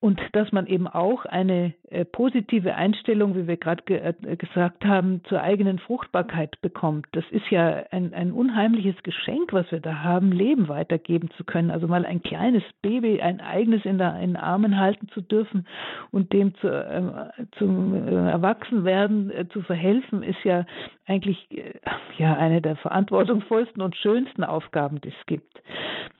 [0.00, 4.86] Und dass man eben auch eine äh, positive Einstellung, wie wir gerade ge äh, gesagt
[4.86, 7.06] haben, zur eigenen Fruchtbarkeit bekommt.
[7.12, 11.70] Das ist ja ein, ein unheimliches Geschenk, was wir da haben, Leben weitergeben zu können.
[11.70, 15.66] Also mal ein kleines Baby, ein eigenes in, der, in den Armen halten zu dürfen
[16.10, 20.64] und dem zu, äh, zum Erwachsenwerden äh, zu verhelfen, ist ja
[21.06, 21.74] eigentlich äh,
[22.16, 25.60] ja eine der verantwortungsvollsten und schönsten Aufgaben, die es gibt.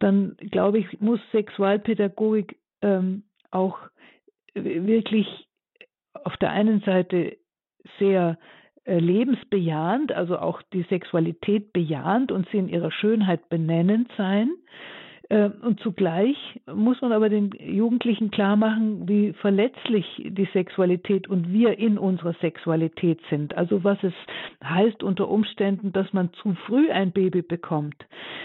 [0.00, 3.78] Dann glaube ich, muss Sexualpädagogik ähm, auch
[4.54, 5.26] wirklich
[6.12, 7.36] auf der einen Seite
[7.98, 8.38] sehr
[8.84, 14.50] äh, lebensbejahend, also auch die Sexualität bejahend und sie in ihrer Schönheit benennend sein.
[15.28, 16.36] Äh, und zugleich
[16.66, 22.34] muss man aber den Jugendlichen klar machen, wie verletzlich die Sexualität und wir in unserer
[22.40, 23.56] Sexualität sind.
[23.56, 24.14] Also was es
[24.62, 27.96] heißt unter Umständen, dass man zu früh ein Baby bekommt.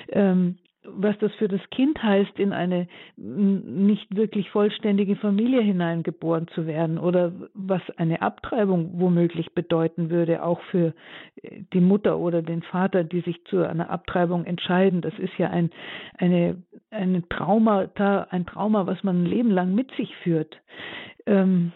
[0.09, 2.87] Ähm, was das für das Kind heißt, in eine
[3.17, 10.61] nicht wirklich vollständige Familie hineingeboren zu werden oder was eine Abtreibung womöglich bedeuten würde, auch
[10.71, 10.93] für
[11.41, 15.01] äh, die Mutter oder den Vater, die sich zu einer Abtreibung entscheiden.
[15.01, 15.71] Das ist ja ein,
[16.17, 17.87] eine, eine Trauma,
[18.29, 20.57] ein Trauma, was man ein Leben lang mit sich führt.
[21.25, 21.71] Ähm,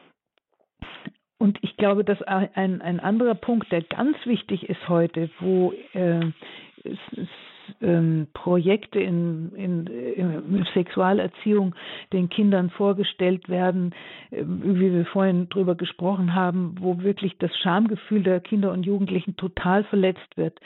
[1.37, 6.19] und ich glaube, dass ein, ein anderer Punkt, der ganz wichtig ist heute, wo äh,
[7.81, 11.75] ähm, Projekte in, in, in, Sexualerziehung
[12.13, 13.93] den Kindern vorgestellt werden,
[14.31, 19.35] äh, wie wir vorhin drüber gesprochen haben, wo wirklich das Schamgefühl der Kinder und Jugendlichen
[19.35, 20.59] total verletzt wird.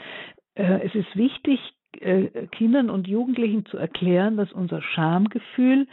[0.55, 1.59] Äh, es ist wichtig,
[1.99, 5.87] äh, Kindern und Jugendlichen zu erklären, dass unser Schamgefühl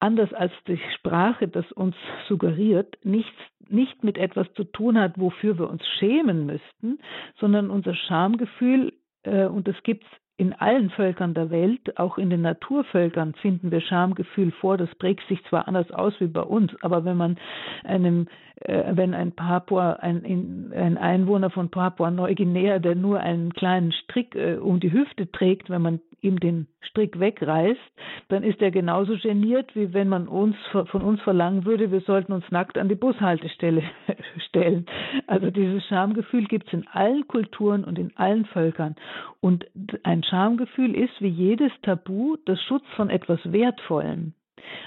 [0.00, 1.96] anders als die Sprache das uns
[2.28, 3.36] suggeriert, nichts,
[3.68, 6.98] nicht mit etwas zu tun hat, wofür wir uns schämen müssten,
[7.38, 8.92] sondern unser Schamgefühl,
[9.24, 13.72] äh, und das gibt es in allen Völkern der Welt, auch in den Naturvölkern, finden
[13.72, 14.76] wir Schamgefühl vor.
[14.76, 17.38] Das prägt sich zwar anders aus wie bei uns, aber wenn man
[17.82, 18.28] einem,
[18.60, 24.36] äh, wenn ein Papua, ein, ein Einwohner von Papua Neuguinea, der nur einen kleinen Strick
[24.36, 27.80] äh, um die Hüfte trägt, wenn man ihm den Strick wegreißt,
[28.28, 32.32] dann ist er genauso geniert, wie wenn man uns von uns verlangen würde, wir sollten
[32.32, 33.82] uns nackt an die Bushaltestelle
[34.48, 34.86] stellen.
[35.26, 38.96] Also dieses Schamgefühl gibt es in allen Kulturen und in allen Völkern.
[39.40, 39.66] Und
[40.02, 44.34] ein Schamgefühl ist wie jedes Tabu das Schutz von etwas Wertvollem.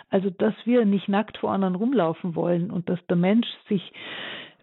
[0.09, 3.93] Also, dass wir nicht nackt vor anderen rumlaufen wollen und dass der Mensch sich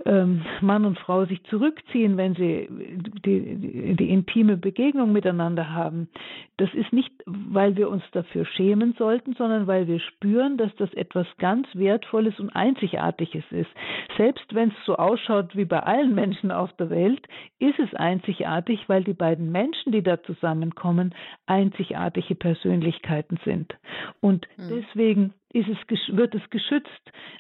[0.05, 6.09] Mann und Frau sich zurückziehen, wenn sie die, die, die, intime Begegnung miteinander haben.
[6.57, 10.93] Das ist nicht, weil wir uns dafür schämen sollten, sondern weil wir spüren, dass das
[10.95, 13.71] etwas ganz Wertvolles und Einzigartiges ist.
[14.17, 17.27] Selbst wenn es so ausschaut wie bei allen Menschen auf der Welt,
[17.59, 21.15] ist es einzigartig, weil die beiden Menschen, die da zusammenkommen,
[21.47, 23.75] einzigartige Persönlichkeiten sind.
[24.21, 24.69] Und hm.
[24.71, 26.91] deswegen ist es, wird es geschützt.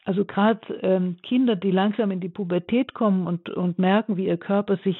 [0.04, 4.38] Also gerade ähm, Kinder, die langsam in die Pubertät kommen und, und merken, wie ihr
[4.38, 4.96] Körper sich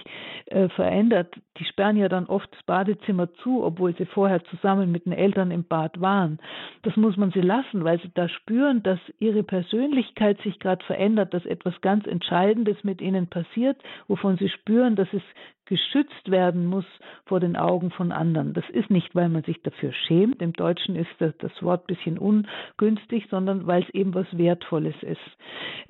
[0.47, 5.07] äh, verändert, die sperren ja dann oft das Badezimmer zu, obwohl sie vorher zusammen mit
[5.07, 6.39] den Eltern im Bad waren.
[6.83, 11.33] Das muss man sie lassen, weil sie da spüren, dass ihre Persönlichkeit sich gerade verändert,
[11.33, 15.23] dass etwas ganz Entscheidendes mit ihnen passiert, wovon sie spüren, dass es
[15.69, 16.85] geschützt werden muss
[17.27, 18.55] vor den Augen von anderen.
[18.55, 20.43] Das ist nicht, weil man sich dafür schämt.
[20.43, 24.97] Im Deutschen ist das, das Wort ein bisschen ungünstig, sondern weil es eben was Wertvolles
[25.03, 25.21] ist.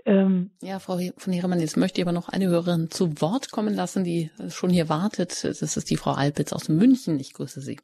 [0.05, 3.75] Ähm, ja, Frau von Heremann, jetzt möchte ich aber noch eine Hörerin zu Wort kommen
[3.75, 5.45] lassen, die schon hier wartet.
[5.45, 7.19] Das ist die Frau Alpitz aus München.
[7.21, 7.79] Ich grüße Sie.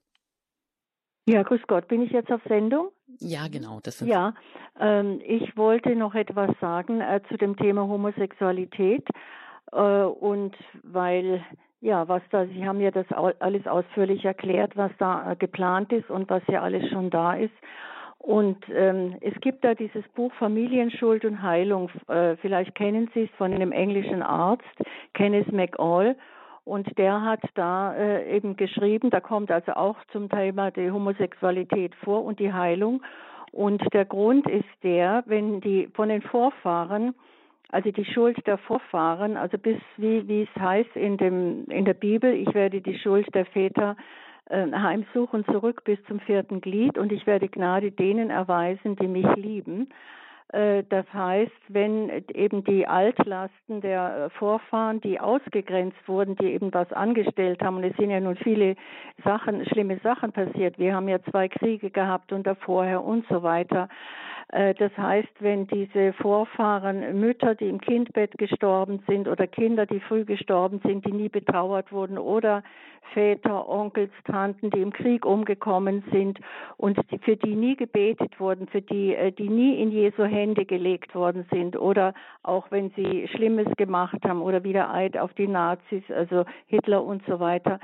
[1.27, 1.89] Ja, grüß Gott.
[1.89, 2.91] Bin ich jetzt auf Sendung?
[3.21, 3.81] Ja, genau.
[3.83, 4.35] Das sind ja,
[4.79, 9.09] ähm, ich wollte noch etwas sagen äh, zu dem Thema Homosexualität.
[9.73, 11.45] Äh, und weil
[11.85, 16.09] ja, was da, Sie haben ja das alles ausführlich erklärt, was da äh, geplant ist
[16.09, 17.53] und was ja alles schon da ist.
[18.17, 21.91] Und ähm, es gibt da dieses Buch Familienschuld und Heilung.
[22.09, 24.65] Äh, vielleicht kennen Sie es von einem englischen Arzt,
[25.13, 26.17] Kenneth McAll.
[26.65, 31.95] Und der hat da äh, eben geschrieben, da kommt also auch zum Thema die Homosexualität
[31.97, 33.03] vor und die Heilung.
[33.53, 37.15] Und der Grund ist der, wenn die von den Vorfahren
[37.71, 41.95] also die Schuld der Vorfahren, also bis wie, wie es heißt in, dem, in der
[41.95, 43.97] Bibel, ich werde die Schuld der Väter
[44.47, 49.27] äh, heimsuchen zurück bis zum vierten Glied und ich werde Gnade denen erweisen, die mich
[49.37, 49.89] lieben.
[50.55, 56.93] Äh, das heißt, wenn eben die Altlasten der Vorfahren, die ausgegrenzt wurden, die eben was
[56.93, 58.77] angestellt haben, und es sind ja nun viele
[59.25, 60.79] Sachen, schlimme Sachen passiert.
[60.79, 63.89] Wir haben ja zwei Kriege gehabt und vorher und so weiter.
[64.49, 70.01] Äh, das heißt, wenn diese Vorfahren Mütter, die im Kindbett gestorben sind oder Kinder, die
[70.01, 72.63] früh gestorben sind, die nie betrauert wurden oder
[73.13, 76.41] Väter, Onkels, Tanten, die im Krieg umgekommen sind
[76.77, 81.15] und für die nie gebetet wurden, für die, äh, die nie in Jesu Hände gelegt
[81.15, 86.03] worden sind oder auch wenn sie Schlimmes gemacht haben oder wieder Eid auf die Nazis,
[86.11, 87.79] also Hitler und so weiter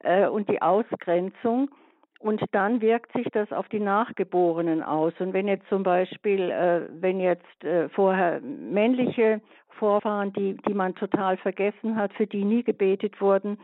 [0.00, 1.70] äh, und die Ausgrenzung
[2.18, 5.12] und dann wirkt sich das auf die Nachgeborenen aus.
[5.18, 9.40] Und wenn jetzt zum Beispiel, äh, wenn jetzt äh, vorher männliche
[9.78, 13.58] Vorfahren, die, die man total vergessen hat, für die nie gebetet worden,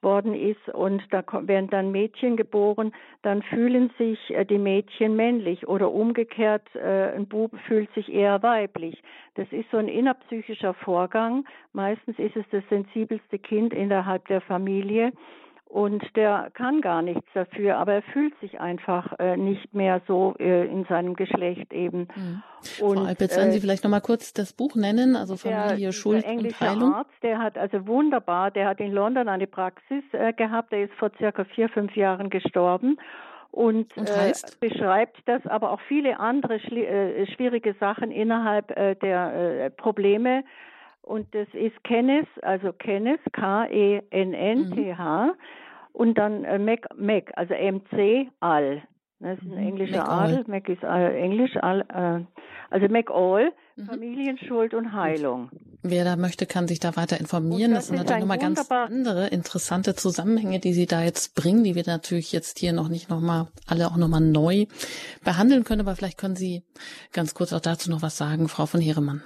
[0.00, 5.68] worden ist und da werden dann Mädchen geboren, dann fühlen sich äh, die Mädchen männlich
[5.68, 9.02] oder umgekehrt, äh, ein Bub fühlt sich eher weiblich.
[9.34, 11.44] Das ist so ein innerpsychischer Vorgang.
[11.72, 15.12] Meistens ist es das sensibelste Kind innerhalb der Familie
[15.68, 20.34] und der kann gar nichts dafür, aber er fühlt sich einfach äh, nicht mehr so
[20.38, 22.08] äh, in seinem Geschlecht eben.
[22.16, 22.42] Mhm.
[22.80, 25.92] Und, Frau Alpitz, äh, Sie vielleicht noch mal kurz das Buch nennen, also Familie, der,
[25.92, 26.94] Schuld der englische und Heilung?
[26.94, 30.94] Arzt, der hat also wunderbar, der hat in London eine Praxis äh, gehabt, der ist
[30.94, 32.98] vor circa vier, fünf Jahren gestorben
[33.50, 39.34] und, und äh, beschreibt das, aber auch viele andere äh, schwierige Sachen innerhalb äh, der
[39.34, 40.44] äh, Probleme
[41.08, 45.32] und das ist Kenneth, also Kenneth, K-E-N-N-T-H mhm.
[45.92, 48.82] und dann äh, Mac, Mac, also M-C, All.
[49.20, 49.66] Das ist ein mhm.
[49.66, 52.24] englischer Mac Adel, Mac ist äh, Englisch, all, äh,
[52.70, 53.86] also McAll, mhm.
[53.86, 55.50] Familienschuld und Heilung.
[55.82, 57.72] Wer da möchte, kann sich da weiter informieren.
[57.72, 61.74] Das, das, sind natürlich nochmal ganz andere interessante Zusammenhänge, die Sie da jetzt bringen, die
[61.74, 64.66] wir natürlich jetzt hier noch nicht nochmal alle auch nochmal neu
[65.24, 65.80] behandeln können.
[65.80, 66.62] Aber vielleicht können Sie
[67.12, 69.22] ganz kurz auch dazu noch was sagen, Frau von Heeremann.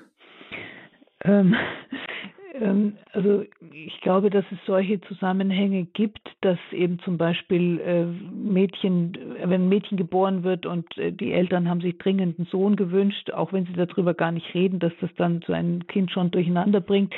[1.25, 1.55] Ähm,
[2.55, 9.17] ähm, also ich glaube, dass es solche Zusammenhänge gibt, dass eben zum Beispiel äh, Mädchen,
[9.39, 13.31] wenn ein Mädchen geboren wird und äh, die Eltern haben sich dringend einen Sohn gewünscht,
[13.31, 16.81] auch wenn sie darüber gar nicht reden, dass das dann so ein Kind schon durcheinander
[16.81, 17.15] bringt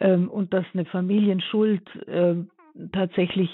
[0.00, 2.34] ähm, und dass eine Familienschuld äh,
[2.92, 3.50] tatsächlich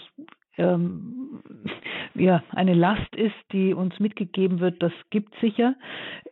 [0.58, 1.40] ähm,
[2.14, 5.74] ja, eine Last ist, die uns mitgegeben wird, das gibt sicher.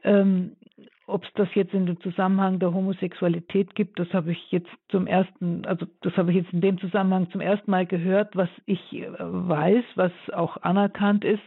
[0.04, 0.52] Ähm,
[1.10, 5.06] ob es das jetzt in dem Zusammenhang der Homosexualität gibt, das habe ich jetzt zum
[5.06, 8.36] ersten, also das habe ich jetzt in dem Zusammenhang zum ersten Mal gehört.
[8.36, 11.42] Was ich äh, weiß, was auch anerkannt ist,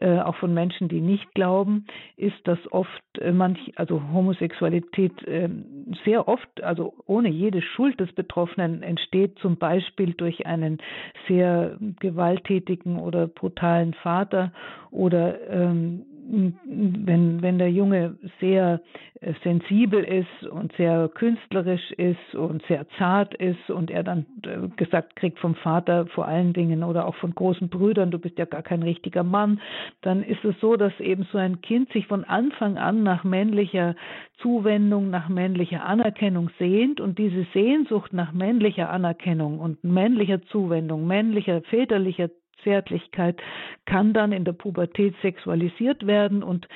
[0.00, 5.48] äh, auch von Menschen, die nicht glauben, ist, dass oft äh, manch, also Homosexualität äh,
[6.04, 10.78] sehr oft, also ohne jede Schuld des Betroffenen entsteht, zum Beispiel durch einen
[11.28, 14.52] sehr gewalttätigen oder brutalen Vater
[14.90, 18.80] oder ähm, wenn, wenn der Junge sehr
[19.20, 24.68] äh, sensibel ist und sehr künstlerisch ist und sehr zart ist und er dann äh,
[24.76, 28.44] gesagt kriegt vom Vater vor allen Dingen oder auch von großen Brüdern, du bist ja
[28.44, 29.60] gar kein richtiger Mann,
[30.02, 33.94] dann ist es so, dass eben so ein Kind sich von Anfang an nach männlicher
[34.38, 41.62] Zuwendung, nach männlicher Anerkennung sehnt und diese Sehnsucht nach männlicher Anerkennung und männlicher Zuwendung, männlicher
[41.62, 42.28] väterlicher
[42.66, 43.40] Zärtlichkeit
[43.86, 46.66] kann dann in der Pubertät sexualisiert werden und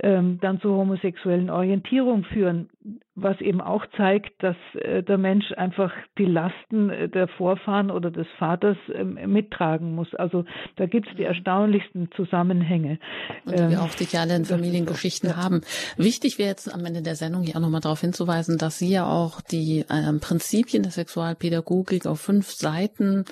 [0.00, 2.68] ähm, dann zur homosexuellen Orientierung führen,
[3.16, 8.10] was eben auch zeigt, dass äh, der Mensch einfach die Lasten äh, der Vorfahren oder
[8.10, 10.14] des Vaters äh, mittragen muss.
[10.14, 10.44] Also
[10.76, 12.98] da gibt es die erstaunlichsten Zusammenhänge.
[13.44, 15.62] Und die ähm, wir auch sicher alle in Familiengeschichten haben.
[15.96, 19.04] Wichtig wäre jetzt am Ende der Sendung hier auch nochmal darauf hinzuweisen, dass Sie ja
[19.04, 23.24] auch die ähm, Prinzipien der Sexualpädagogik auf fünf Seiten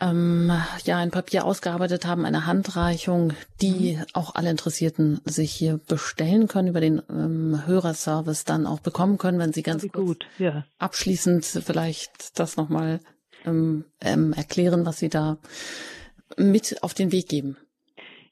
[0.00, 0.52] ähm,
[0.84, 4.04] ja ein Papier ausgearbeitet haben, eine Handreichung, die mhm.
[4.12, 9.38] auch alle Interessierten sich hier bestellen können, über den ähm, Hörerservice dann auch bekommen können,
[9.38, 10.64] wenn sie ganz Wie gut, ja.
[10.78, 13.00] abschließend vielleicht das nochmal
[13.44, 15.38] ähm, ähm, erklären, was sie da
[16.36, 17.56] mit auf den Weg geben.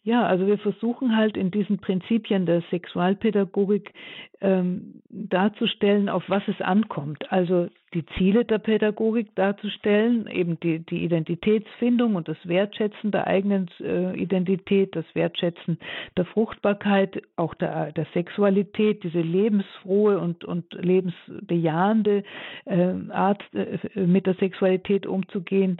[0.06, 3.94] Ja, also wir versuchen halt in diesen Prinzipien der Sexualpädagogik
[4.42, 7.32] ähm, darzustellen, auf was es ankommt.
[7.32, 13.70] Also die Ziele der Pädagogik darzustellen, eben die, die Identitätsfindung und das Wertschätzen der eigenen
[13.80, 15.78] äh, Identität, das Wertschätzen
[16.18, 22.24] der Fruchtbarkeit, auch der, der Sexualität, diese lebensfrohe und, und lebensbejahende
[22.66, 25.78] äh, Art, äh, mit der Sexualität umzugehen.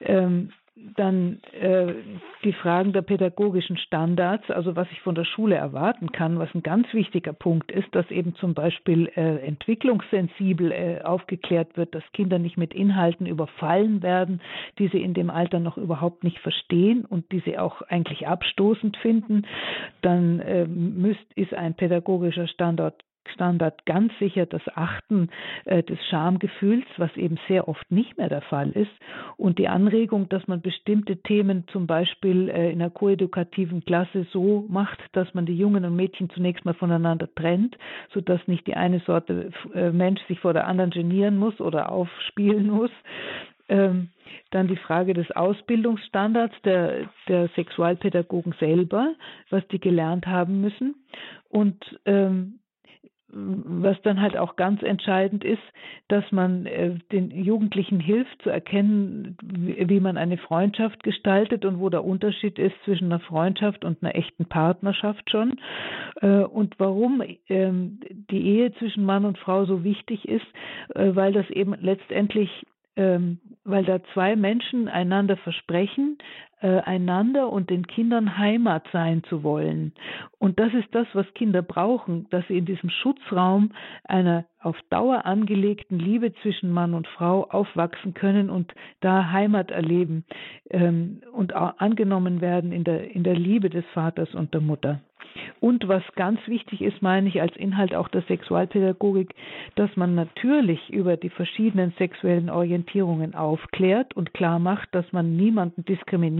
[0.00, 0.52] Ähm,
[0.96, 1.94] dann äh,
[2.44, 6.62] die Fragen der pädagogischen Standards, also was ich von der Schule erwarten kann, was ein
[6.62, 12.38] ganz wichtiger Punkt ist, dass eben zum Beispiel äh, entwicklungssensibel äh, aufgeklärt wird, dass Kinder
[12.38, 14.40] nicht mit Inhalten überfallen werden,
[14.78, 18.96] die sie in dem Alter noch überhaupt nicht verstehen und die sie auch eigentlich abstoßend
[18.98, 19.46] finden.
[20.02, 22.94] Dann äh, müsst, ist ein pädagogischer Standard
[23.34, 25.30] Standard ganz sicher das Achten
[25.64, 28.90] äh, des Schamgefühls, was eben sehr oft nicht mehr der Fall ist.
[29.36, 34.66] Und die Anregung, dass man bestimmte Themen zum Beispiel äh, in einer koedukativen Klasse so
[34.68, 37.76] macht, dass man die Jungen und Mädchen zunächst mal voneinander trennt,
[38.12, 42.70] sodass nicht die eine Sorte äh, Mensch sich vor der anderen genieren muss oder aufspielen
[42.70, 42.90] muss.
[43.68, 44.08] Ähm,
[44.50, 49.14] dann die Frage des Ausbildungsstandards der, der Sexualpädagogen selber,
[49.50, 50.94] was die gelernt haben müssen.
[51.48, 51.76] Und
[52.06, 52.60] ähm,
[53.30, 55.62] was dann halt auch ganz entscheidend ist,
[56.08, 61.90] dass man äh, den Jugendlichen hilft zu erkennen, wie, man eine Freundschaft gestaltet und wo
[61.90, 65.60] der Unterschied ist zwischen einer Freundschaft und einer echten Partnerschaft schon.
[66.22, 68.00] Äh, und warum ähm,
[68.30, 70.46] die Ehe zwischen Mann und Frau so wichtig ist,
[70.94, 72.50] äh, weil das eben letztendlich
[72.96, 76.18] ähm, weil da zwei Menschen einander versprechen,
[76.60, 79.92] äh, einander und den Kindern Heimat sein zu wollen.
[80.38, 83.70] Und das ist das, was Kinder brauchen, dass sie in diesem Schutzraum
[84.04, 90.24] einer auf Dauer angelegten Liebe zwischen Mann und Frau aufwachsen können und da Heimat erleben
[90.70, 95.00] ähm, und angenommen werden in der, in der Liebe des Vaters und der Mutter.
[95.60, 99.34] Und was ganz wichtig ist, meine ich, als Inhalt auch der Sexualpädagogik,
[99.74, 105.84] dass man natürlich über die verschiedenen sexuellen Orientierungen aufklärt und klar macht, dass man niemanden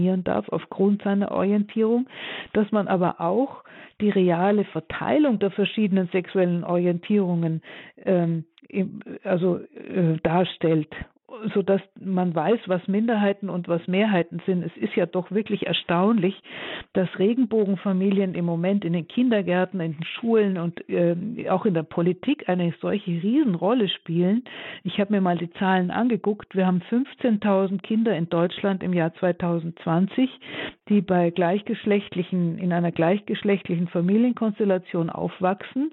[0.09, 2.07] diskriminieren darf aufgrund seiner Orientierung,
[2.53, 3.63] dass man aber auch
[4.01, 7.61] die reale Verteilung der verschiedenen sexuellen Orientierungen
[8.05, 8.45] ähm,
[9.23, 10.89] also äh, darstellt
[11.53, 14.63] so dass man weiß, was Minderheiten und was Mehrheiten sind.
[14.63, 16.41] Es ist ja doch wirklich erstaunlich,
[16.93, 21.15] dass Regenbogenfamilien im Moment in den Kindergärten, in den Schulen und äh,
[21.49, 24.43] auch in der Politik eine solche Riesenrolle spielen.
[24.83, 26.55] Ich habe mir mal die Zahlen angeguckt.
[26.55, 30.29] Wir haben 15.000 Kinder in Deutschland im Jahr 2020,
[30.89, 35.91] die bei gleichgeschlechtlichen, in einer gleichgeschlechtlichen Familienkonstellation aufwachsen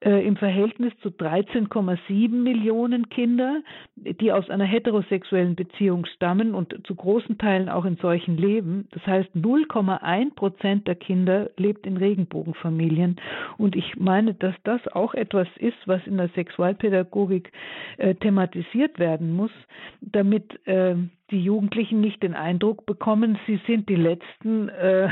[0.00, 3.62] äh, im Verhältnis zu 13,7 Millionen Kinder,
[3.96, 8.88] die aus einer heterosexuellen Beziehung stammen und zu großen Teilen auch in solchen leben.
[8.92, 13.16] Das heißt, 0,1 Prozent der Kinder lebt in Regenbogenfamilien.
[13.56, 17.52] Und ich meine, dass das auch etwas ist, was in der Sexualpädagogik
[17.96, 19.52] äh, thematisiert werden muss,
[20.00, 20.96] damit äh,
[21.30, 25.08] die Jugendlichen nicht den Eindruck bekommen, sie sind die Letzten, äh,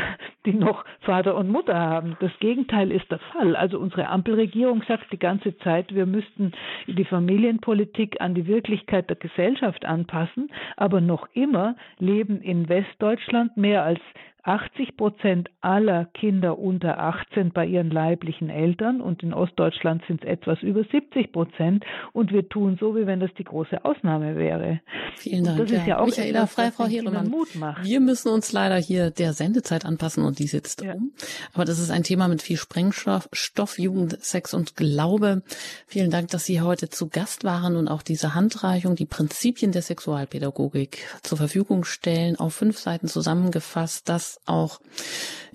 [0.47, 2.17] die noch Vater und Mutter haben.
[2.21, 3.57] Das Gegenteil ist der Fall.
[3.57, 6.53] Also unsere Ampelregierung sagt die ganze Zeit, wir müssten
[6.87, 13.83] die Familienpolitik an die Wirklichkeit der Gesellschaft anpassen, aber noch immer leben in Westdeutschland mehr
[13.83, 14.01] als
[14.45, 20.29] 80 Prozent aller Kinder unter 18 bei ihren leiblichen Eltern und in Ostdeutschland sind es
[20.29, 24.81] etwas über 70 Prozent und wir tun so, wie wenn das die große Ausnahme wäre.
[25.17, 25.61] Vielen Dank.
[25.61, 27.29] Und das ist ja auch Michaela etwas, Frei, Frau Heeremann.
[27.29, 27.85] Mut macht.
[27.85, 30.95] Wir müssen uns leider hier der Sendezeit anpassen und die sitzt Ja.
[30.95, 31.13] um.
[31.55, 35.43] Aber das ist ein Thema mit viel Sprengstoff, Stoff, Jugend, Sex und Glaube.
[35.87, 39.83] Vielen Dank, dass Sie heute zu Gast waren und auch diese Handreichung, die Prinzipien der
[39.83, 44.81] Sexualpädagogik zur Verfügung stellen, auf fünf Seiten zusammengefasst, dass auch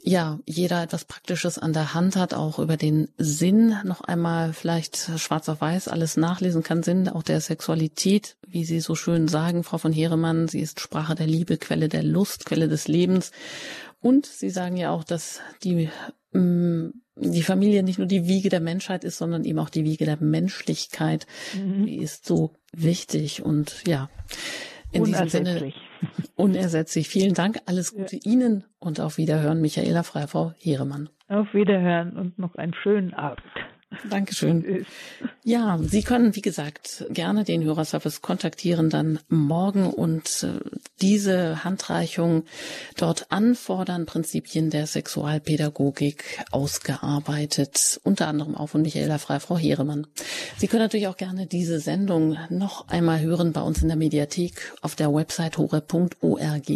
[0.04, 5.12] ja, jeder etwas Praktisches an der Hand hat, auch über den Sinn noch einmal vielleicht
[5.18, 9.64] schwarz auf weiß alles nachlesen kann, Sinn auch der Sexualität, wie Sie so schön sagen,
[9.64, 13.32] Frau von Heeremann, sie ist Sprache der Liebe, Quelle der Lust, Quelle des Lebens.
[14.00, 15.90] Und Sie sagen ja auch, dass die,
[16.32, 20.06] mh, die Familie nicht nur die Wiege der Menschheit ist, sondern eben auch die Wiege
[20.06, 21.26] der Menschlichkeit.
[21.86, 24.10] Die ist so wichtig und ja,
[24.92, 25.74] in diesem Sinne
[26.36, 27.08] Unersetzlich.
[27.10, 31.10] Vielen Dank, alles Gute Ihnen und auf Wiederhören, Michaela Freifrau Heeremann.
[31.28, 33.42] Auf Wiederhören und noch einen schönen Abend.
[34.10, 34.86] Dankeschön.
[35.44, 40.60] Ja, Sie können, wie gesagt, gerne den Hörerservice kontaktieren dann morgen und äh,
[41.02, 42.44] diese Handreichung
[42.98, 50.06] dort anfordern, Prinzipien der Sexualpädagogik ausgearbeitet, unter anderem auch von Michaela Frei, Frau Heeremann.
[50.58, 54.74] Sie können natürlich auch gerne diese Sendung noch einmal hören bei uns in der Mediathek
[54.82, 56.70] auf der Website hore.org.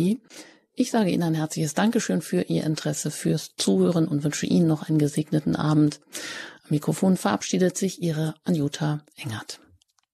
[0.73, 4.87] Ich sage Ihnen ein herzliches Dankeschön für Ihr Interesse, fürs Zuhören und wünsche Ihnen noch
[4.87, 5.99] einen gesegneten Abend.
[6.71, 9.59] Mikrofon verabschiedet sich Ihre Anjuta Engert.